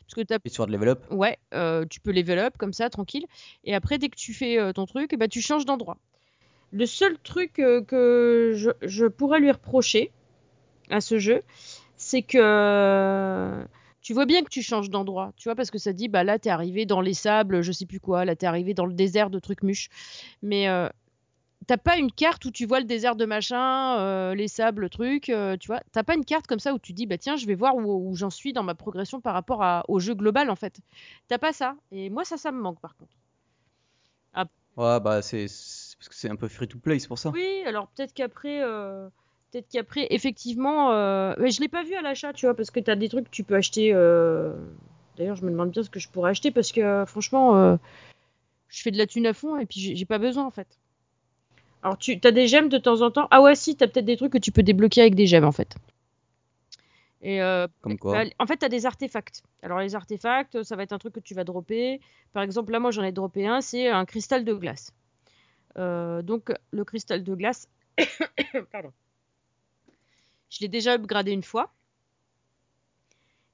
Parce 0.00 0.14
que 0.16 0.22
t'as 0.22 0.38
Histoire 0.44 0.66
de 0.66 0.72
level 0.72 0.88
up. 0.88 1.04
Ouais, 1.12 1.38
euh, 1.54 1.84
tu 1.88 2.00
peux 2.00 2.10
level 2.10 2.40
up 2.40 2.54
comme 2.58 2.72
ça, 2.72 2.90
tranquille. 2.90 3.26
Et 3.62 3.76
après, 3.76 3.98
dès 3.98 4.08
que 4.08 4.16
tu 4.16 4.34
fais 4.34 4.72
ton 4.72 4.86
truc, 4.86 5.12
eh 5.12 5.16
ben, 5.16 5.28
tu 5.28 5.40
changes 5.40 5.66
d'endroit. 5.66 5.98
Le 6.72 6.84
seul 6.86 7.16
truc 7.18 7.52
que 7.52 8.52
je, 8.56 8.70
je 8.82 9.06
pourrais 9.06 9.38
lui 9.38 9.52
reprocher 9.52 10.10
à 10.90 11.00
ce 11.00 11.18
jeu, 11.18 11.42
c'est 11.96 12.22
que 12.22 12.38
euh, 12.40 13.64
tu 14.00 14.14
vois 14.14 14.26
bien 14.26 14.42
que 14.42 14.48
tu 14.48 14.62
changes 14.62 14.90
d'endroit, 14.90 15.32
tu 15.36 15.48
vois, 15.48 15.54
parce 15.54 15.70
que 15.70 15.78
ça 15.78 15.92
dit, 15.92 16.08
bah 16.08 16.24
là, 16.24 16.38
t'es 16.38 16.50
arrivé 16.50 16.86
dans 16.86 17.00
les 17.00 17.14
sables, 17.14 17.62
je 17.62 17.72
sais 17.72 17.86
plus 17.86 18.00
quoi, 18.00 18.24
là, 18.24 18.36
t'es 18.36 18.46
arrivé 18.46 18.74
dans 18.74 18.86
le 18.86 18.94
désert 18.94 19.30
de 19.30 19.38
trucs 19.38 19.62
mûches. 19.62 19.88
Mais 20.42 20.68
euh, 20.68 20.88
t'as 21.66 21.76
pas 21.76 21.96
une 21.98 22.10
carte 22.10 22.44
où 22.46 22.50
tu 22.50 22.66
vois 22.66 22.80
le 22.80 22.86
désert 22.86 23.16
de 23.16 23.26
machin, 23.26 23.98
euh, 23.98 24.34
les 24.34 24.48
sables, 24.48 24.88
trucs, 24.90 25.28
euh, 25.28 25.56
tu 25.56 25.66
vois. 25.68 25.80
T'as 25.92 26.02
pas 26.02 26.14
une 26.14 26.24
carte 26.24 26.46
comme 26.46 26.60
ça 26.60 26.72
où 26.74 26.78
tu 26.78 26.92
dis, 26.92 27.06
bah 27.06 27.18
tiens, 27.18 27.36
je 27.36 27.46
vais 27.46 27.54
voir 27.54 27.76
où, 27.76 28.10
où 28.10 28.16
j'en 28.16 28.30
suis 28.30 28.52
dans 28.52 28.62
ma 28.62 28.74
progression 28.74 29.20
par 29.20 29.34
rapport 29.34 29.62
à- 29.62 29.84
au 29.88 30.00
jeu 30.00 30.14
global, 30.14 30.50
en 30.50 30.56
fait. 30.56 30.80
T'as 31.28 31.38
pas 31.38 31.52
ça. 31.52 31.76
Et 31.92 32.10
moi, 32.10 32.24
ça, 32.24 32.36
ça 32.36 32.52
me 32.52 32.60
manque, 32.60 32.80
par 32.80 32.96
contre. 32.96 33.14
Ouais, 34.76 35.00
bah 35.00 35.20
c'est 35.20 35.48
c'est- 35.48 35.96
parce 35.98 36.08
que 36.08 36.14
c'est 36.14 36.30
un 36.30 36.36
peu 36.36 36.48
free 36.48 36.68
to 36.68 36.78
play, 36.78 36.98
c'est 36.98 37.08
pour 37.08 37.18
ça. 37.18 37.30
Oui, 37.30 37.62
alors 37.66 37.88
peut-être 37.88 38.14
qu'après, 38.14 38.62
peut-être 39.50 39.68
qu'après, 39.68 40.06
effectivement, 40.10 40.92
euh... 40.92 41.34
mais 41.38 41.50
je 41.50 41.60
l'ai 41.60 41.68
pas 41.68 41.82
vu 41.82 41.94
à 41.94 42.02
l'achat, 42.02 42.32
tu 42.32 42.46
vois, 42.46 42.54
parce 42.54 42.70
que 42.70 42.80
t'as 42.80 42.96
des 42.96 43.08
trucs 43.08 43.24
que 43.26 43.30
tu 43.30 43.44
peux 43.44 43.54
acheter. 43.54 43.92
euh, 43.92 44.52
D'ailleurs, 45.16 45.36
je 45.36 45.44
me 45.44 45.50
demande 45.50 45.70
bien 45.70 45.82
ce 45.82 45.90
que 45.90 46.00
je 46.00 46.08
pourrais 46.08 46.30
acheter 46.30 46.50
parce 46.50 46.72
que 46.72 47.04
franchement, 47.06 47.56
euh, 47.56 47.76
je 48.68 48.82
fais 48.82 48.90
de 48.90 48.96
la 48.98 49.06
thune 49.06 49.26
à 49.26 49.34
fond 49.34 49.58
et 49.58 49.66
puis 49.66 49.94
j'ai 49.94 50.04
pas 50.06 50.18
besoin 50.18 50.46
en 50.46 50.50
fait. 50.50 50.78
Alors 51.82 51.98
tu 51.98 52.18
as 52.24 52.30
des 52.30 52.46
gemmes 52.46 52.68
de 52.68 52.78
temps 52.78 53.02
en 53.02 53.10
temps? 53.10 53.28
Ah 53.30 53.42
ouais, 53.42 53.54
si, 53.54 53.76
t'as 53.76 53.86
peut-être 53.86 54.06
des 54.06 54.16
trucs 54.16 54.32
que 54.32 54.38
tu 54.38 54.52
peux 54.52 54.62
débloquer 54.62 55.02
avec 55.02 55.14
des 55.14 55.26
gemmes 55.26 55.44
en 55.44 55.52
fait. 55.52 55.76
Et 57.22 57.42
euh, 57.42 57.66
Comme 57.82 57.98
quoi? 57.98 58.24
bah, 58.24 58.30
en 58.38 58.46
fait, 58.46 58.56
tu 58.58 58.64
as 58.64 58.68
des 58.70 58.86
artefacts. 58.86 59.42
Alors, 59.62 59.80
les 59.80 59.94
artefacts, 59.94 60.62
ça 60.62 60.74
va 60.76 60.82
être 60.84 60.92
un 60.92 60.98
truc 60.98 61.14
que 61.14 61.20
tu 61.20 61.34
vas 61.34 61.44
dropper. 61.44 62.00
Par 62.32 62.42
exemple, 62.42 62.72
là, 62.72 62.80
moi, 62.80 62.90
j'en 62.90 63.02
ai 63.02 63.12
droppé 63.12 63.46
un, 63.46 63.60
c'est 63.60 63.88
un 63.88 64.06
cristal 64.06 64.44
de 64.44 64.54
glace. 64.54 64.94
Euh, 65.76 66.22
donc, 66.22 66.50
le 66.70 66.84
cristal 66.84 67.22
de 67.22 67.34
glace, 67.34 67.68
pardon. 68.72 68.90
Je 70.50 70.58
l'ai 70.60 70.68
déjà 70.68 70.94
upgradé 70.94 71.32
une 71.32 71.42
fois. 71.42 71.72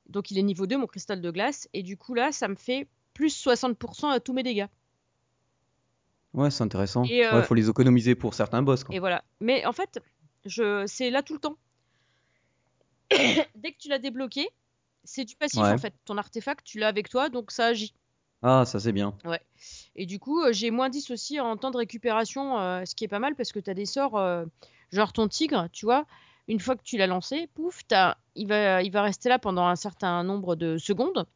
Donc, 0.08 0.30
il 0.30 0.38
est 0.38 0.42
niveau 0.42 0.66
2, 0.66 0.78
mon 0.78 0.86
cristal 0.86 1.20
de 1.20 1.30
glace. 1.30 1.68
Et 1.72 1.82
du 1.82 1.96
coup, 1.96 2.14
là, 2.14 2.32
ça 2.32 2.48
me 2.48 2.54
fait 2.54 2.86
plus 3.12 3.34
60% 3.44 4.10
à 4.10 4.20
tous 4.20 4.32
mes 4.32 4.42
dégâts. 4.42 4.66
Ouais, 6.32 6.50
c'est 6.50 6.62
intéressant. 6.62 7.04
Euh, 7.04 7.34
Ouais, 7.36 7.42
faut 7.42 7.54
les 7.54 7.68
économiser 7.68 8.14
pour 8.14 8.34
certains 8.34 8.62
boss, 8.62 8.84
quoi. 8.84 8.94
Et 8.94 8.98
voilà. 8.98 9.24
Mais 9.40 9.64
en 9.66 9.72
fait, 9.72 10.00
je... 10.44 10.84
c'est 10.86 11.10
là 11.10 11.22
tout 11.22 11.34
le 11.34 11.40
temps. 11.40 11.56
Dès 13.10 13.72
que 13.72 13.78
tu 13.78 13.88
l'as 13.88 13.98
débloqué, 13.98 14.48
c'est 15.04 15.24
du 15.24 15.34
passif 15.36 15.60
Ouais. 15.60 15.70
en 15.70 15.78
fait. 15.78 15.94
Ton 16.04 16.18
artefact, 16.18 16.64
tu 16.64 16.78
l'as 16.78 16.88
avec 16.88 17.08
toi, 17.08 17.28
donc 17.28 17.50
ça 17.50 17.66
agit. 17.66 17.94
Ah, 18.42 18.64
ça 18.66 18.78
c'est 18.78 18.92
bien. 18.92 19.16
Et 19.94 20.06
du 20.06 20.18
coup, 20.18 20.42
euh, 20.42 20.52
j'ai 20.52 20.70
moins 20.70 20.88
10 20.90 21.10
aussi 21.10 21.40
en 21.40 21.56
temps 21.56 21.70
de 21.70 21.78
récupération, 21.78 22.58
euh, 22.58 22.84
ce 22.84 22.94
qui 22.94 23.04
est 23.04 23.08
pas 23.08 23.18
mal 23.18 23.34
parce 23.34 23.50
que 23.50 23.58
tu 23.58 23.70
as 23.70 23.74
des 23.74 23.86
sorts, 23.86 24.18
euh, 24.18 24.44
genre 24.92 25.12
ton 25.12 25.26
tigre, 25.26 25.68
tu 25.72 25.86
vois, 25.86 26.06
une 26.48 26.60
fois 26.60 26.76
que 26.76 26.82
tu 26.82 26.96
l'as 26.96 27.06
lancé, 27.06 27.48
pouf, 27.54 27.82
t'as- 27.86 28.16
il, 28.34 28.46
va, 28.46 28.82
il 28.82 28.90
va 28.92 29.02
rester 29.02 29.28
là 29.28 29.38
pendant 29.38 29.66
un 29.66 29.76
certain 29.76 30.22
nombre 30.22 30.56
de 30.56 30.78
secondes. 30.78 31.26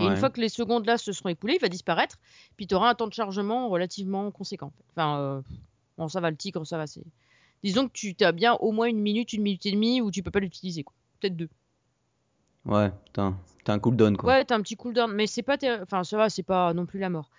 Et 0.00 0.04
une 0.06 0.16
fois 0.16 0.30
que 0.30 0.40
les 0.40 0.48
secondes 0.48 0.86
là 0.86 0.98
se 0.98 1.12
seront 1.12 1.28
écoulées, 1.28 1.54
il 1.54 1.60
va 1.60 1.68
disparaître. 1.68 2.18
Puis 2.56 2.66
tu 2.66 2.74
auras 2.74 2.88
un 2.90 2.94
temps 2.94 3.06
de 3.06 3.12
chargement 3.12 3.68
relativement 3.68 4.30
conséquent. 4.32 4.72
Enfin, 4.90 5.18
euh, 5.20 5.42
bon, 5.98 6.08
ça 6.08 6.20
va, 6.20 6.30
le 6.30 6.36
tigre, 6.36 6.64
ça 6.66 6.78
va. 6.78 6.86
c'est 6.86 7.02
Disons 7.62 7.86
que 7.88 7.92
tu 7.92 8.14
as 8.24 8.32
bien 8.32 8.54
au 8.54 8.72
moins 8.72 8.86
une 8.86 9.00
minute, 9.00 9.32
une 9.32 9.42
minute 9.42 9.64
et 9.66 9.70
demie 9.72 10.00
où 10.00 10.10
tu 10.10 10.22
peux 10.22 10.30
pas 10.32 10.40
l'utiliser, 10.40 10.82
quoi. 10.82 10.94
Peut-être 11.20 11.36
deux. 11.36 11.48
Ouais, 12.64 12.90
putain, 13.04 13.38
t'as 13.64 13.74
un 13.74 13.78
cooldown, 13.78 14.16
quoi. 14.16 14.30
Ouais, 14.30 14.44
t'as 14.44 14.56
un 14.56 14.62
petit 14.62 14.76
cooldown, 14.76 15.12
mais 15.12 15.26
c'est 15.26 15.42
pas. 15.42 15.56
Enfin, 15.82 16.02
ça 16.02 16.16
va, 16.16 16.28
c'est 16.28 16.42
pas 16.42 16.74
non 16.74 16.86
plus 16.86 16.98
la 16.98 17.10
mort. 17.10 17.30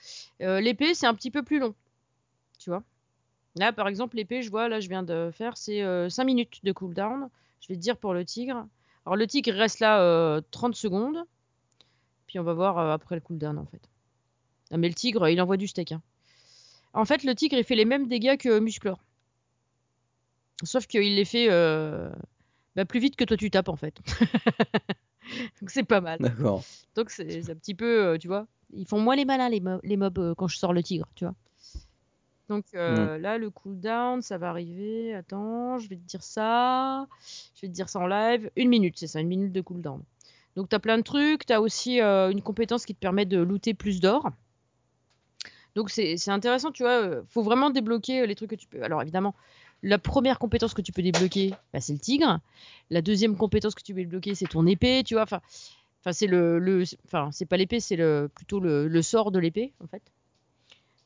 Euh, 0.42 0.62
l'épée, 0.62 0.94
c'est 0.94 1.08
un 1.08 1.14
petit 1.14 1.32
peu 1.32 1.44
plus 1.44 1.60
long. 1.60 1.76
Tu 2.60 2.70
vois? 2.70 2.84
Là, 3.56 3.72
par 3.74 3.88
exemple, 3.88 4.16
l'épée, 4.18 4.42
je 4.42 4.50
vois, 4.50 4.68
là, 4.70 4.80
je 4.80 4.90
viens 4.90 5.04
de 5.04 5.32
faire, 5.34 5.56
c'est 5.58 5.82
5 6.10 6.24
minutes 6.26 6.60
de 6.64 6.72
cooldown. 6.72 7.30
Je 7.62 7.68
vais 7.70 7.76
te 7.76 7.80
dire 7.82 7.98
pour 7.98 8.14
le 8.14 8.26
tigre. 8.26 8.68
Alors, 9.06 9.16
le 9.16 9.28
tigre 9.28 9.54
reste 9.54 9.80
là 9.80 10.02
euh, 10.02 10.42
30 10.52 10.76
secondes. 10.76 11.24
Puis 12.28 12.38
on 12.40 12.44
va 12.44 12.54
voir 12.54 12.78
euh, 12.78 12.92
après 12.94 13.16
le 13.16 13.22
cooldown, 13.22 13.58
en 13.58 13.66
fait. 13.66 13.82
Ah, 14.72 14.78
mais 14.78 14.88
le 14.90 14.94
tigre, 14.96 15.28
il 15.30 15.40
envoie 15.42 15.58
du 15.58 15.68
steak. 15.68 15.92
hein. 15.94 16.02
En 16.94 17.06
fait, 17.06 17.24
le 17.24 17.34
tigre, 17.36 17.58
il 17.58 17.64
fait 17.64 17.76
les 17.76 17.86
mêmes 17.86 18.08
dégâts 18.08 18.38
que 18.38 18.60
Musclor. 18.60 19.00
Sauf 20.64 20.88
qu'il 20.88 21.16
les 21.16 21.26
fait 21.26 21.48
euh, 21.50 22.10
bah, 22.76 22.86
plus 22.86 23.00
vite 23.00 23.16
que 23.16 23.24
toi 23.26 23.38
tu 23.38 23.50
tapes, 23.52 23.70
en 23.70 23.76
fait. 23.76 24.00
Donc, 25.62 25.70
c'est 25.70 25.84
pas 25.84 26.02
mal. 26.02 26.20
D'accord. 26.20 26.64
Donc 26.96 27.10
c'est 27.10 27.42
c'est 27.42 27.52
un 27.52 27.56
petit 27.56 27.76
peu, 27.76 28.06
euh, 28.06 28.18
tu 28.18 28.28
vois, 28.28 28.48
ils 28.74 28.88
font 28.88 29.00
moins 29.02 29.16
les 29.18 29.26
malins 29.26 29.50
les, 29.50 29.60
mo- 29.60 29.80
les 29.84 29.98
mobs 29.98 30.18
euh, 30.18 30.34
quand 30.36 30.48
je 30.48 30.58
sors 30.58 30.72
le 30.72 30.82
tigre, 30.82 31.08
tu 31.16 31.26
vois. 31.26 31.36
Donc 32.48 32.66
euh, 32.76 33.18
là, 33.18 33.38
le 33.38 33.50
cooldown, 33.50 34.22
ça 34.22 34.38
va 34.38 34.50
arriver. 34.50 35.14
Attends, 35.16 35.80
je 35.80 35.90
vais 35.90 35.96
te 35.96 36.02
dire 36.08 36.22
ça. 36.24 37.08
Je 37.56 37.62
vais 37.62 37.68
te 37.68 37.74
dire 37.74 37.90
ça 37.90 38.00
en 38.00 38.08
live. 38.08 38.52
Une 38.56 38.70
minute, 38.70 38.98
c'est 38.98 39.08
ça, 39.08 39.20
une 39.20 39.28
minute 39.28 39.52
de 39.52 39.62
cooldown. 39.62 40.02
Donc 40.56 40.70
tu 40.70 40.76
as 40.76 40.80
plein 40.80 40.98
de 40.98 41.04
trucs. 41.04 41.46
Tu 41.46 41.54
as 41.54 41.62
aussi 41.62 42.02
euh, 42.02 42.30
une 42.30 42.42
compétence 42.42 42.86
qui 42.86 42.94
te 42.94 43.00
permet 43.00 43.26
de 43.26 43.40
looter 43.40 43.74
plus 43.74 44.00
d'or. 44.00 44.30
Donc 45.76 45.90
c'est 45.90 46.30
intéressant, 46.30 46.72
tu 46.72 46.84
vois. 46.84 47.02
euh, 47.04 47.24
Faut 47.28 47.42
vraiment 47.44 47.70
débloquer 47.70 48.26
les 48.28 48.36
trucs 48.36 48.52
que 48.52 48.56
tu 48.56 48.68
peux. 48.68 48.82
Alors 48.84 49.02
évidemment, 49.02 49.36
la 49.84 49.98
première 49.98 50.40
compétence 50.40 50.74
que 50.74 50.82
tu 50.82 50.92
peux 50.94 51.02
débloquer, 51.02 51.54
bah, 51.74 51.82
c'est 51.82 51.94
le 51.94 52.00
tigre. 52.00 52.40
La 52.90 53.02
deuxième 53.02 53.36
compétence 53.36 53.76
que 53.76 53.84
tu 53.84 53.94
peux 53.94 54.00
débloquer, 54.02 54.36
c'est 54.36 54.48
ton 54.48 54.66
épée, 54.68 55.04
tu 55.06 55.16
vois. 55.16 55.24
Enfin, 55.24 55.42
Enfin, 56.02 56.14
c'est 56.14 56.28
le, 56.28 56.60
le 56.60 56.84
enfin, 57.06 57.30
c'est 57.32 57.48
pas 57.48 57.58
l'épée, 57.58 57.80
c'est 57.80 57.96
le 57.96 58.30
plutôt 58.36 58.60
le, 58.60 58.88
le 58.88 59.02
sort 59.02 59.32
de 59.32 59.40
l'épée 59.40 59.74
en 59.84 59.88
fait. 59.88 60.04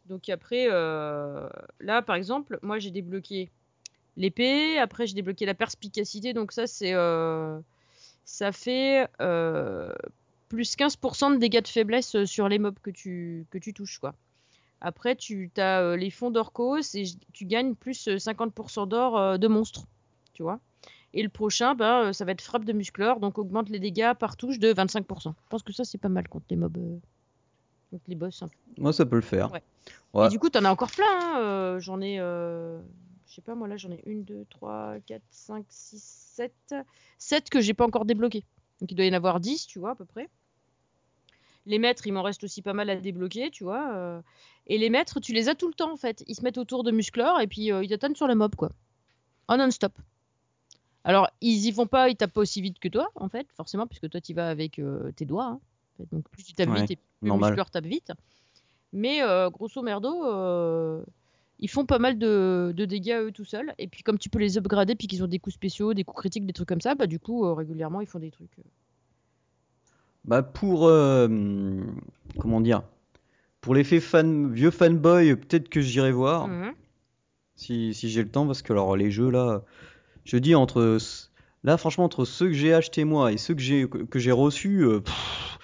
Donc 0.10 0.28
après, 0.28 0.68
euh, 0.70 1.48
là 1.80 2.02
par 2.02 2.16
exemple, 2.16 2.58
moi 2.64 2.80
j'ai 2.80 2.90
débloqué 2.90 3.52
l'épée, 4.18 4.80
après 4.80 5.06
j'ai 5.06 5.14
débloqué 5.14 5.46
la 5.46 5.54
perspicacité, 5.54 6.34
donc 6.34 6.52
ça 6.52 6.66
c'est, 6.66 6.94
euh, 6.94 7.60
ça 8.26 8.52
fait 8.52 9.08
euh, 9.22 9.94
plus 10.50 10.76
15% 10.76 11.34
de 11.34 11.38
dégâts 11.38 11.62
de 11.62 11.68
faiblesse 11.68 12.26
sur 12.26 12.50
les 12.50 12.58
mobs 12.58 12.80
que 12.82 12.90
tu 12.90 13.46
touches 13.76 14.00
quoi. 14.00 14.16
Après 14.82 15.16
tu 15.16 15.52
as 15.58 15.96
les 15.96 16.10
fonds 16.10 16.32
d'Orcos 16.32 16.96
et 16.96 17.04
tu 17.34 17.46
gagnes 17.46 17.76
plus 17.76 18.08
euh, 18.08 18.18
50% 18.18 18.88
d'or 18.88 19.38
de 19.38 19.48
monstres, 19.48 19.86
tu 20.34 20.42
vois. 20.42 20.60
Et 21.14 21.24
le 21.24 21.30
prochain, 21.30 21.76
bah, 21.76 22.14
ça 22.14 22.26
va 22.26 22.32
être 22.32 22.42
frappe 22.42 22.66
de 22.66 22.74
muscleur, 22.74 23.20
donc 23.20 23.38
augmente 23.38 23.70
les 23.70 23.80
dégâts 23.80 24.14
par 24.14 24.38
touche 24.38 24.60
de 24.60 24.74
25%. 24.74 25.34
Je 25.44 25.50
pense 25.50 25.64
que 25.64 25.74
ça, 25.74 25.84
c'est 25.84 25.98
pas 25.98 26.10
mal 26.10 26.28
contre 26.28 26.46
les 26.50 26.56
mobs. 26.56 27.00
Contre 27.90 28.04
les 28.08 28.16
boss. 28.16 28.42
hein. 28.44 28.50
Moi, 28.78 28.94
ça 28.94 29.06
peut 29.06 29.16
le 29.16 29.22
faire. 29.22 29.52
Ouais. 29.52 29.64
Ouais. 30.14 30.26
Et 30.28 30.30
du 30.30 30.40
coup, 30.40 30.50
t'en 30.50 30.64
as 30.66 30.72
encore 30.72 30.92
plein. 30.92 31.06
hein, 31.08 31.40
euh, 31.40 31.80
j'en 31.80 32.02
ai. 32.02 32.20
euh, 32.20 32.80
Je 33.28 33.34
sais 33.36 33.42
pas, 33.42 33.56
moi 33.56 33.68
là, 33.68 33.78
j'en 33.78 33.92
ai 33.92 34.02
1, 34.08 34.22
2, 34.24 34.46
3, 34.50 34.96
4, 35.06 35.22
5, 35.30 35.66
6, 35.70 36.02
7. 36.36 36.76
7 37.18 37.50
que 37.50 37.62
j'ai 37.62 37.74
pas 37.74 37.86
encore 37.86 38.06
débloqués. 38.06 38.44
Donc 38.82 38.92
il 38.92 38.96
doit 38.96 39.06
y 39.06 39.10
en 39.10 39.14
avoir 39.14 39.40
10, 39.40 39.68
tu 39.68 39.80
vois, 39.80 39.92
à 39.92 39.96
peu 39.96 40.06
près. 40.06 40.30
Les 41.66 41.78
maîtres, 41.78 42.08
il 42.08 42.14
m'en 42.14 42.22
reste 42.24 42.44
aussi 42.44 42.62
pas 42.62 42.74
mal 42.74 42.90
à 42.90 42.96
débloquer, 42.96 43.52
tu 43.52 43.64
vois. 43.64 43.92
euh, 43.94 44.22
Et 44.68 44.78
les 44.78 44.90
maîtres, 44.90 45.20
tu 45.20 45.34
les 45.34 45.50
as 45.50 45.56
tout 45.56 45.68
le 45.68 45.74
temps, 45.74 45.92
en 45.92 45.98
fait. 45.98 46.24
Ils 46.28 46.36
se 46.36 46.42
mettent 46.44 46.58
autour 46.58 46.84
de 46.84 46.92
muscleur 46.92 47.40
et 47.42 47.48
puis 47.48 47.66
ils 47.68 47.88
t'attendent 47.90 48.18
sur 48.18 48.28
le 48.28 48.36
mob, 48.36 48.56
quoi. 48.56 48.72
En 49.48 49.58
non-stop. 49.58 49.94
Alors, 51.04 51.30
ils 51.42 51.66
y 51.66 51.72
vont 51.72 51.88
pas, 51.88 52.10
ils 52.10 52.16
tapent 52.16 52.34
pas 52.34 52.42
aussi 52.42 52.62
vite 52.62 52.80
que 52.80 52.88
toi, 52.88 53.10
en 53.16 53.30
fait, 53.30 53.48
forcément, 53.56 53.88
puisque 53.88 54.10
toi, 54.10 54.22
tu 54.22 54.34
vas 54.34 54.50
avec 54.50 54.82
tes 55.16 55.26
doigts. 55.26 55.46
hein. 55.46 55.60
Fait, 56.00 56.08
Donc, 56.12 56.28
plus 56.30 56.44
tu 56.44 56.54
tapes 56.54 56.70
Ouais, 56.70 56.80
vite 56.82 56.92
et 56.92 56.96
plus 56.96 57.04
le 57.22 57.28
normal. 57.28 57.50
muscleur 57.52 57.70
tape 57.70 57.86
vite. 57.86 58.12
Mais 58.94 59.22
euh, 59.22 59.50
grosso 59.52 59.82
merdo, 59.84 60.26
euh, 60.26 61.04
ils 61.60 61.70
font 61.70 61.86
pas 61.86 62.00
mal 62.00 62.18
de, 62.18 62.74
de 62.76 62.86
dégâts 62.86 63.20
eux 63.22 63.32
tout 63.32 63.46
seuls. 63.46 63.74
Et 63.78 63.88
puis, 63.88 64.02
comme 64.02 64.18
tu 64.18 64.30
peux 64.30 64.40
les 64.40 64.58
upgrader, 64.58 64.96
puis 64.96 65.06
qu'ils 65.08 65.24
ont 65.24 65.28
des 65.28 65.38
coups 65.40 65.54
spéciaux, 65.54 65.94
des 65.94 66.04
coups 66.04 66.22
critiques, 66.22 66.46
des 66.48 66.54
trucs 66.54 66.68
comme 66.70 66.82
ça, 66.82 66.96
bah, 66.96 67.06
du 67.06 67.20
coup, 67.20 67.46
euh, 67.46 67.54
régulièrement, 67.54 68.02
ils 68.02 68.08
font 68.08 68.20
des 68.20 68.32
trucs. 68.32 68.50
Bah 70.26 70.44
pour 70.44 70.82
comment 72.40 72.62
dire 72.62 72.84
Pour 73.62 73.74
l'effet 73.74 74.00
fan 74.00 74.52
vieux 74.52 74.70
fanboy, 74.70 75.36
peut-être 75.36 75.70
que 75.70 75.82
j'irai 75.82 76.12
voir 76.12 76.48
Mhm. 76.48 76.74
si, 77.56 77.94
si 77.94 78.10
j'ai 78.10 78.22
le 78.24 78.30
temps 78.30 78.46
parce 78.46 78.62
que 78.62 78.74
alors 78.74 78.96
les 78.98 79.12
jeux 79.12 79.30
là, 79.30 79.64
je 80.26 80.38
dis 80.38 80.56
entre 80.56 80.98
là 81.64 81.78
franchement 81.78 82.04
entre 82.04 82.26
ceux 82.26 82.48
que 82.48 82.54
j'ai 82.54 82.74
achetés 82.74 83.06
moi 83.06 83.32
et 83.32 83.38
ceux 83.38 83.56
que 83.56 83.62
j'ai 83.62 83.88
que, 83.88 84.20
j'ai 84.20 84.32
reçus 84.32 84.86
pff, 85.04 85.59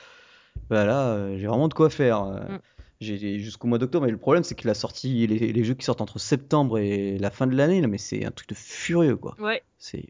bah 0.69 0.85
là 0.85 1.09
euh, 1.13 1.37
j'ai 1.37 1.47
vraiment 1.47 1.67
de 1.67 1.73
quoi 1.73 1.89
faire. 1.89 2.23
euh. 2.23 2.39
Mm. 2.39 2.59
J'ai 3.01 3.39
jusqu'au 3.39 3.67
mois 3.67 3.77
d'octobre, 3.77 4.05
mais 4.05 4.11
le 4.11 4.17
problème 4.17 4.43
c'est 4.43 4.55
que 4.55 4.67
la 4.67 4.73
sortie, 4.73 5.27
les, 5.27 5.51
les 5.51 5.63
jeux 5.65 5.73
qui 5.73 5.83
sortent 5.85 6.01
entre 6.01 6.17
septembre 6.17 6.79
et 6.79 7.17
la 7.17 7.29
fin 7.29 7.45
de 7.45 7.55
l'année, 7.55 7.81
là, 7.81 7.87
mais 7.87 7.97
c'est 7.97 8.25
un 8.25 8.31
truc 8.31 8.47
de 8.49 8.55
furieux 8.55 9.17
quoi. 9.17 9.35
Ouais. 9.37 9.61
C'est 9.77 10.05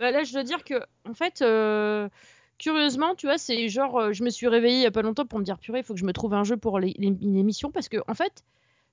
Bah, 0.00 0.10
là, 0.10 0.24
je 0.24 0.32
dois 0.32 0.42
dire 0.42 0.64
que, 0.64 0.74
en 1.08 1.14
fait, 1.14 1.42
euh, 1.42 2.08
curieusement, 2.58 3.14
tu 3.14 3.26
vois, 3.26 3.38
c'est 3.38 3.68
genre, 3.68 3.98
euh, 3.98 4.12
je 4.12 4.24
me 4.24 4.30
suis 4.30 4.48
réveillée 4.48 4.78
il 4.78 4.82
y 4.82 4.86
a 4.86 4.90
pas 4.90 5.02
longtemps 5.02 5.26
pour 5.26 5.38
me 5.38 5.44
dire, 5.44 5.58
purée, 5.58 5.78
il 5.78 5.84
faut 5.84 5.94
que 5.94 6.00
je 6.00 6.04
me 6.04 6.12
trouve 6.12 6.34
un 6.34 6.42
jeu 6.44 6.56
pour 6.56 6.80
les- 6.80 6.94
les- 6.98 7.06
une 7.08 7.36
émission, 7.36 7.70
parce 7.70 7.88
que, 7.88 7.98
en 8.08 8.14
fait, 8.14 8.42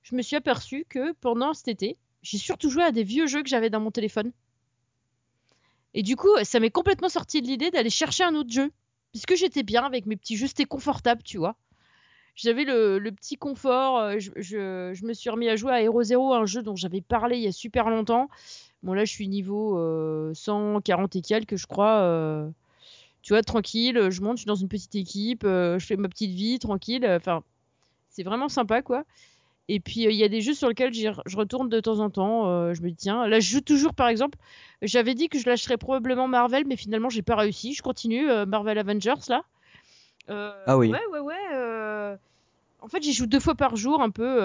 je 0.02 0.14
me 0.14 0.22
suis 0.22 0.36
aperçu 0.36 0.86
que 0.88 1.12
pendant 1.20 1.52
cet 1.52 1.66
été, 1.68 1.96
j'ai 2.22 2.38
surtout 2.38 2.70
joué 2.70 2.84
à 2.84 2.92
des 2.92 3.02
vieux 3.02 3.26
jeux 3.26 3.42
que 3.42 3.48
j'avais 3.48 3.70
dans 3.70 3.80
mon 3.80 3.90
téléphone. 3.90 4.30
Et 5.94 6.02
du 6.02 6.14
coup, 6.16 6.30
ça 6.44 6.60
m'est 6.60 6.70
complètement 6.70 7.08
sorti 7.08 7.42
de 7.42 7.46
l'idée 7.48 7.70
d'aller 7.72 7.90
chercher 7.90 8.22
un 8.24 8.34
autre 8.34 8.52
jeu, 8.52 8.70
puisque 9.16 9.34
j'étais 9.34 9.62
bien 9.62 9.82
avec 9.82 10.04
mes 10.04 10.14
petits 10.16 10.36
jeux, 10.36 10.46
c'était 10.46 10.66
confortable, 10.66 11.22
tu 11.22 11.38
vois. 11.38 11.56
J'avais 12.34 12.64
le, 12.64 12.98
petit 13.12 13.38
confort, 13.38 13.98
euh, 13.98 14.18
je, 14.18 15.06
me 15.06 15.14
suis 15.14 15.30
remis 15.30 15.48
à 15.48 15.56
jouer 15.56 15.72
à 15.72 15.80
Hero 15.80 16.02
Zero, 16.02 16.34
un 16.34 16.44
jeu 16.44 16.62
dont 16.62 16.76
j'avais 16.76 17.00
parlé 17.00 17.38
il 17.38 17.42
y 17.42 17.46
a 17.46 17.52
super 17.52 17.88
longtemps. 17.88 18.28
Bon, 18.82 18.92
là, 18.92 19.06
je 19.06 19.10
suis 19.10 19.26
niveau 19.26 19.78
euh, 19.78 20.34
140 20.34 21.16
et 21.16 21.22
quelques, 21.22 21.56
je 21.56 21.66
crois. 21.66 22.00
euh, 22.00 22.50
tu 23.22 23.32
vois, 23.32 23.40
tranquille, 23.40 24.10
je 24.10 24.20
monte, 24.20 24.36
je 24.36 24.42
suis 24.42 24.48
dans 24.48 24.54
une 24.54 24.68
petite 24.68 24.94
équipe, 24.94 25.44
euh, 25.44 25.78
je 25.78 25.86
fais 25.86 25.96
ma 25.96 26.10
petite 26.10 26.32
vie, 26.32 26.58
tranquille. 26.58 27.06
Enfin, 27.08 27.42
c'est 28.10 28.22
vraiment 28.22 28.50
sympa, 28.50 28.82
quoi. 28.82 29.04
Et 29.68 29.80
puis, 29.80 30.06
euh, 30.06 30.10
il 30.10 30.16
y 30.16 30.24
a 30.24 30.28
des 30.28 30.40
jeux 30.40 30.54
sur 30.54 30.68
lesquels 30.68 30.94
je 30.94 31.36
retourne 31.36 31.68
de 31.68 31.80
temps 31.80 31.98
en 31.98 32.10
temps. 32.10 32.48
euh, 32.48 32.74
je 32.74 32.82
me 32.82 32.88
dis, 32.90 32.96
tiens, 32.96 33.26
là, 33.26 33.40
je 33.40 33.50
joue 33.50 33.60
toujours, 33.60 33.94
par 33.94 34.08
exemple. 34.08 34.38
J'avais 34.82 35.14
dit 35.14 35.28
que 35.28 35.38
je 35.38 35.48
lâcherais 35.48 35.76
probablement 35.76 36.28
Marvel, 36.28 36.64
mais 36.66 36.76
finalement, 36.76 37.08
j'ai 37.08 37.22
pas 37.22 37.36
réussi. 37.36 37.74
Je 37.74 37.82
continue, 37.82 38.30
euh, 38.30 38.46
Marvel 38.46 38.78
Avengers, 38.78 39.14
là. 39.28 39.42
Ah 40.28 40.76
oui. 40.76 40.90
Ouais, 40.90 41.00
ouais, 41.12 41.20
ouais. 41.20 42.16
En 42.80 42.88
fait, 42.88 43.02
j'y 43.02 43.12
joue 43.12 43.26
deux 43.26 43.40
fois 43.40 43.54
par 43.54 43.74
jour, 43.76 44.02
un 44.02 44.10
peu. 44.10 44.38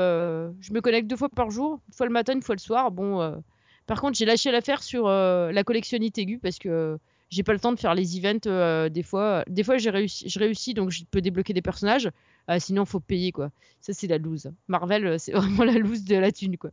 je 0.59 0.73
me 0.73 0.81
connecte 0.81 1.07
deux 1.07 1.17
fois 1.17 1.29
par 1.29 1.51
jour, 1.51 1.79
une 1.87 1.93
fois 1.93 2.05
le 2.07 2.11
matin, 2.11 2.33
une 2.33 2.41
fois 2.41 2.55
le 2.55 2.59
soir. 2.61 2.91
Bon, 2.91 3.41
par 3.87 4.01
contre, 4.01 4.17
j'ai 4.17 4.25
lâché 4.25 4.51
l'affaire 4.51 4.81
sur 4.81 5.07
la 5.07 5.63
collectionnite 5.63 6.17
aiguë 6.17 6.39
parce 6.39 6.57
que 6.57 6.97
j'ai 7.31 7.43
pas 7.43 7.53
le 7.53 7.59
temps 7.59 7.71
de 7.71 7.79
faire 7.79 7.95
les 7.95 8.17
events. 8.17 8.45
euh, 8.47 8.89
des 8.89 9.03
fois, 9.03 9.43
des 9.47 9.63
fois, 9.63 9.77
j'ai 9.77 9.89
réussi, 9.89 10.29
je 10.29 10.37
réussis, 10.37 10.73
donc 10.73 10.91
je 10.91 11.03
peux 11.09 11.21
débloquer 11.21 11.53
des 11.53 11.61
personnages. 11.61 12.11
Ah, 12.47 12.59
sinon, 12.59 12.85
faut 12.85 12.99
payer 12.99 13.31
quoi. 13.31 13.51
Ça, 13.79 13.93
c'est 13.93 14.07
la 14.07 14.17
loose. 14.17 14.51
Marvel, 14.67 15.07
euh, 15.07 15.17
c'est 15.17 15.31
vraiment 15.33 15.63
la 15.63 15.73
loose 15.79 16.03
de 16.03 16.17
la 16.17 16.31
thune 16.31 16.57
quoi. 16.57 16.71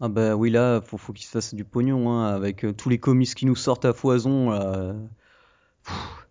Ah 0.00 0.08
bah 0.08 0.34
oui, 0.36 0.50
là, 0.50 0.80
faut, 0.80 0.98
faut 0.98 1.12
qu'il 1.12 1.24
se 1.24 1.30
fasse 1.30 1.54
du 1.54 1.64
pognon, 1.64 2.10
hein, 2.10 2.26
avec 2.34 2.64
euh, 2.64 2.72
tous 2.72 2.88
les 2.88 2.98
comics 2.98 3.34
qui 3.34 3.46
nous 3.46 3.56
sortent 3.56 3.84
à 3.84 3.92
foison. 3.92 4.50
là. 4.50 4.94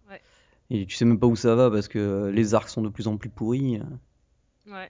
Ouais. 0.09 0.21
Et 0.69 0.85
tu 0.85 0.95
sais 0.95 1.05
même 1.05 1.19
pas 1.19 1.27
où 1.27 1.35
ça 1.35 1.55
va 1.55 1.69
parce 1.71 1.87
que 1.87 1.99
euh, 1.99 2.31
les 2.31 2.53
arcs 2.53 2.69
sont 2.69 2.81
de 2.81 2.89
plus 2.89 3.07
en 3.07 3.17
plus 3.17 3.29
pourris. 3.29 3.79
Ouais. 4.67 4.89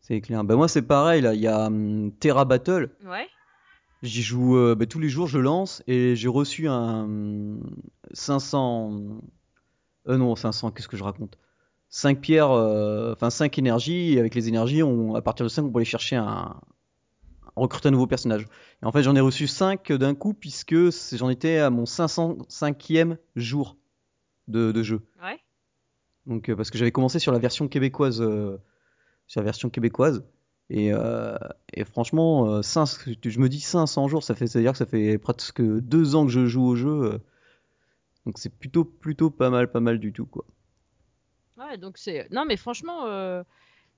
C'est 0.00 0.20
clair. 0.20 0.44
Bah 0.44 0.56
moi, 0.56 0.68
c'est 0.68 0.82
pareil, 0.82 1.20
là. 1.20 1.34
Il 1.34 1.40
y 1.40 1.46
a 1.48 1.66
hum, 1.66 2.12
Terra 2.20 2.44
Battle. 2.44 2.90
Ouais. 3.04 3.26
J'y 4.04 4.22
joue 4.22 4.58
euh, 4.58 4.74
bah, 4.74 4.84
tous 4.84 4.98
les 5.00 5.08
jours, 5.08 5.26
je 5.26 5.38
lance 5.38 5.82
et 5.86 6.14
j'ai 6.14 6.28
reçu 6.28 6.68
un 6.68 7.04
hum, 7.04 7.76
500. 8.12 9.00
Euh, 10.08 10.18
non, 10.18 10.36
500, 10.36 10.72
qu'est-ce 10.72 10.88
que 10.88 10.96
je 10.98 11.02
raconte? 11.02 11.38
5 11.88 12.20
pierres, 12.20 12.50
euh, 12.50 13.12
enfin 13.14 13.30
5 13.30 13.56
énergies, 13.58 14.12
et 14.12 14.20
avec 14.20 14.34
les 14.34 14.48
énergies, 14.48 14.82
on, 14.82 15.14
à 15.14 15.22
partir 15.22 15.44
de 15.44 15.48
5, 15.48 15.62
on 15.64 15.70
peut 15.70 15.78
aller 15.78 15.86
chercher 15.86 16.16
un. 16.16 16.60
recruter 17.56 17.88
un 17.88 17.92
nouveau 17.92 18.06
personnage. 18.06 18.46
Et 18.82 18.84
en 18.84 18.92
fait, 18.92 19.02
j'en 19.02 19.16
ai 19.16 19.20
reçu 19.20 19.46
5 19.46 19.90
d'un 19.92 20.14
coup, 20.14 20.34
puisque 20.34 20.90
j'en 21.16 21.30
étais 21.30 21.58
à 21.58 21.70
mon 21.70 21.84
505e 21.84 23.16
jour 23.36 23.76
de, 24.48 24.70
de 24.70 24.82
jeu. 24.82 25.00
Ouais. 25.22 25.38
Donc, 26.26 26.50
euh, 26.50 26.56
parce 26.56 26.70
que 26.70 26.76
j'avais 26.76 26.92
commencé 26.92 27.18
sur 27.18 27.32
la 27.32 27.38
version 27.38 27.68
québécoise. 27.68 28.20
euh, 28.20 28.58
sur 29.26 29.40
la 29.40 29.44
version 29.46 29.70
québécoise. 29.70 30.26
Et, 30.70 30.92
euh, 30.92 31.36
et 31.72 31.84
franchement, 31.84 32.46
euh, 32.48 32.62
5 32.62 32.88
je 33.24 33.38
me 33.38 33.48
dis 33.48 33.60
500 33.60 34.08
jours, 34.08 34.22
ça 34.22 34.34
fait, 34.34 34.46
c'est-à-dire 34.46 34.72
que 34.72 34.78
ça 34.78 34.86
fait 34.86 35.18
presque 35.18 35.62
deux 35.62 36.14
ans 36.14 36.24
que 36.26 36.32
je 36.32 36.46
joue 36.46 36.64
au 36.64 36.74
jeu. 36.76 36.88
euh. 37.14 37.18
donc 38.26 38.38
c'est 38.38 38.48
plutôt, 38.52 38.84
plutôt 38.84 39.30
pas 39.30 39.50
mal, 39.50 39.70
pas 39.70 39.80
mal 39.80 39.98
du 39.98 40.12
tout, 40.12 40.26
quoi. 40.26 40.44
Ouais, 41.56 41.78
donc 41.78 41.98
c'est. 41.98 42.28
Non, 42.32 42.44
mais 42.46 42.56
franchement, 42.56 43.06
euh, 43.06 43.44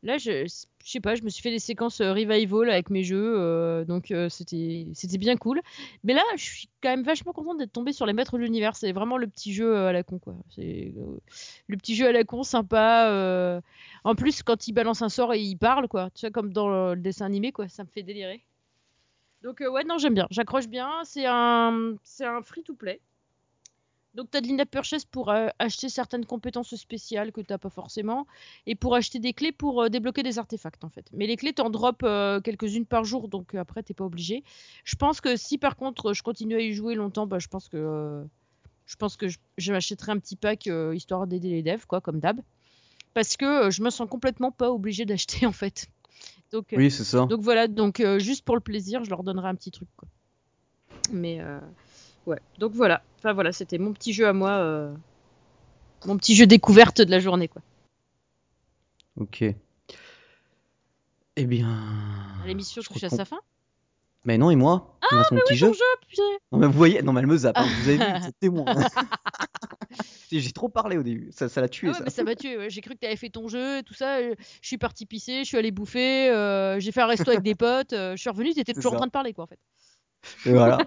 là, 0.06 0.18
je, 0.18 0.46
sais 0.84 1.00
pas, 1.00 1.14
je 1.14 1.22
me 1.22 1.28
suis 1.28 1.42
fait 1.42 1.50
des 1.50 1.58
séquences 1.58 2.00
euh, 2.00 2.12
revival 2.12 2.70
avec 2.70 2.90
mes 2.90 3.02
jeux, 3.02 3.34
euh, 3.38 3.84
donc 3.84 4.10
euh, 4.10 4.28
c'était 4.28 5.18
bien 5.18 5.36
cool. 5.36 5.60
Mais 6.04 6.14
là, 6.14 6.22
je 6.36 6.44
suis 6.44 6.68
quand 6.82 6.88
même 6.88 7.02
vachement 7.02 7.32
contente 7.32 7.58
d'être 7.58 7.72
tombée 7.72 7.92
sur 7.92 8.06
les 8.06 8.12
maîtres 8.12 8.38
de 8.38 8.42
l'univers. 8.42 8.76
C'est 8.76 8.92
vraiment 8.92 9.18
le 9.18 9.26
petit 9.26 9.52
jeu 9.52 9.76
à 9.76 9.92
la 9.92 10.02
con, 10.02 10.18
quoi. 10.18 10.34
C'est 10.48 10.94
le 11.66 11.76
petit 11.76 11.94
jeu 11.94 12.06
à 12.08 12.12
la 12.12 12.24
con, 12.24 12.42
sympa. 12.42 13.60
En 14.04 14.14
plus, 14.14 14.42
quand 14.42 14.68
il 14.68 14.72
balance 14.72 15.02
un 15.02 15.08
sort 15.08 15.34
et 15.34 15.40
il 15.40 15.56
parle, 15.56 15.88
quoi. 15.88 16.10
Tu 16.14 16.22
vois, 16.22 16.30
comme 16.30 16.52
dans 16.52 16.68
le, 16.68 16.96
dessin 16.96 17.26
animé, 17.26 17.52
quoi. 17.52 17.68
Ça 17.68 17.84
me 17.84 17.88
fait 17.88 18.02
délirer. 18.02 18.44
Donc, 19.42 19.60
ouais, 19.60 19.84
non, 19.84 19.98
j'aime 19.98 20.14
bien. 20.14 20.26
J'accroche 20.30 20.68
bien. 20.68 20.90
C'est 21.04 21.26
un, 21.26 21.96
c'est 22.02 22.24
un 22.24 22.42
free-to-play. 22.42 23.00
Donc, 24.16 24.30
tu 24.30 24.38
as 24.38 24.40
de 24.40 24.48
l'in-app 24.48 24.70
purchase 24.70 25.04
pour 25.04 25.28
euh, 25.30 25.48
acheter 25.58 25.90
certaines 25.90 26.24
compétences 26.24 26.74
spéciales 26.74 27.32
que 27.32 27.42
tu 27.42 27.56
pas 27.58 27.68
forcément 27.68 28.26
et 28.66 28.74
pour 28.74 28.94
acheter 28.94 29.18
des 29.18 29.34
clés 29.34 29.52
pour 29.52 29.82
euh, 29.82 29.88
débloquer 29.90 30.22
des 30.22 30.38
artefacts 30.38 30.84
en 30.84 30.88
fait. 30.88 31.04
Mais 31.12 31.26
les 31.26 31.36
clés, 31.36 31.52
t'en 31.52 31.68
drop 31.68 32.02
euh, 32.02 32.40
quelques-unes 32.40 32.86
par 32.86 33.04
jour, 33.04 33.28
donc 33.28 33.54
euh, 33.54 33.58
après, 33.58 33.82
t'es 33.82 33.92
pas 33.92 34.06
obligé. 34.06 34.42
Je 34.84 34.96
pense 34.96 35.20
que 35.20 35.36
si 35.36 35.58
par 35.58 35.76
contre 35.76 36.14
je 36.14 36.22
continue 36.22 36.54
à 36.54 36.60
y 36.60 36.72
jouer 36.72 36.94
longtemps, 36.94 37.26
bah, 37.26 37.38
je 37.38 37.48
pense 37.48 37.68
que 37.68 38.24
je 38.86 38.96
pense 38.96 39.18
que 39.18 39.28
je, 39.28 39.36
je 39.58 39.72
m'achèterai 39.72 40.12
un 40.12 40.18
petit 40.18 40.36
pack 40.36 40.66
histoire 40.94 41.26
d'aider 41.26 41.50
les 41.50 41.62
devs, 41.62 41.84
quoi, 41.86 42.00
comme 42.00 42.18
d'hab. 42.18 42.40
Parce 43.12 43.36
que 43.36 43.70
je 43.70 43.82
me 43.82 43.90
sens 43.90 44.08
complètement 44.08 44.50
pas 44.50 44.70
obligé 44.70 45.04
d'acheter 45.04 45.44
en 45.44 45.52
fait. 45.52 45.88
Donc, 46.52 46.68
Oui, 46.72 46.90
c'est 46.90 47.04
ça. 47.04 47.26
donc 47.26 47.42
voilà, 47.42 47.68
donc 47.68 48.02
juste 48.16 48.46
pour 48.46 48.54
le 48.54 48.62
plaisir, 48.62 49.04
je 49.04 49.10
leur 49.10 49.22
donnerai 49.22 49.48
un 49.48 49.54
petit 49.54 49.72
truc. 49.72 49.88
Quoi. 49.96 50.08
Mais 51.12 51.40
ouais, 52.26 52.40
donc 52.58 52.72
voilà. 52.72 53.02
Enfin 53.18 53.32
voilà, 53.32 53.52
c'était 53.52 53.78
mon 53.78 53.92
petit 53.92 54.12
jeu 54.12 54.26
à 54.28 54.32
moi, 54.32 54.50
euh, 54.50 54.94
mon 56.04 56.16
petit 56.16 56.34
jeu 56.36 56.46
découverte 56.46 57.00
de 57.00 57.10
la 57.10 57.18
journée. 57.20 57.48
Quoi. 57.48 57.62
Ok. 59.18 59.44
Eh 61.38 61.44
bien. 61.44 61.76
L'émission 62.46 62.82
je 62.82 62.88
touche 62.88 63.04
à 63.04 63.10
sa 63.10 63.24
fin? 63.24 63.38
Mais 64.24 64.38
non, 64.38 64.50
et 64.50 64.56
moi? 64.56 64.96
Reste 65.10 65.30
mon 65.32 65.38
petit 65.38 65.52
Oui, 65.52 65.58
jeu. 65.58 65.66
ton 65.68 65.74
jeu. 65.74 66.22
Non, 66.50 66.58
mais 66.58 66.66
vous 66.66 66.72
voyez, 66.72 67.00
non, 67.02 67.12
mais 67.12 67.20
elle 67.20 67.26
me 67.28 67.36
zappe, 67.36 67.56
hein, 67.58 67.66
vous 67.82 67.88
avez 67.88 67.98
vu, 67.98 68.04
c'est 68.24 68.38
témoin. 68.40 68.64
J'ai 70.32 70.50
trop 70.52 70.68
parlé 70.68 70.98
au 70.98 71.02
début, 71.04 71.30
ça 71.32 71.48
ça 71.48 71.60
l'a 71.60 71.68
tué 71.68 71.86
Ah 71.88 71.92
ouais, 71.92 71.98
ça. 71.98 72.04
mais 72.04 72.10
ça 72.10 72.24
m'a 72.24 72.34
tué. 72.34 72.58
ouais. 72.58 72.68
J'ai 72.68 72.80
cru 72.80 72.94
que 72.94 72.98
t'avais 72.98 73.14
fait 73.16 73.28
ton 73.30 73.46
jeu, 73.48 73.82
tout 73.84 73.94
ça. 73.94 74.16
euh, 74.16 74.34
Je 74.60 74.66
suis 74.66 74.78
parti 74.78 75.06
pisser, 75.06 75.40
je 75.44 75.48
suis 75.48 75.56
allé 75.56 75.70
bouffer, 75.70 76.28
euh, 76.30 76.80
j'ai 76.80 76.90
fait 76.90 77.00
un 77.00 77.06
resto 77.06 77.30
avec 77.30 77.42
des 77.42 77.54
potes. 77.54 77.92
euh, 77.92 78.16
je 78.16 78.20
suis 78.20 78.30
revenu, 78.30 78.52
t'étais 78.52 78.72
C'est 78.72 78.74
toujours 78.74 78.94
en 78.94 78.96
train 78.96 79.06
de 79.06 79.12
parler, 79.12 79.32
quoi, 79.32 79.44
en 79.44 79.46
fait. 79.46 79.58
Et 80.46 80.52
voilà. 80.52 80.78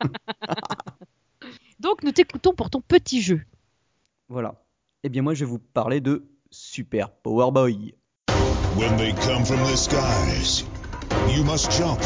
Donc 1.84 2.02
nous 2.02 2.12
t'écoutons 2.12 2.54
pour 2.54 2.70
ton 2.70 2.80
petit 2.80 3.20
jeu. 3.20 3.42
voilà. 4.30 4.54
Eh 5.02 5.10
bien, 5.10 5.20
moi, 5.20 5.34
je 5.34 5.44
vais 5.44 5.50
vous 5.50 5.58
parler 5.58 6.00
de 6.00 6.24
Super 6.50 7.10
Power 7.10 7.52
Boy. 7.52 7.94
When 8.78 8.96
they 8.96 9.12
come 9.12 9.44
from 9.44 9.58
the 9.64 9.76
skies, 9.76 10.64
you 11.36 11.44
must 11.44 11.70
jump, 11.70 12.00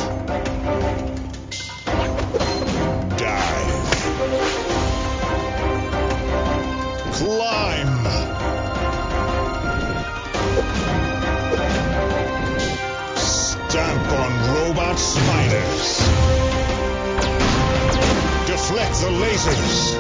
deflect 18.69 19.01
the 19.01 19.09
lasers, 19.09 19.97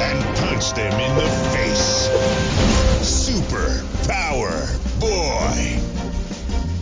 and 0.00 0.22
punch 0.36 0.72
them 0.74 0.92
in 1.00 1.16
the 1.16 1.28
face. 1.50 2.08
Super 3.02 3.82
Power 4.06 4.52
Boy. 5.00 5.80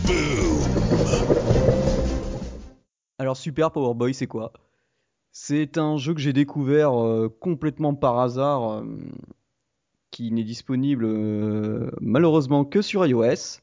Boom. 0.05 0.61
Alors, 3.17 3.37
Super 3.37 3.71
Power 3.71 3.95
Boy, 3.95 4.13
c'est 4.13 4.27
quoi? 4.27 4.53
C'est 5.31 5.79
un 5.79 5.97
jeu 5.97 6.13
que 6.13 6.19
j'ai 6.19 6.33
découvert 6.33 6.99
euh, 6.99 7.35
complètement 7.39 7.95
par 7.95 8.19
hasard, 8.19 8.71
euh, 8.71 8.83
qui 10.11 10.31
n'est 10.31 10.43
disponible 10.43 11.05
euh, 11.05 11.89
malheureusement 12.01 12.65
que 12.65 12.83
sur 12.83 13.03
iOS. 13.05 13.61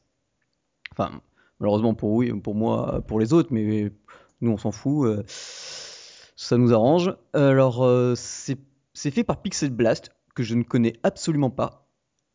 Malheureusement 1.59 1.93
pour, 1.93 2.23
moi, 2.53 3.01
pour 3.07 3.19
les 3.19 3.33
autres, 3.33 3.49
mais 3.51 3.91
nous 4.41 4.51
on 4.51 4.57
s'en 4.57 4.71
fout. 4.71 5.07
euh, 5.07 5.23
ça 5.27 6.57
nous 6.57 6.71
arrange. 6.73 7.15
Alors, 7.33 7.83
euh, 7.83 8.13
c'est 8.15 9.11
fait 9.11 9.23
par 9.23 9.41
Pixel 9.41 9.71
Blast, 9.71 10.11
que 10.35 10.43
je 10.43 10.55
ne 10.55 10.63
connais 10.63 10.93
absolument 11.03 11.49
pas. 11.49 11.87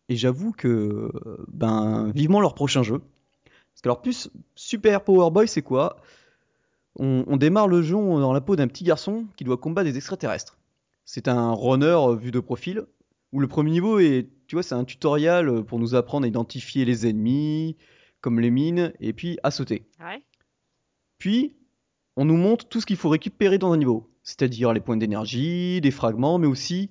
Et 0.09 0.17
j'avoue 0.17 0.53
que, 0.53 1.11
ben, 1.49 2.11
vivement 2.13 2.41
leur 2.41 2.55
prochain 2.55 2.83
jeu. 2.83 2.99
Parce 2.99 3.83
que, 3.83 3.89
alors, 3.89 4.03
plus 4.03 4.29
Super 4.57 5.05
Power 5.05 5.31
Boy, 5.31 5.47
c'est 5.47 5.63
quoi? 5.63 5.97
On, 6.99 7.25
on 7.27 7.37
démarre 7.37 7.69
le 7.69 7.81
jeu 7.81 7.95
dans 7.95 8.33
la 8.33 8.41
peau 8.41 8.57
d'un 8.57 8.67
petit 8.67 8.85
garçon 8.85 9.25
qui 9.37 9.45
doit 9.45 9.57
combattre 9.57 9.89
des 9.89 9.97
extraterrestres. 9.97 10.59
C'est 11.05 11.29
un 11.29 11.53
runner 11.53 11.87
euh, 11.87 12.17
vu 12.17 12.33
de 12.33 12.41
profil, 12.41 12.83
où 13.33 13.39
le 13.39 13.47
premier 13.47 13.71
niveau 13.71 13.99
est, 14.01 14.29
tu 14.49 14.57
vois, 14.57 14.63
c'est 14.65 14.75
un 14.75 14.85
tutoriel 14.85 15.63
pour 15.63 15.79
nous 15.79 15.95
apprendre 15.95 16.25
à 16.25 16.29
identifier 16.29 16.85
les 16.85 17.07
ennemis, 17.07 17.77
comme 18.23 18.41
les 18.41 18.51
mines, 18.51 18.95
et 19.01 19.13
puis 19.13 19.39
à 19.43 19.51
sauter. 19.51 19.85
Ouais. 20.01 20.23
Puis, 21.19 21.55
on 22.17 22.25
nous 22.25 22.37
montre 22.37 22.67
tout 22.69 22.81
ce 22.81 22.87
qu'il 22.87 22.97
faut 22.97 23.11
récupérer 23.11 23.59
dans 23.59 23.73
un 23.73 23.77
niveau, 23.77 24.11
c'est-à-dire 24.23 24.73
les 24.73 24.81
points 24.81 24.97
d'énergie, 24.97 25.81
des 25.83 25.91
fragments, 25.91 26.39
mais 26.39 26.47
aussi 26.47 26.91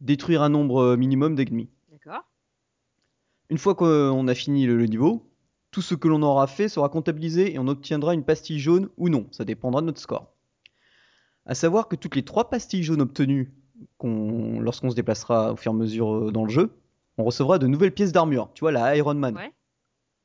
détruire 0.00 0.42
un 0.42 0.48
nombre 0.50 0.82
euh, 0.82 0.96
minimum 0.96 1.34
d'ennemis. 1.36 1.70
D'accord. 1.90 2.24
Une 3.48 3.58
fois 3.58 3.74
qu'on 3.74 4.28
a 4.28 4.34
fini 4.34 4.66
le, 4.66 4.84
niveau, 4.86 5.30
tout 5.70 5.82
ce 5.82 5.94
que 5.94 6.08
l'on 6.08 6.22
aura 6.22 6.46
fait 6.46 6.68
sera 6.68 6.88
comptabilisé 6.88 7.54
et 7.54 7.58
on 7.58 7.68
obtiendra 7.68 8.14
une 8.14 8.24
pastille 8.24 8.58
jaune 8.58 8.88
ou 8.96 9.08
non, 9.08 9.26
ça 9.30 9.44
dépendra 9.44 9.80
de 9.80 9.86
notre 9.86 10.00
score. 10.00 10.34
À 11.46 11.54
savoir 11.54 11.88
que 11.88 11.96
toutes 11.96 12.16
les 12.16 12.24
trois 12.24 12.50
pastilles 12.50 12.82
jaunes 12.82 13.00
obtenues 13.00 13.52
qu'on- 13.98 14.60
lorsqu'on 14.60 14.90
se 14.90 14.96
déplacera 14.96 15.52
au 15.52 15.56
fur 15.56 15.72
et 15.72 15.74
à 15.74 15.78
mesure 15.78 16.14
euh, 16.14 16.32
dans 16.32 16.44
le 16.44 16.50
jeu, 16.50 16.70
on 17.18 17.24
recevra 17.24 17.58
de 17.58 17.66
nouvelles 17.66 17.92
pièces 17.92 18.12
d'armure. 18.12 18.50
Tu 18.54 18.60
vois, 18.60 18.72
la 18.72 18.96
Iron 18.96 19.14
Man. 19.14 19.36
Ouais. 19.36 19.52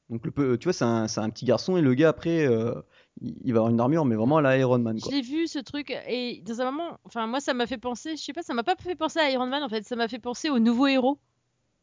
Donc 0.10 0.26
le 0.26 0.58
tu 0.58 0.70
vois, 0.70 0.74
c'est 0.74 0.84
un, 1.20 1.30
petit 1.30 1.45
garçon 1.45 1.76
et 1.76 1.82
le 1.82 1.93
gars 1.93 2.10
après, 2.10 2.45
euh, 2.45 2.74
il 3.22 3.51
va 3.53 3.60
avoir 3.60 3.70
une 3.72 3.80
armure, 3.80 4.05
mais 4.05 4.16
vraiment 4.16 4.38
à 4.38 4.41
la 4.41 4.58
Iron 4.58 4.80
Man. 4.80 4.97
L'ai 5.12 5.22
vu 5.22 5.47
ce 5.47 5.60
truc 5.60 5.91
et 6.08 6.41
dans 6.45 6.62
un 6.62 6.72
moment, 6.72 6.97
enfin 7.03 7.28
moi 7.28 7.41
ça 7.41 7.53
m'a 7.53 7.68
fait 7.68 7.78
penser, 7.78 8.16
je 8.16 8.24
sais 8.24 8.34
pas, 8.34 8.41
ça 8.41 8.53
m'a 8.53 8.64
pas 8.64 8.76
fait 8.80 8.95
penser 8.95 9.20
à 9.20 9.30
Iron 9.30 9.47
Man 9.47 9.64
en 9.64 9.70
fait, 9.70 9.84
ça 9.86 9.95
m'a 9.97 10.08
fait 10.08 10.20
penser 10.20 10.49
au 10.49 10.60
nouveau 10.60 10.88
héros. 10.88 11.18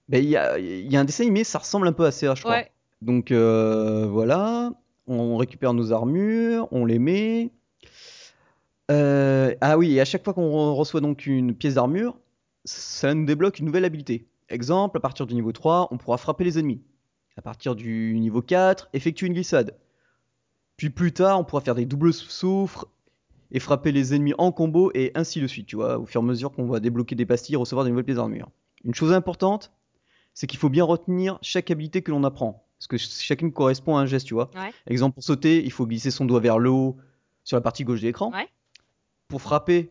Ben, 0.08 0.22
Il 0.22 0.30
y, 0.30 0.36
a, 0.36 0.58
il 0.58 0.90
y 0.90 0.96
a 0.96 1.00
un 1.00 1.04
dessin 1.04 1.24
animé, 1.24 1.44
ça 1.44 1.58
ressemble 1.58 1.86
un 1.86 1.92
peu 1.92 2.06
à 2.06 2.10
ça, 2.10 2.34
je 2.34 2.42
crois. 2.42 2.54
Ouais. 2.56 2.70
Donc 3.02 3.30
euh, 3.30 4.06
voilà, 4.06 4.72
on 5.06 5.36
récupère 5.36 5.74
nos 5.74 5.92
armures, 5.92 6.66
on 6.70 6.86
les 6.86 6.98
met. 6.98 7.50
Euh, 8.90 9.54
ah 9.60 9.78
oui, 9.78 9.94
et 9.94 10.00
à 10.00 10.04
chaque 10.04 10.24
fois 10.24 10.34
qu'on 10.34 10.48
re- 10.50 10.74
reçoit 10.74 11.00
donc 11.00 11.26
une 11.26 11.54
pièce 11.54 11.74
d'armure, 11.74 12.16
ça 12.64 13.12
nous 13.14 13.24
débloque 13.24 13.58
une 13.58 13.66
nouvelle 13.66 13.84
habilité. 13.84 14.26
Exemple, 14.48 14.98
à 14.98 15.00
partir 15.00 15.26
du 15.26 15.34
niveau 15.34 15.52
3, 15.52 15.88
on 15.90 15.96
pourra 15.98 16.18
frapper 16.18 16.44
les 16.44 16.58
ennemis. 16.58 16.82
À 17.36 17.42
partir 17.42 17.74
du 17.74 18.14
niveau 18.18 18.42
4, 18.42 18.88
effectuer 18.92 19.26
une 19.26 19.32
glissade. 19.34 19.76
Puis 20.76 20.90
plus 20.90 21.12
tard, 21.12 21.38
on 21.40 21.44
pourra 21.44 21.60
faire 21.62 21.74
des 21.74 21.86
doubles 21.86 22.10
fr- 22.10 22.84
et 23.50 23.60
frapper 23.60 23.92
les 23.92 24.14
ennemis 24.14 24.34
en 24.38 24.52
combo 24.52 24.90
et 24.94 25.12
ainsi 25.14 25.40
de 25.40 25.46
suite, 25.46 25.66
tu 25.66 25.76
vois, 25.76 25.98
au 25.98 26.06
fur 26.06 26.20
et 26.20 26.24
à 26.24 26.26
mesure 26.26 26.52
qu'on 26.52 26.66
va 26.66 26.80
débloquer 26.80 27.14
des 27.14 27.26
pastilles 27.26 27.54
et 27.54 27.58
recevoir 27.58 27.84
des 27.84 27.90
nouvelles 27.90 28.04
pièces 28.04 28.16
d'armure. 28.16 28.50
Une 28.84 28.94
chose 28.94 29.12
importante, 29.12 29.72
c'est 30.32 30.46
qu'il 30.46 30.58
faut 30.58 30.68
bien 30.68 30.84
retenir 30.84 31.38
chaque 31.42 31.70
habilité 31.70 32.02
que 32.02 32.10
l'on 32.10 32.24
apprend. 32.24 32.66
Parce 32.78 32.88
que 32.88 32.98
ch- 32.98 33.20
chacune 33.22 33.52
correspond 33.52 33.96
à 33.96 34.00
un 34.00 34.06
geste, 34.06 34.26
tu 34.26 34.34
vois. 34.34 34.50
Ouais. 34.54 34.72
Exemple, 34.88 35.14
pour 35.14 35.22
sauter, 35.24 35.64
il 35.64 35.70
faut 35.70 35.86
glisser 35.86 36.10
son 36.10 36.24
doigt 36.24 36.40
vers 36.40 36.58
le 36.58 36.70
haut 36.70 36.96
sur 37.44 37.56
la 37.56 37.60
partie 37.60 37.84
gauche 37.84 38.00
de 38.00 38.06
l'écran. 38.06 38.32
Ouais. 38.32 38.48
Pour 39.28 39.40
frapper, 39.40 39.90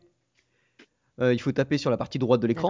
euh, 1.21 1.33
il 1.33 1.39
faut 1.39 1.51
taper 1.51 1.77
sur 1.77 1.89
la 1.89 1.97
partie 1.97 2.19
droite 2.19 2.41
de 2.41 2.47
l'écran. 2.47 2.69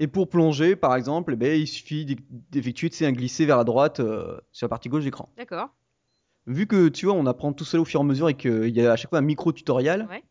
Et 0.00 0.06
pour 0.08 0.28
plonger, 0.28 0.74
par 0.76 0.96
exemple, 0.96 1.34
eh 1.34 1.36
ben, 1.36 1.60
il 1.60 1.66
suffit 1.68 2.04
d'e- 2.06 2.16
d'effectuer 2.50 2.90
tu 2.90 2.96
sais, 2.96 3.06
un 3.06 3.12
glisser 3.12 3.44
vers 3.46 3.58
la 3.58 3.64
droite 3.64 4.00
euh, 4.00 4.38
sur 4.50 4.64
la 4.64 4.68
partie 4.70 4.88
gauche 4.88 5.00
de 5.00 5.04
l'écran. 5.04 5.28
D'accord. 5.36 5.68
Vu 6.46 6.66
que 6.66 6.88
tu 6.88 7.06
vois, 7.06 7.14
on 7.14 7.26
apprend 7.26 7.52
tout 7.52 7.64
seul 7.66 7.80
au 7.80 7.84
fur 7.84 8.00
et 8.00 8.02
à 8.02 8.06
mesure 8.06 8.28
et 8.30 8.34
qu'il 8.34 8.68
y 8.76 8.84
a 8.84 8.92
à 8.92 8.96
chaque 8.96 9.10
fois 9.10 9.18
un 9.18 9.22
micro 9.22 9.52
tutoriel, 9.52 10.06
Ouais. 10.10 10.24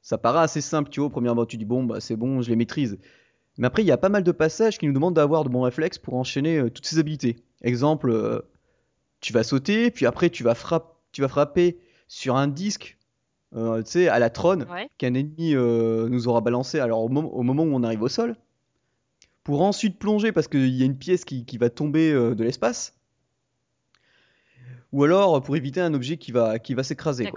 ça 0.00 0.16
paraît 0.16 0.38
assez 0.44 0.60
simple, 0.60 0.90
tu 0.90 1.00
vois. 1.00 1.08
Au 1.08 1.10
premier 1.10 1.28
abord, 1.28 1.46
tu 1.46 1.56
dis 1.56 1.64
bon, 1.64 1.82
bah 1.84 2.00
c'est 2.00 2.16
bon, 2.16 2.40
je 2.40 2.48
les 2.50 2.56
maîtrise. 2.56 2.98
Mais 3.58 3.66
après, 3.66 3.82
il 3.82 3.86
y 3.86 3.90
a 3.92 3.98
pas 3.98 4.08
mal 4.08 4.22
de 4.22 4.32
passages 4.32 4.78
qui 4.78 4.86
nous 4.86 4.92
demandent 4.94 5.14
d'avoir 5.16 5.42
de 5.44 5.48
bons 5.48 5.62
réflexes 5.62 5.98
pour 5.98 6.14
enchaîner 6.14 6.58
euh, 6.58 6.70
toutes 6.70 6.86
ces 6.86 6.98
habilités. 7.00 7.36
Exemple, 7.62 8.10
euh, 8.10 8.40
tu 9.20 9.32
vas 9.32 9.42
sauter, 9.42 9.90
puis 9.90 10.06
après 10.06 10.30
tu 10.30 10.44
vas, 10.44 10.54
frapp- 10.54 10.94
tu 11.12 11.20
vas 11.20 11.28
frapper 11.28 11.78
sur 12.06 12.36
un 12.36 12.46
disque, 12.46 12.96
euh, 13.56 13.82
tu 13.82 13.90
sais, 13.90 14.08
à 14.08 14.20
la 14.20 14.30
trône 14.30 14.66
Ouais. 14.70 14.88
qu'un 14.98 15.14
ennemi 15.14 15.54
euh, 15.56 16.08
nous 16.08 16.28
aura 16.28 16.40
balancé 16.40 16.78
alors 16.78 17.02
au, 17.02 17.08
mom- 17.08 17.26
au 17.32 17.42
moment 17.42 17.64
où 17.64 17.74
on 17.74 17.82
arrive 17.82 18.02
au 18.02 18.08
sol, 18.08 18.36
pour 19.50 19.62
ensuite 19.62 19.98
plonger 19.98 20.30
parce 20.30 20.46
qu'il 20.46 20.68
y 20.68 20.82
a 20.82 20.86
une 20.86 20.96
pièce 20.96 21.24
qui, 21.24 21.44
qui 21.44 21.58
va 21.58 21.70
tomber 21.70 22.12
euh, 22.12 22.36
de 22.36 22.44
l'espace, 22.44 22.94
ou 24.92 25.02
alors 25.02 25.42
pour 25.42 25.56
éviter 25.56 25.80
un 25.80 25.92
objet 25.92 26.18
qui 26.18 26.30
va, 26.30 26.60
qui 26.60 26.74
va 26.74 26.84
s'écraser. 26.84 27.28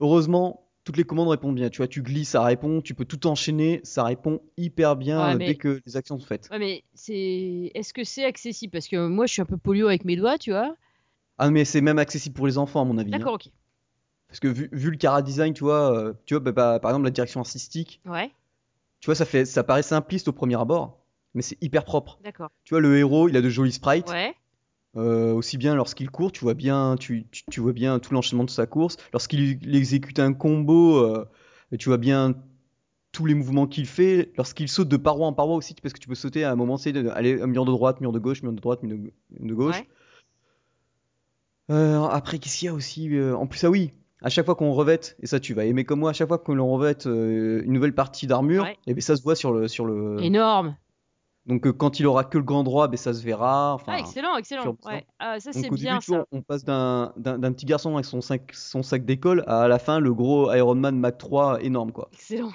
Heureusement, 0.00 0.66
toutes 0.82 0.96
les 0.96 1.04
commandes 1.04 1.28
répondent 1.28 1.54
bien. 1.54 1.70
Tu 1.70 1.76
vois, 1.76 1.86
tu 1.86 2.02
glisses, 2.02 2.30
ça 2.30 2.42
répond, 2.42 2.80
tu 2.80 2.94
peux 2.94 3.04
tout 3.04 3.24
enchaîner, 3.28 3.80
ça 3.84 4.02
répond 4.02 4.40
hyper 4.56 4.96
bien 4.96 5.22
Ouais, 5.22 5.34
euh, 5.34 5.38
mais- 5.38 5.46
dès 5.46 5.54
que 5.54 5.80
les 5.86 5.96
actions 5.96 6.18
sont 6.18 6.26
faites. 6.26 6.48
Ouais, 6.50 6.58
mais 6.58 6.82
c'est. 6.94 7.70
Est-ce 7.76 7.94
que 7.94 8.02
c'est 8.02 8.24
accessible? 8.24 8.72
Parce 8.72 8.88
que 8.88 9.06
moi, 9.06 9.26
je 9.26 9.32
suis 9.32 9.42
un 9.42 9.46
peu 9.46 9.58
polio 9.58 9.86
avec 9.86 10.04
mes 10.04 10.16
doigts, 10.16 10.38
tu 10.38 10.50
vois. 10.50 10.74
Ah 11.38 11.50
mais 11.50 11.64
c'est 11.64 11.82
même 11.82 12.00
accessible 12.00 12.34
pour 12.34 12.48
les 12.48 12.58
enfants 12.58 12.80
à 12.82 12.84
mon 12.84 12.98
avis. 12.98 13.14
hein. 13.14 13.18
D'accord, 13.18 13.34
ok. 13.34 13.48
Parce 14.26 14.40
que 14.40 14.48
vu, 14.48 14.68
vu 14.72 14.90
le 14.90 14.96
cara 14.96 15.22
design, 15.22 15.54
tu 15.54 15.62
vois, 15.62 15.96
euh, 15.96 16.14
tu 16.24 16.34
vois 16.34 16.40
bah, 16.40 16.50
bah, 16.50 16.80
par 16.80 16.90
exemple 16.90 17.04
la 17.04 17.10
direction 17.12 17.38
artistique, 17.38 18.00
Ouais. 18.06 18.32
Tu 19.06 19.10
vois, 19.10 19.14
ça 19.14 19.24
fait, 19.24 19.44
ça 19.44 19.62
paraît 19.62 19.84
simpliste 19.84 20.26
au 20.26 20.32
premier 20.32 20.60
abord, 20.60 20.98
mais 21.32 21.40
c'est 21.40 21.56
hyper 21.62 21.84
propre. 21.84 22.18
D'accord. 22.24 22.50
Tu 22.64 22.74
vois, 22.74 22.80
le 22.80 22.98
héros, 22.98 23.28
il 23.28 23.36
a 23.36 23.40
de 23.40 23.48
jolis 23.48 23.70
sprites. 23.70 24.10
Ouais. 24.10 24.34
Euh, 24.96 25.32
aussi 25.32 25.58
bien 25.58 25.76
lorsqu'il 25.76 26.10
court, 26.10 26.32
tu 26.32 26.40
vois 26.40 26.54
bien, 26.54 26.96
tu, 26.98 27.24
tu, 27.30 27.44
tu 27.48 27.60
vois 27.60 27.72
bien 27.72 28.00
tout 28.00 28.12
l'enchaînement 28.12 28.42
de 28.42 28.50
sa 28.50 28.66
course. 28.66 28.96
Lorsqu'il 29.12 29.62
il 29.62 29.76
exécute 29.76 30.18
un 30.18 30.32
combo, 30.32 30.96
euh, 30.96 31.24
tu 31.78 31.88
vois 31.88 31.98
bien 31.98 32.34
tous 33.12 33.26
les 33.26 33.34
mouvements 33.34 33.68
qu'il 33.68 33.86
fait. 33.86 34.32
Lorsqu'il 34.36 34.68
saute 34.68 34.88
de 34.88 34.96
paroi 34.96 35.28
en 35.28 35.32
paroi 35.32 35.54
aussi, 35.54 35.76
parce 35.80 35.92
que 35.92 36.00
tu 36.00 36.08
peux 36.08 36.16
sauter 36.16 36.42
à 36.42 36.50
un 36.50 36.56
moment, 36.56 36.76
c'est 36.76 36.96
aller 37.10 37.40
un 37.40 37.46
mur 37.46 37.64
de 37.64 37.70
droite, 37.70 38.00
mur 38.00 38.10
de 38.10 38.18
gauche, 38.18 38.42
mur 38.42 38.50
de 38.50 38.60
droite, 38.60 38.82
mur 38.82 38.98
de, 38.98 39.12
de 39.38 39.54
gauche. 39.54 39.78
Ouais. 39.78 39.88
Euh, 41.70 42.02
après, 42.06 42.40
qu'est-ce 42.40 42.58
qu'il 42.58 42.66
y 42.66 42.70
a 42.70 42.74
aussi 42.74 43.08
En 43.20 43.46
plus, 43.46 43.62
ah 43.62 43.70
oui, 43.70 43.92
à 44.22 44.28
chaque 44.30 44.46
fois 44.46 44.54
qu'on 44.54 44.72
revête, 44.72 45.16
et 45.20 45.26
ça 45.26 45.38
tu 45.40 45.52
vas 45.54 45.64
aimer 45.64 45.84
comme 45.84 46.00
moi, 46.00 46.10
à 46.10 46.12
chaque 46.12 46.28
fois 46.28 46.38
que 46.38 46.52
l'on 46.52 46.68
revête 46.72 47.06
euh, 47.06 47.62
une 47.64 47.72
nouvelle 47.72 47.94
partie 47.94 48.26
d'armure, 48.26 48.62
Ouais. 48.64 48.76
et 48.86 48.94
ben 48.94 49.00
ça 49.00 49.16
se 49.16 49.22
voit 49.22 49.36
sur 49.36 49.52
le 49.52 49.68
sur 49.68 49.84
le. 49.86 50.22
Énorme. 50.22 50.76
Donc 51.46 51.64
euh, 51.66 51.72
quand 51.72 52.00
il 52.00 52.06
aura 52.06 52.24
que 52.24 52.38
le 52.38 52.44
grand 52.44 52.64
droit, 52.64 52.88
ben 52.88 52.96
ça 52.96 53.14
se 53.14 53.22
verra. 53.22 53.74
Enfin, 53.74 53.92
ah, 53.94 53.98
excellent, 54.00 54.36
excellent. 54.36 54.62
sur- 54.62 54.74
Ouais. 54.84 55.06
Ah, 55.20 55.38
ça, 55.38 55.52
c'est 55.52 55.70
bien 55.70 55.92
début, 55.94 56.04
tu 56.04 56.10
vois, 56.10 56.20
ça. 56.20 56.26
on 56.32 56.42
passe 56.42 56.64
d'un 56.64 57.12
petit 57.52 57.66
garçon 57.66 57.94
avec 57.94 58.04
son 58.04 58.20
sac, 58.20 58.50
son 58.52 58.82
sac 58.82 59.04
d'école 59.04 59.44
à 59.46 59.60
à 59.62 59.68
la 59.68 59.78
fin 59.78 60.00
le 60.00 60.12
gros 60.12 60.52
Iron 60.52 60.74
Man 60.74 60.98
Mach 60.98 61.16
3 61.18 61.62
énorme 61.62 61.92
quoi. 61.92 62.08
Excellent. 62.12 62.50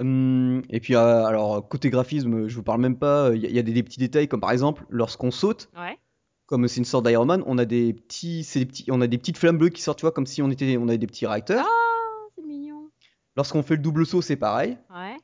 Hum, 0.00 0.60
et 0.68 0.80
puis 0.80 0.94
euh, 0.94 1.24
alors 1.24 1.66
côté 1.68 1.88
graphisme, 1.88 2.48
je 2.48 2.56
vous 2.56 2.62
parle 2.62 2.80
même 2.82 2.98
pas, 2.98 3.30
il 3.34 3.40
y, 3.40 3.46
a- 3.46 3.48
il 3.48 3.54
y 3.56 3.58
a 3.58 3.62
des, 3.62 3.72
des 3.72 3.82
petits 3.82 3.98
détails 3.98 4.28
comme 4.28 4.40
par 4.40 4.50
exemple 4.50 4.84
lorsqu'on 4.90 5.30
saute, 5.30 5.70
Ouais. 5.78 5.98
Comme 6.46 6.68
c'est 6.68 6.78
une 6.78 6.84
sorte 6.84 7.06
d'Iron 7.06 7.24
Man, 7.26 7.42
on 7.46 7.58
a 7.58 7.64
des 7.64 7.92
petits, 7.92 8.46
des 8.54 8.66
petits, 8.66 8.84
on 8.90 9.00
a 9.00 9.06
des 9.06 9.18
petites 9.18 9.36
flammes 9.38 9.58
bleues 9.58 9.68
qui 9.70 9.82
sortent, 9.82 9.98
tu 9.98 10.04
vois, 10.04 10.12
comme 10.12 10.26
si 10.26 10.42
on 10.42 10.50
était, 10.50 10.76
on 10.76 10.88
avait 10.88 10.98
des 10.98 11.06
petits 11.06 11.26
réacteurs. 11.26 11.66
Ah, 11.68 12.28
c'est 12.36 12.44
mignon. 12.44 12.88
Lorsqu'on 13.36 13.62
fait 13.62 13.76
le 13.76 13.82
double 13.82 14.06
saut, 14.06 14.22
c'est 14.22 14.36
pareil. 14.36 14.76
Ouais. 14.90 15.16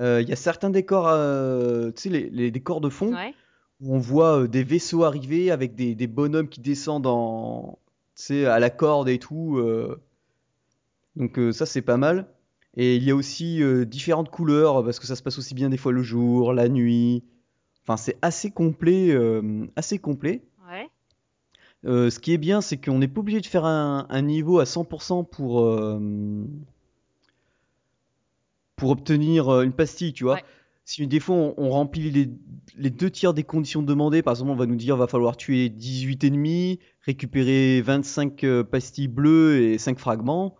Euh, 0.00 0.20
Il 0.22 0.28
y 0.28 0.32
a 0.32 0.36
certains 0.36 0.70
décors, 0.70 1.08
euh, 1.08 1.90
tu 1.90 2.02
sais, 2.02 2.08
les, 2.08 2.30
les 2.30 2.50
décors 2.50 2.80
de 2.80 2.88
fond, 2.88 3.12
Ouais. 3.12 3.34
où 3.80 3.94
on 3.94 3.98
voit 3.98 4.42
euh, 4.42 4.48
des 4.48 4.62
vaisseaux 4.64 5.04
arriver 5.04 5.50
avec 5.50 5.74
des, 5.74 5.94
des 5.94 6.06
bonhommes 6.06 6.48
qui 6.48 6.60
descendent 6.60 7.06
en, 7.06 7.78
à 8.30 8.58
la 8.60 8.70
corde 8.70 9.08
et 9.08 9.18
tout. 9.18 9.60
Donc 11.16 11.38
ça, 11.52 11.66
c'est 11.66 11.82
pas 11.82 11.96
mal. 11.96 12.26
Et 12.76 12.94
il 12.96 13.02
y 13.02 13.10
a 13.10 13.16
aussi 13.16 13.60
différentes 13.86 14.30
couleurs, 14.30 14.84
parce 14.84 15.00
que 15.00 15.06
ça 15.06 15.16
se 15.16 15.22
passe 15.22 15.38
aussi 15.38 15.54
bien 15.54 15.68
des 15.68 15.76
fois 15.76 15.90
le 15.92 16.02
jour, 16.02 16.52
la 16.52 16.68
nuit. 16.68 17.24
Enfin, 17.82 17.96
c'est 17.96 18.16
assez 18.22 18.50
complet, 18.50 19.16
assez 19.76 19.98
complet. 19.98 20.42
Euh, 21.86 22.10
ce 22.10 22.18
qui 22.18 22.32
est 22.32 22.38
bien, 22.38 22.60
c'est 22.60 22.76
qu'on 22.76 22.98
n'est 22.98 23.08
pas 23.08 23.20
obligé 23.20 23.40
de 23.40 23.46
faire 23.46 23.64
un, 23.64 24.06
un 24.10 24.22
niveau 24.22 24.58
à 24.58 24.64
100% 24.64 25.24
pour, 25.28 25.60
euh, 25.64 25.98
pour 28.76 28.90
obtenir 28.90 29.48
euh, 29.48 29.62
une 29.62 29.72
pastille, 29.72 30.12
tu 30.12 30.24
vois. 30.24 30.34
Ouais. 30.34 30.44
Si 30.84 31.06
des 31.06 31.20
fois 31.20 31.36
on, 31.36 31.54
on 31.56 31.70
remplit 31.70 32.10
les, 32.10 32.30
les 32.76 32.90
deux 32.90 33.10
tiers 33.10 33.32
des 33.32 33.44
conditions 33.44 33.82
demandées, 33.82 34.22
par 34.22 34.32
exemple, 34.32 34.50
on 34.50 34.56
va 34.56 34.66
nous 34.66 34.76
dire 34.76 34.96
va 34.96 35.06
falloir 35.06 35.36
tuer 35.36 35.68
18 35.68 36.24
ennemis, 36.24 36.80
récupérer 37.02 37.80
25 37.82 38.42
euh, 38.44 38.64
pastilles 38.64 39.08
bleues 39.08 39.60
et 39.62 39.78
5 39.78 39.98
fragments. 39.98 40.56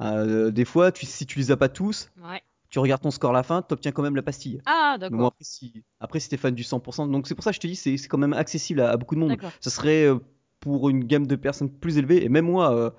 Euh, 0.00 0.50
des 0.50 0.64
fois, 0.64 0.90
tu, 0.92 1.06
si 1.06 1.26
tu 1.26 1.38
les 1.38 1.50
as 1.50 1.56
pas 1.56 1.68
tous, 1.68 2.10
Ouais. 2.22 2.40
tu 2.70 2.78
regardes 2.78 3.02
ton 3.02 3.10
score 3.10 3.30
à 3.30 3.34
la 3.34 3.42
fin, 3.42 3.62
tu 3.62 3.72
obtiens 3.74 3.92
quand 3.92 4.02
même 4.02 4.16
la 4.16 4.22
pastille. 4.22 4.60
Ah, 4.66 4.96
d'accord. 4.98 5.26
après, 5.26 5.44
si, 5.44 5.84
après, 6.00 6.20
si 6.20 6.28
t'es 6.28 6.36
fan 6.36 6.54
du 6.54 6.62
100%, 6.64 7.10
donc 7.10 7.26
c'est 7.28 7.34
pour 7.34 7.44
ça 7.44 7.50
que 7.50 7.56
je 7.56 7.60
te 7.60 7.66
dis, 7.66 7.76
c'est 7.76 7.96
c'est 7.98 8.08
quand 8.08 8.18
même 8.18 8.32
accessible 8.32 8.80
à, 8.80 8.90
à 8.90 8.96
beaucoup 8.96 9.14
de 9.14 9.20
monde. 9.20 9.36
Ça 9.60 9.70
serait 9.70 10.04
euh, 10.06 10.18
pour 10.60 10.88
une 10.90 11.04
gamme 11.04 11.26
de 11.26 11.36
personnes 11.36 11.70
plus 11.70 11.98
élevée, 11.98 12.24
et 12.24 12.28
même 12.28 12.46
moi, 12.46 12.74
euh, 12.74 12.90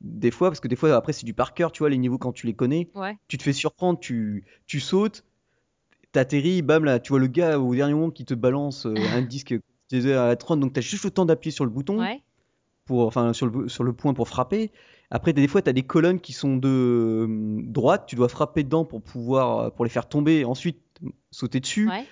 des 0.00 0.30
fois, 0.30 0.50
parce 0.50 0.60
que 0.60 0.68
des 0.68 0.76
fois, 0.76 0.94
après, 0.94 1.12
c'est 1.12 1.24
du 1.24 1.34
par 1.34 1.54
cœur, 1.54 1.72
tu 1.72 1.80
vois, 1.80 1.90
les 1.90 1.98
niveaux 1.98 2.18
quand 2.18 2.32
tu 2.32 2.46
les 2.46 2.54
connais, 2.54 2.90
Ouais. 2.94 3.16
tu 3.28 3.38
te 3.38 3.42
fais 3.42 3.52
surprendre, 3.52 3.98
tu, 3.98 4.44
tu 4.66 4.80
sautes, 4.80 5.24
t'atterris, 6.12 6.62
bam, 6.62 6.84
là, 6.84 6.98
tu 6.98 7.10
vois 7.10 7.18
le 7.18 7.26
gars 7.26 7.58
au 7.58 7.74
dernier 7.74 7.94
moment 7.94 8.10
qui 8.10 8.24
te 8.24 8.34
balance 8.34 8.86
euh, 8.86 8.94
un 9.12 9.22
disque 9.22 9.54
à 9.92 10.26
la 10.26 10.36
trône, 10.36 10.60
donc 10.60 10.72
t'as 10.72 10.80
juste 10.80 11.04
le 11.04 11.10
temps 11.10 11.24
d'appuyer 11.24 11.52
sur 11.52 11.64
le 11.64 11.70
bouton, 11.70 12.00
Ouais. 12.00 12.22
pour, 12.84 13.06
enfin, 13.06 13.32
sur 13.32 13.46
le, 13.46 13.68
sur 13.68 13.84
le 13.84 13.92
point 13.92 14.14
pour 14.14 14.28
frapper. 14.28 14.72
Après, 15.10 15.32
des 15.32 15.46
fois, 15.46 15.62
tu 15.62 15.70
as 15.70 15.72
des 15.72 15.84
colonnes 15.84 16.20
qui 16.20 16.32
sont 16.32 16.56
de 16.56 16.68
euh, 16.68 17.60
droite, 17.62 18.04
tu 18.06 18.16
dois 18.16 18.28
frapper 18.28 18.64
dedans 18.64 18.84
pour 18.84 19.02
pouvoir, 19.02 19.72
pour 19.72 19.84
les 19.84 19.90
faire 19.90 20.08
tomber, 20.08 20.44
ensuite 20.44 20.80
sauter 21.30 21.60
dessus. 21.60 21.88
Ouais. 21.88 22.04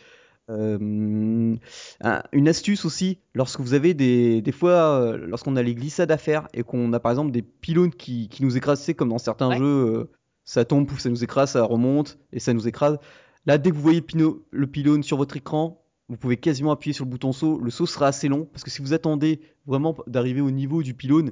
Euh, 0.50 1.56
un- 2.02 2.22
une 2.32 2.48
astuce 2.48 2.84
aussi, 2.84 3.18
lorsque 3.34 3.60
vous 3.60 3.74
avez 3.74 3.94
des, 3.94 4.42
des 4.42 4.52
fois, 4.52 5.00
euh, 5.00 5.16
lorsqu'on 5.26 5.56
a 5.56 5.62
les 5.62 5.74
glissades 5.74 6.10
à 6.10 6.18
faire 6.18 6.48
et 6.52 6.62
qu'on 6.62 6.92
a 6.92 7.00
par 7.00 7.12
exemple 7.12 7.30
des 7.30 7.42
pylônes 7.42 7.90
qui, 7.92 8.28
qui 8.28 8.42
nous 8.44 8.56
écrasent, 8.56 8.80
c'est 8.82 8.94
comme 8.94 9.08
dans 9.08 9.18
certains 9.18 9.48
Ouais. 9.48 9.58
jeux, 9.58 9.64
euh, 9.96 10.10
ça 10.44 10.64
tombe, 10.64 10.90
ça 10.98 11.08
nous 11.08 11.24
écrase, 11.24 11.52
ça 11.52 11.64
remonte 11.64 12.18
et 12.32 12.40
ça 12.40 12.52
nous 12.52 12.68
écrase. 12.68 12.98
Là, 13.46 13.56
dès 13.58 13.70
que 13.70 13.74
vous 13.74 13.80
voyez 13.82 14.00
pino- 14.02 14.42
le 14.50 14.66
pylône 14.66 15.02
sur 15.02 15.16
votre 15.16 15.36
écran, 15.36 15.82
vous 16.08 16.16
pouvez 16.18 16.36
quasiment 16.36 16.72
appuyer 16.72 16.92
sur 16.92 17.06
le 17.06 17.10
bouton 17.10 17.32
saut. 17.32 17.58
Le 17.58 17.70
saut 17.70 17.86
sera 17.86 18.08
assez 18.08 18.28
long 18.28 18.44
parce 18.44 18.62
que 18.64 18.70
si 18.70 18.82
vous 18.82 18.92
attendez 18.92 19.40
vraiment 19.66 19.96
d'arriver 20.06 20.42
au 20.42 20.50
niveau 20.50 20.82
du 20.82 20.92
pylône, 20.94 21.30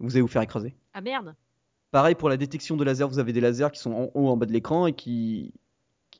vous 0.00 0.12
allez 0.12 0.22
vous 0.22 0.26
faire 0.28 0.42
écraser. 0.42 0.74
Ah, 0.94 1.00
merde. 1.00 1.34
Pareil 1.92 2.14
pour 2.16 2.28
la 2.28 2.36
détection 2.36 2.76
de 2.76 2.84
laser, 2.84 3.08
vous 3.08 3.18
avez 3.20 3.32
des 3.32 3.40
lasers 3.40 3.70
qui 3.72 3.80
sont 3.80 3.92
en 3.92 4.10
haut, 4.14 4.28
en 4.28 4.36
bas 4.36 4.46
de 4.46 4.52
l'écran 4.52 4.86
et 4.88 4.92
qui, 4.92 5.54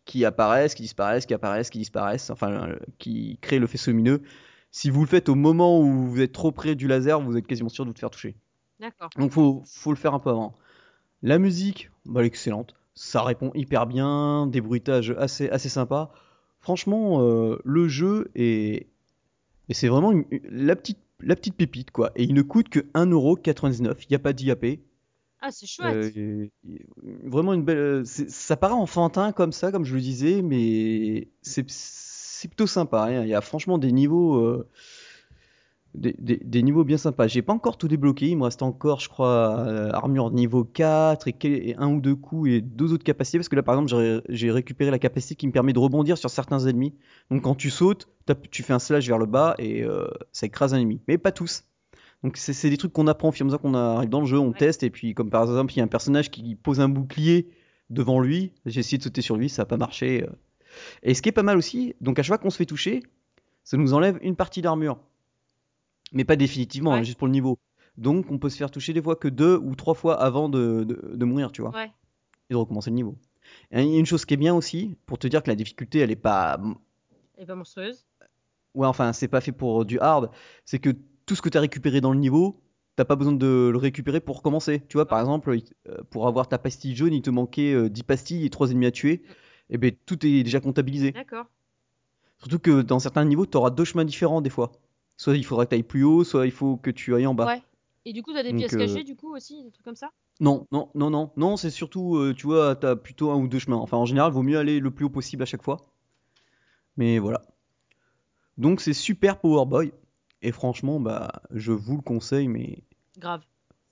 qui 0.09 0.25
apparaissent, 0.25 0.75
qui 0.75 0.83
disparaissent, 0.83 1.27
qui 1.27 1.35
apparaissent, 1.35 1.69
qui 1.69 1.79
disparaissent, 1.79 2.31
enfin, 2.31 2.71
qui 2.99 3.39
créent 3.43 3.59
le 3.59 3.67
faisceau 3.67 3.91
lumineux. 3.91 4.23
Si 4.71 4.89
vous 4.89 5.03
le 5.03 5.07
faites 5.07 5.29
au 5.29 5.35
moment 5.35 5.81
où 5.81 6.07
vous 6.09 6.21
êtes 6.23 6.33
trop 6.33 6.51
près 6.51 6.75
du 6.75 6.89
laser, 6.89 7.21
vous 7.21 7.37
êtes 7.37 7.47
quasiment 7.47 7.69
sûr 7.69 7.85
de 7.85 7.91
vous 7.91 7.97
faire 7.97 8.09
toucher. 8.11 8.35
D'accord. 8.81 9.11
Donc 9.19 9.33
faut, 9.33 9.63
faut 9.67 9.91
le 9.91 9.97
faire 9.97 10.15
un 10.15 10.19
peu 10.19 10.31
avant. 10.31 10.55
La 11.23 11.39
musique, 11.39 11.91
bah, 12.07 12.21
elle 12.21 12.25
est 12.25 12.29
excellente. 12.29 12.75
Ça 12.95 13.23
répond 13.23 13.51
hyper 13.55 13.87
bien, 13.87 14.47
des 14.47 14.63
bruitages 14.63 15.11
assez, 15.19 15.51
assez 15.51 15.69
sympas. 15.69 16.11
Franchement, 16.61 17.21
euh, 17.21 17.59
le 17.65 17.87
jeu 17.87 18.31
est, 18.35 18.87
et 19.69 19.75
c'est 19.75 19.89
vraiment 19.89 20.13
une- 20.13 20.25
la, 20.51 20.75
petite, 20.75 20.99
la 21.21 21.37
petite 21.37 21.55
pépite, 21.55 21.91
quoi. 21.91 22.13
Et 22.17 22.25
il 22.25 22.33
ne 22.33 22.43
coûte 22.43 22.71
que 22.71 22.81
1,99€. 22.95 24.05
Il 24.05 24.13
n'y 24.13 24.17
a 24.17 24.21
pas 24.21 24.33
d'IAP. 24.33 24.65
Ah, 25.41 25.51
c'est 25.53 25.67
chouette. 25.67 26.13
Euh, 26.17 26.49
vraiment 27.25 27.55
une 27.55 27.63
belle. 27.63 28.05
c'est- 28.07 28.29
Ça 28.31 28.57
paraît 28.57 28.75
enfantin 28.75 29.33
comme 29.33 29.53
ça, 29.53 29.71
comme 29.71 29.85
je 29.85 29.95
le 29.95 30.01
disais, 30.01 30.43
mais 30.43 31.29
c'est 31.43 31.63
plutôt 32.49 32.67
sympa. 32.67 33.05
hein. 33.05 33.23
Il 33.23 33.29
y 33.29 33.35
a 33.35 33.41
franchement 33.41 33.79
des 33.79 33.93
niveaux, 33.93 34.37
euh, 34.37 34.69
des, 35.95 36.63
niveaux 36.63 36.85
bien 36.85 36.99
sympas. 36.99 37.27
J'ai 37.29 37.43
pas 37.43 37.53
encore 37.53 37.77
tout 37.79 37.89
débloqué, 37.89 38.29
il 38.29 38.37
me 38.37 38.45
reste 38.45 38.63
encore, 38.63 39.01
je 39.01 39.09
crois, 39.09 39.61
euh, 39.67 39.91
armure 39.93 40.31
niveau 40.31 40.65
4 40.65 41.27
et, 41.29 41.37
et 41.45 41.77
un 41.77 41.93
ou 41.95 42.01
deux 42.01 42.15
coups 42.15 42.51
et 42.51 42.61
deux 42.61 42.93
autres 42.93 43.05
capacités. 43.05 43.39
Parce 43.39 43.49
que 43.49 43.57
là, 43.57 43.63
par 43.63 43.75
exemple, 43.81 44.23
j'ai- 44.29 44.51
récupéré 44.51 44.91
la 44.91 44.99
capacité 44.99 45.35
qui 45.35 45.47
me 45.47 45.53
permet 45.53 45.73
de 45.73 45.79
rebondir 45.79 46.19
sur 46.19 46.31
certains 46.31 46.67
ennemis. 46.67 46.95
Donc 47.31 47.43
quand 47.43 47.55
tu 47.55 47.71
sautes, 47.71 48.09
tu 48.51 48.63
fais 48.63 48.73
un 48.73 48.79
slash 48.79 49.07
vers 49.07 49.19
le 49.19 49.27
bas 49.27 49.55
et 49.59 49.83
euh, 49.83 50.07
ça 50.33 50.47
écrase 50.47 50.75
un 50.75 50.79
ennemi. 50.79 51.01
Mais 51.09 51.17
pas 51.19 51.33
tous. 51.33 51.65
Donc 52.25 52.37
c'est 52.37 52.69
des 52.71 52.77
trucs 52.77 52.93
qu'on 52.93 53.07
apprend 53.07 53.29
au 53.29 53.33
fur 53.33 53.43
et 53.43 53.45
à 53.45 53.47
mesure 53.47 53.61
qu'on 53.61 53.75
arrive 53.75 54.09
dans 54.11 54.21
le 54.21 54.27
jeu, 54.27 54.39
on 54.39 54.53
teste. 54.53 54.83
Et 54.83 54.91
puis, 54.91 55.15
comme 55.15 55.31
par 55.31 55.43
exemple, 55.45 55.73
il 55.73 55.77
y 55.77 55.81
a 55.81 55.85
un 55.85 55.89
personnage 55.89 56.31
qui 56.31 56.57
pose 56.57 56.81
un 56.81 56.89
bouclier 56.89 57.49
devant 57.91 58.21
lui. 58.21 58.53
J'ai 58.67 58.81
essayé 58.81 58.99
de 58.99 59.03
sauter 59.05 59.23
sur 59.23 59.37
lui, 59.37 59.49
ça 59.49 59.63
n'a 59.63 59.67
pas 59.67 59.77
marché. 59.77 60.25
euh. 60.25 60.31
Et 61.03 61.15
ce 61.15 61.23
qui 61.23 61.29
est 61.29 61.33
pas 61.33 61.43
mal 61.45 61.57
aussi, 61.57 61.95
donc 62.01 62.19
à 62.19 62.23
chaque 62.23 62.29
fois 62.29 62.39
qu'on 62.39 62.51
se 62.51 62.57
fait 62.57 62.67
toucher, 62.67 63.03
ça 63.65 63.77
nous 63.77 63.93
enlève 63.95 64.19
une 64.23 64.35
partie 64.37 64.63
d'armure. 64.63 64.99
Mais 66.13 66.25
pas 66.25 66.37
définitivement, 66.37 66.93
Ouais. 66.93 66.99
hein, 66.99 67.03
juste 67.03 67.19
pour 67.19 67.27
le 67.29 67.33
niveau. 67.33 67.59
Donc 67.97 68.31
on 68.31 68.39
peut 68.39 68.49
se 68.49 68.57
faire 68.57 68.71
toucher 68.71 68.93
des 68.93 69.03
fois 69.03 69.17
que 69.17 69.29
deux 69.29 69.57
ou 69.57 69.75
trois 69.75 69.95
fois 69.95 70.21
avant 70.21 70.49
de, 70.49 70.85
de- 70.85 71.17
de 71.17 71.25
mourir, 71.25 71.53
tu 71.53 71.63
vois, 71.63 71.71
Ouais. 71.71 71.91
et 72.51 72.55
de 72.55 72.57
recommencer 72.57 72.91
le 72.91 72.97
niveau. 72.97 73.17
Et 73.71 73.83
une 73.83 74.07
chose 74.07 74.25
qui 74.25 74.35
est 74.35 74.39
bien 74.39 74.55
aussi, 74.55 74.97
pour 75.07 75.19
te 75.19 75.27
dire 75.27 75.43
que 75.43 75.49
la 75.51 75.55
difficulté, 75.57 75.99
elle 76.01 76.11
est 76.11 76.17
pas. 76.17 76.61
Et 77.39 77.47
pas 77.47 77.55
monstrueuse. 77.55 78.07
Ouais, 78.75 78.87
enfin, 78.87 79.13
c'est 79.13 79.29
pas 79.29 79.41
fait 79.41 79.53
pour 79.53 79.85
du 79.85 79.99
hard, 79.99 80.31
c'est 80.65 80.79
que 80.79 80.91
tout 81.29 81.37
ce 81.37 81.43
que 81.43 81.49
tu 81.49 81.59
as 81.59 81.61
récupéré 81.61 82.01
dans 82.01 82.13
le 82.13 82.19
niveau, 82.19 82.61
t'as 82.97 83.05
pas 83.05 83.15
besoin 83.17 83.33
de 83.35 83.69
le 83.71 83.79
récupérer 83.79 84.21
pour 84.21 84.39
recommencer. 84.39 84.83
Tu 84.89 84.97
vois, 84.97 85.07
par 85.07 85.21
exemple, 85.21 85.55
il- 85.57 85.65
euh, 85.89 85.99
pour 86.11 86.27
avoir 86.27 86.49
ta 86.49 86.59
pastille 86.59 86.97
jaune, 86.97 87.13
il 87.13 87.23
te 87.23 87.31
manquait 87.31 87.73
euh, 87.75 87.89
10 87.89 88.03
pastilles 88.03 88.45
et 88.45 88.51
3 88.51 88.71
ennemis 88.73 88.87
à 88.87 88.91
tuer. 88.91 89.23
Et 89.71 89.79
ben 89.79 89.93
tout 90.07 90.27
est 90.27 90.43
déjà 90.43 90.61
comptabilisé. 90.61 91.13
D'accord. 91.13 91.47
Surtout 92.39 92.59
que 92.59 92.83
dans 92.83 92.99
certains 92.99 93.25
niveaux, 93.25 93.47
tu 93.47 93.57
auras 93.57 93.71
deux 93.71 93.85
chemins 93.85 94.05
différents 94.05 94.41
des 94.41 94.51
fois. 94.51 94.73
Soit 95.17 95.37
il 95.37 95.45
faudra 95.45 95.67
que 95.67 95.71
tu 95.71 95.77
ailles 95.77 95.83
plus 95.83 96.05
haut, 96.05 96.25
soit 96.25 96.47
il 96.47 96.53
faut 96.53 96.77
que 96.77 96.91
tu 96.91 97.15
ailles 97.15 97.27
en 97.27 97.35
bas. 97.35 97.47
Ouais. 97.47 97.63
Et 98.07 98.13
du 98.13 98.23
coup, 98.23 98.33
t'as 98.33 98.43
des 98.43 98.51
Donc, 98.51 98.61
pièces 98.61 98.75
euh, 98.75 98.79
cachées, 98.79 99.05
du 99.05 99.17
coup, 99.17 99.35
aussi, 99.35 99.63
des 99.65 99.71
trucs 99.71 99.85
comme 99.85 99.97
ça? 99.97 100.11
Non, 100.41 100.67
non, 100.73 100.89
non, 100.95 101.11
non, 101.11 101.31
non, 101.37 101.57
c'est 101.57 101.71
surtout, 101.71 102.17
euh, 102.17 102.33
tu 102.33 102.47
vois, 102.47 102.75
t'as 102.77 102.97
plutôt 102.97 103.31
un 103.31 103.37
ou 103.37 103.49
deux 103.49 103.59
chemins. 103.59 103.77
Enfin, 103.77 103.97
en 103.97 104.07
général, 104.07 104.33
vaut 104.33 104.43
mieux 104.43 104.57
aller 104.57 104.81
le 104.81 104.91
plus 104.91 105.05
haut 105.05 105.11
possible 105.11 105.43
à 105.43 105.47
chaque 105.47 105.63
fois. 105.65 105.77
Mais 106.97 107.19
voilà. 107.19 107.43
Donc 108.57 108.81
c'est 108.81 108.93
super 108.93 109.39
Powerboy. 109.39 109.93
Et 110.43 110.53
franchement, 110.53 111.01
bah, 111.01 111.31
je 111.53 111.73
vous 111.73 111.97
le 111.97 112.03
conseille, 112.03 112.49
mais 112.49 112.85
Grave. 113.19 113.43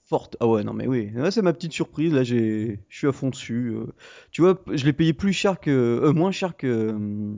forte. 0.05 0.37
Ah 0.41 0.47
ouais, 0.47 0.63
non, 0.63 0.73
mais 0.73 0.87
oui, 0.87 1.11
Là, 1.15 1.31
c'est 1.31 1.43
ma 1.43 1.53
petite 1.53 1.73
surprise. 1.73 2.13
Là, 2.13 2.23
j'ai, 2.23 2.81
je 2.89 2.97
suis 2.99 3.07
à 3.09 3.13
fond 3.13 3.31
dessus. 3.31 3.73
euh. 3.75 3.87
Tu 4.31 4.43
vois, 4.43 4.61
je 4.73 4.85
l'ai 4.85 4.93
payé 4.93 5.13
plus 5.13 5.33
cher 5.33 5.59
que, 5.61 5.71
euh, 5.71 6.13
moins 6.13 6.31
cher 6.31 6.57
que 6.57 6.67
euh, 6.67 7.35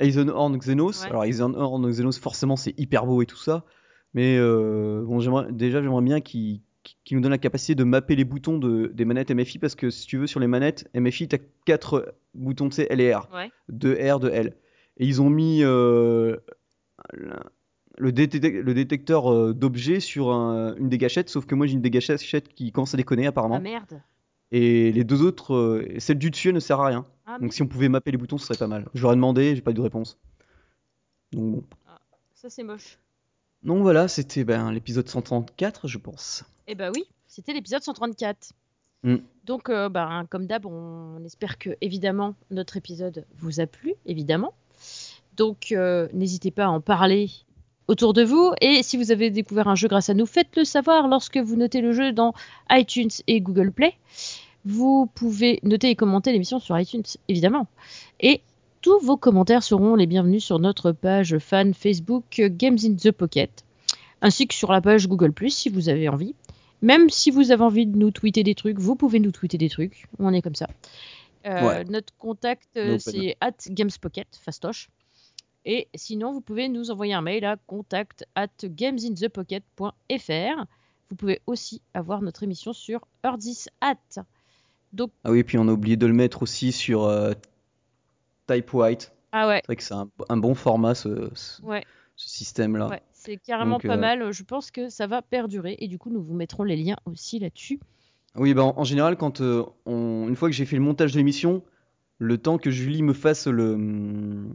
Eisenhorn 0.00 0.56
Xenos. 0.56 1.02
Ouais. 1.02 1.10
Alors 1.10 1.24
Eisenhorn 1.24 1.90
Xenos, 1.90 2.18
forcément, 2.18 2.56
c'est 2.56 2.78
hyper 2.78 3.04
beau 3.04 3.20
et 3.20 3.26
tout 3.26 3.36
ça. 3.36 3.64
Mais 4.14 4.38
euh, 4.38 5.02
bon, 5.04 5.20
j'aimerais, 5.20 5.52
déjà, 5.52 5.82
j'aimerais 5.82 6.02
bien 6.02 6.20
qu'il 6.22 6.60
nous 7.10 7.20
donne 7.20 7.32
la 7.32 7.36
capacité 7.38 7.74
de 7.74 7.84
mapper 7.84 8.16
les 8.16 8.24
boutons 8.24 8.56
de, 8.58 8.86
des 8.94 9.04
manettes 9.04 9.30
MFI 9.30 9.58
parce 9.58 9.74
que 9.74 9.90
si 9.90 10.06
tu 10.06 10.16
veux, 10.16 10.26
sur 10.26 10.40
les 10.40 10.46
manettes 10.46 10.88
MFI, 10.94 11.28
t'as 11.28 11.36
quatre 11.66 12.14
boutons, 12.32 12.70
tu 12.70 12.76
sais, 12.76 12.86
L 12.88 13.02
et 13.02 13.12
R. 13.14 13.28
Ouais. 13.34 13.50
de 13.68 13.92
R, 14.10 14.18
de 14.20 14.30
L. 14.30 14.56
Et 14.96 15.06
ils 15.06 15.20
ont 15.20 15.28
mis 15.28 15.62
euh, 15.62 16.36
le, 17.98 18.06
le 18.06 18.12
détec- 18.12 18.60
le 18.60 18.74
détecteur 18.74 19.32
euh, 19.32 19.52
d'objets 19.54 20.00
sur 20.00 20.30
un- 20.32 20.74
une 20.76 20.88
des 20.88 20.98
gâchettes, 20.98 21.28
sauf 21.28 21.46
que 21.46 21.54
moi 21.54 21.66
j'ai 21.66 21.74
une 21.74 21.82
des 21.82 21.90
gâchettes 21.90 22.48
qui 22.54 22.72
commence 22.72 22.94
à 22.94 22.96
déconner 22.96 23.26
apparemment. 23.26 23.56
Ah 23.56 23.60
merde. 23.60 24.00
Et 24.50 24.92
les 24.92 25.04
deux 25.04 25.22
autres, 25.22 25.54
euh, 25.54 25.86
celle 25.98 26.18
du 26.18 26.30
dessus 26.30 26.48
elle 26.48 26.54
ne 26.54 26.60
sert 26.60 26.80
à 26.80 26.86
rien. 26.86 27.06
Ah, 27.26 27.38
Donc 27.38 27.52
si 27.52 27.62
on 27.62 27.66
pouvait 27.66 27.88
mapper 27.90 28.10
les 28.10 28.16
boutons, 28.16 28.38
ce 28.38 28.46
serait 28.46 28.58
pas 28.58 28.66
mal. 28.66 28.86
Je 28.94 29.02
leur 29.02 29.12
ai 29.12 29.16
demandé, 29.16 29.54
j'ai 29.54 29.60
pas 29.60 29.72
eu 29.72 29.74
de 29.74 29.80
réponse. 29.82 30.18
Donc 31.32 31.52
bon. 31.56 31.64
Ça, 32.34 32.48
c'est 32.48 32.62
moche. 32.62 32.98
Donc 33.64 33.82
voilà, 33.82 34.06
c'était 34.08 34.44
ben, 34.44 34.70
l'épisode 34.72 35.08
134, 35.08 35.88
je 35.88 35.98
pense. 35.98 36.44
Eh 36.68 36.74
bah 36.76 36.90
oui, 36.94 37.04
c'était 37.26 37.52
l'épisode 37.52 37.82
134. 37.82 38.52
Mm. 39.02 39.16
Donc, 39.44 39.68
euh, 39.68 39.88
ben, 39.88 40.24
comme 40.30 40.46
d'hab, 40.46 40.64
on 40.66 41.22
espère 41.24 41.58
que, 41.58 41.70
évidemment, 41.80 42.34
notre 42.50 42.76
épisode 42.76 43.26
vous 43.38 43.60
a 43.60 43.66
plu, 43.66 43.94
évidemment. 44.06 44.54
Donc, 45.36 45.72
euh, 45.72 46.08
n'hésitez 46.12 46.50
pas 46.52 46.64
à 46.66 46.68
en 46.68 46.80
parler 46.80 47.30
autour 47.88 48.12
de 48.12 48.22
vous. 48.22 48.52
Et 48.60 48.82
si 48.82 48.96
vous 48.96 49.10
avez 49.10 49.30
découvert 49.30 49.68
un 49.68 49.74
jeu 49.74 49.88
grâce 49.88 50.10
à 50.10 50.14
nous, 50.14 50.26
faites-le 50.26 50.64
savoir 50.64 51.08
lorsque 51.08 51.38
vous 51.38 51.56
notez 51.56 51.80
le 51.80 51.92
jeu 51.92 52.12
dans 52.12 52.34
iTunes 52.70 53.10
et 53.26 53.40
Google 53.40 53.72
Play. 53.72 53.94
Vous 54.64 55.06
pouvez 55.14 55.60
noter 55.62 55.90
et 55.90 55.96
commenter 55.96 56.32
l'émission 56.32 56.58
sur 56.60 56.78
iTunes, 56.78 57.02
évidemment. 57.28 57.66
Et 58.20 58.42
tous 58.82 58.98
vos 59.00 59.16
commentaires 59.16 59.62
seront 59.62 59.96
les 59.96 60.06
bienvenus 60.06 60.44
sur 60.44 60.58
notre 60.58 60.92
page 60.92 61.38
fan 61.38 61.74
Facebook 61.74 62.38
euh, 62.38 62.48
Games 62.50 62.78
in 62.84 62.94
the 62.94 63.10
Pocket, 63.10 63.64
ainsi 64.20 64.46
que 64.46 64.54
sur 64.54 64.70
la 64.70 64.80
page 64.80 65.08
Google⁇ 65.08 65.30
si 65.48 65.68
vous 65.68 65.88
avez 65.88 66.08
envie. 66.08 66.34
Même 66.80 67.10
si 67.10 67.30
vous 67.30 67.50
avez 67.50 67.64
envie 67.64 67.86
de 67.86 67.96
nous 67.96 68.10
tweeter 68.12 68.44
des 68.44 68.54
trucs, 68.54 68.78
vous 68.78 68.94
pouvez 68.94 69.18
nous 69.18 69.32
tweeter 69.32 69.58
des 69.58 69.68
trucs. 69.68 70.06
On 70.18 70.32
est 70.32 70.42
comme 70.42 70.54
ça. 70.54 70.68
Euh, 71.46 71.66
Ouais. 71.66 71.84
Notre 71.84 72.12
contact, 72.18 72.68
euh, 72.76 72.98
c'est 72.98 73.36
at 73.40 73.54
gamespocket, 73.68 74.28
fastoche. 74.44 74.90
Et 75.70 75.88
sinon, 75.94 76.32
vous 76.32 76.40
pouvez 76.40 76.70
nous 76.70 76.90
envoyer 76.90 77.12
un 77.12 77.20
mail 77.20 77.44
à 77.44 77.56
contact 77.66 78.24
at 78.34 78.48
gamesinthepocket.fr. 78.64 80.64
Vous 81.10 81.16
pouvez 81.16 81.40
aussi 81.46 81.82
avoir 81.94 82.22
notre 82.22 82.42
émission 82.42 82.72
sur 82.72 83.06
at. 83.80 83.96
Donc, 84.92 85.10
Ah 85.24 85.30
oui, 85.30 85.42
puis 85.44 85.58
on 85.58 85.68
a 85.68 85.72
oublié 85.72 85.96
de 85.98 86.06
le 86.06 86.12
mettre 86.14 86.42
aussi 86.42 86.72
sur 86.72 87.04
euh, 87.04 87.32
Typewhite. 88.46 89.12
ah 89.32 89.48
ouais, 89.48 89.60
C'est 89.62 89.66
vrai 89.66 89.76
que 89.76 89.82
c'est 89.82 89.94
un, 89.94 90.08
un 90.28 90.36
bon 90.36 90.54
format 90.54 90.94
ce, 90.94 91.30
ce- 91.34 91.60
ouais. 91.62 91.84
ce 92.16 92.28
système-là. 92.30 92.88
Ouais, 92.88 93.02
c'est 93.12 93.36
carrément 93.36 93.76
Donc, 93.76 93.86
pas 93.86 93.94
euh, 93.96 94.00
mal. 94.00 94.32
Je 94.32 94.42
pense 94.44 94.70
que 94.70 94.88
ça 94.88 95.06
va 95.06 95.20
perdurer 95.22 95.76
et 95.80 95.88
du 95.88 95.98
coup, 95.98 96.08
nous 96.10 96.22
vous 96.22 96.34
mettrons 96.34 96.62
les 96.64 96.76
liens 96.76 96.96
aussi 97.04 97.38
là-dessus. 97.38 97.78
Oui, 98.36 98.54
bah, 98.54 98.64
en, 98.64 98.74
en 98.78 98.84
général, 98.84 99.16
quand 99.16 99.40
euh, 99.42 99.64
on- 99.86 100.26
une 100.28 100.36
fois 100.36 100.48
que 100.48 100.54
j'ai 100.54 100.64
fait 100.66 100.76
le 100.76 100.82
montage 100.82 101.12
de 101.12 101.18
l'émission, 101.18 101.62
le 102.18 102.38
temps 102.38 102.56
que 102.58 102.70
Julie 102.70 103.02
me 103.02 103.12
fasse 103.12 103.46
le, 103.46 103.74
hum, 103.74 104.52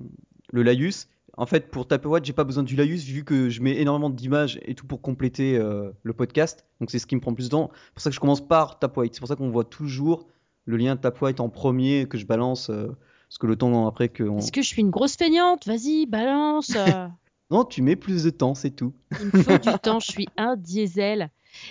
le 0.54 0.64
laïus, 0.64 1.08
en 1.36 1.46
fait, 1.48 1.70
pour 1.72 1.88
Tapewatch, 1.88 2.26
j'ai 2.26 2.32
pas 2.34 2.44
besoin 2.44 2.64
du 2.64 2.76
laïus 2.76 3.04
vu 3.04 3.24
que 3.26 3.50
je 3.50 3.60
mets 3.62 3.78
énormément 3.82 4.10
d'images 4.12 4.60
et 4.66 4.76
tout 4.76 4.86
pour 4.86 5.02
compléter 5.02 5.58
euh, 5.58 5.90
le 6.04 6.14
podcast. 6.14 6.64
Donc 6.80 6.92
c'est 6.92 7.00
ce 7.00 7.08
qui 7.08 7.16
me 7.16 7.22
prend 7.22 7.34
plus 7.34 7.46
de 7.46 7.50
temps. 7.50 7.72
C'est 7.74 7.94
pour 7.94 8.02
ça 8.04 8.10
que 8.12 8.16
je 8.16 8.20
commence 8.20 8.40
par 8.48 8.78
Tapewhite. 8.80 9.16
C'est 9.16 9.20
pour 9.20 9.28
ça 9.28 9.36
qu'on 9.36 9.50
voit 9.50 9.64
toujours 9.66 10.28
le 10.66 10.78
lien 10.78 10.96
Tapewhite 10.96 11.40
en 11.40 11.50
premier 11.50 12.06
que 12.08 12.18
je 12.20 12.26
balance. 12.28 12.70
euh, 12.70 12.88
parce 13.28 13.40
que 13.40 13.48
le 13.48 13.56
temps 13.56 13.88
après 13.88 14.10
que. 14.10 14.24
on- 14.24 14.38
Est-ce 14.38 14.52
que 14.52 14.62
je 14.62 14.68
suis 14.68 14.82
une 14.84 14.92
grosse 14.92 15.16
feignante 15.18 15.66
Vas-y, 15.66 16.06
balance. 16.06 16.72
Non, 17.54 17.66
tu 17.66 17.84
mets 17.84 17.96
plus 17.96 18.24
de 18.24 18.32
temps, 18.32 18.56
c'est 18.56 18.72
tout. 18.72 18.94
Il 19.20 19.28
me 19.28 19.44
faut 19.44 19.58
du 19.60 19.78
temps, 19.80 20.00
je 20.00 20.12
suis 20.12 20.28
un 20.38 20.56
diesel. 20.58 21.30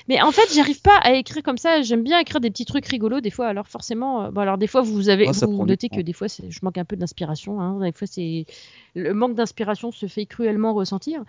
Mais 0.09 0.23
en 0.23 0.31
fait, 0.31 0.55
j'arrive 0.55 0.81
pas 0.81 0.97
à 0.99 1.15
écrire 1.15 1.43
comme 1.43 1.59
ça. 1.59 1.83
J'aime 1.83 2.05
bien 2.05 2.21
écrire 2.21 2.41
des 2.41 2.51
petits 2.51 2.65
trucs 2.65 2.87
rigolos 2.87 3.21
des 3.21 3.31
fois. 3.31 3.49
Alors 3.49 3.67
forcément, 3.67 4.23
euh, 4.23 4.31
bon, 4.31 4.43
alors 4.43 4.59
des 4.59 4.69
fois 4.69 4.83
vous 4.83 5.09
avez, 5.09 5.33
ça 5.33 5.47
vous 5.47 5.67
notez 5.67 5.89
que 5.89 6.01
des 6.01 6.13
fois 6.13 6.29
je 6.29 6.59
manque 6.63 6.79
un 6.79 6.85
peu 6.85 6.95
d'inspiration. 6.95 7.61
Hein. 7.61 7.81
Des 7.81 7.91
fois 7.91 8.07
c'est 8.07 8.47
le 8.95 9.13
manque 9.13 9.35
d'inspiration 9.35 9.91
se 9.91 10.07
fait 10.07 10.25
cruellement 10.25 10.73
ressentir. 10.73 11.25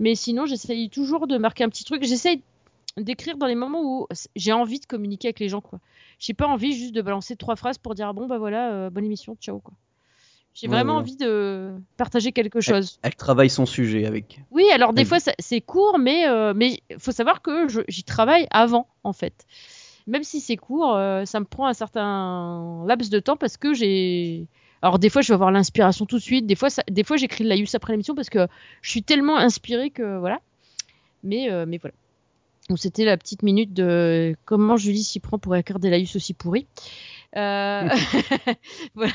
Mais 0.00 0.14
sinon, 0.14 0.46
j'essaye 0.46 0.88
toujours 0.88 1.26
de 1.26 1.36
marquer 1.36 1.64
un 1.64 1.68
petit 1.68 1.84
truc. 1.84 2.02
J'essaye 2.04 2.42
d'écrire 2.96 3.36
dans 3.36 3.46
les 3.46 3.54
moments 3.54 3.82
où 3.82 4.06
j'ai 4.34 4.52
envie 4.52 4.80
de 4.80 4.86
communiquer 4.86 5.28
avec 5.28 5.40
les 5.40 5.50
gens. 5.50 5.60
quoi. 5.60 5.80
J'ai 6.18 6.32
pas 6.32 6.46
envie 6.46 6.72
juste 6.72 6.94
de 6.94 7.02
balancer 7.02 7.36
trois 7.36 7.56
phrases 7.56 7.76
pour 7.76 7.94
dire 7.94 8.08
ah 8.08 8.12
bon 8.14 8.26
bah 8.26 8.38
voilà, 8.38 8.72
euh, 8.72 8.90
bonne 8.90 9.04
émission, 9.04 9.36
ciao 9.38 9.58
quoi. 9.58 9.74
J'ai 10.60 10.66
Ouais, 10.66 10.74
vraiment 10.74 10.96
envie 10.96 11.16
de 11.16 11.72
partager 11.96 12.32
quelque 12.32 12.60
chose. 12.60 12.98
Elle 13.02 13.14
travaille 13.14 13.48
son 13.48 13.64
sujet 13.64 14.06
avec. 14.06 14.40
Oui, 14.50 14.64
alors 14.72 14.92
des 14.92 15.04
fois 15.04 15.18
c'est 15.38 15.60
court, 15.60 15.98
mais 16.00 16.26
euh, 16.26 16.52
mais 16.54 16.80
faut 16.98 17.12
savoir 17.12 17.42
que 17.42 17.68
j'y 17.86 18.02
travaille 18.02 18.48
avant 18.50 18.88
en 19.04 19.12
fait. 19.12 19.46
Même 20.08 20.24
si 20.24 20.40
c'est 20.40 20.56
court, 20.56 20.96
euh, 20.96 21.24
ça 21.26 21.38
me 21.38 21.44
prend 21.44 21.66
un 21.68 21.74
certain 21.74 22.84
laps 22.88 23.08
de 23.08 23.20
temps 23.20 23.36
parce 23.36 23.56
que 23.56 23.72
j'ai. 23.72 24.48
Alors 24.82 24.98
des 24.98 25.10
fois 25.10 25.22
je 25.22 25.28
vais 25.28 25.34
avoir 25.34 25.52
l'inspiration 25.52 26.06
tout 26.06 26.16
de 26.16 26.22
suite, 26.22 26.44
des 26.46 26.56
fois 26.56 26.70
ça- 26.70 26.82
des 26.90 27.04
fois 27.04 27.16
j'écris 27.16 27.44
le 27.44 27.50
laïus 27.50 27.74
après 27.76 27.92
l'émission 27.92 28.16
parce 28.16 28.30
que 28.30 28.48
je 28.82 28.90
suis 28.90 29.04
tellement 29.04 29.36
inspirée 29.36 29.90
que 29.90 30.18
voilà. 30.18 30.40
Mais 31.22 31.52
euh, 31.52 31.66
mais 31.68 31.78
voilà. 31.78 31.94
Donc 32.68 32.80
c'était 32.80 33.04
la 33.04 33.16
petite 33.16 33.42
minute 33.44 33.72
de 33.74 34.34
comment 34.44 34.76
Julie 34.76 35.04
s'y 35.04 35.20
prend 35.20 35.38
pour 35.38 35.54
écrire 35.54 35.78
des 35.78 35.88
laïus 35.90 36.16
aussi 36.16 36.34
pourris. 36.34 36.66
Euh, 37.36 37.88
voilà. 38.96 39.12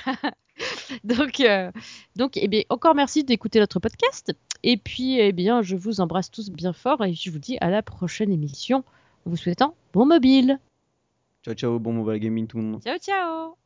Donc, 1.04 1.40
euh, 1.40 1.72
donc 2.16 2.38
eh 2.38 2.48
bien, 2.48 2.62
encore 2.70 2.96
merci 2.96 3.24
d'écouter 3.24 3.60
notre 3.60 3.80
podcast. 3.80 4.34
Et 4.64 4.78
puis, 4.78 5.20
eh 5.20 5.32
bien, 5.32 5.62
je 5.62 5.76
vous 5.76 6.00
embrasse 6.02 6.32
tous 6.32 6.50
bien 6.50 6.74
fort 6.74 7.04
et 7.04 7.14
je 7.14 7.30
vous 7.32 7.40
dis 7.40 7.58
à 7.60 7.70
la 7.70 7.82
prochaine 7.82 8.32
émission 8.32 8.84
en 9.26 9.30
vous 9.30 9.38
souhaitant 9.38 9.76
bon 9.94 10.06
mobile. 10.06 10.60
Ciao, 11.44 11.54
ciao, 11.54 11.80
bon 11.80 11.94
mobile 11.94 12.20
gaming 12.20 12.48
tout 12.48 12.58
le 12.58 12.64
monde. 12.64 12.82
Ciao, 12.84 12.98
ciao 12.98 13.63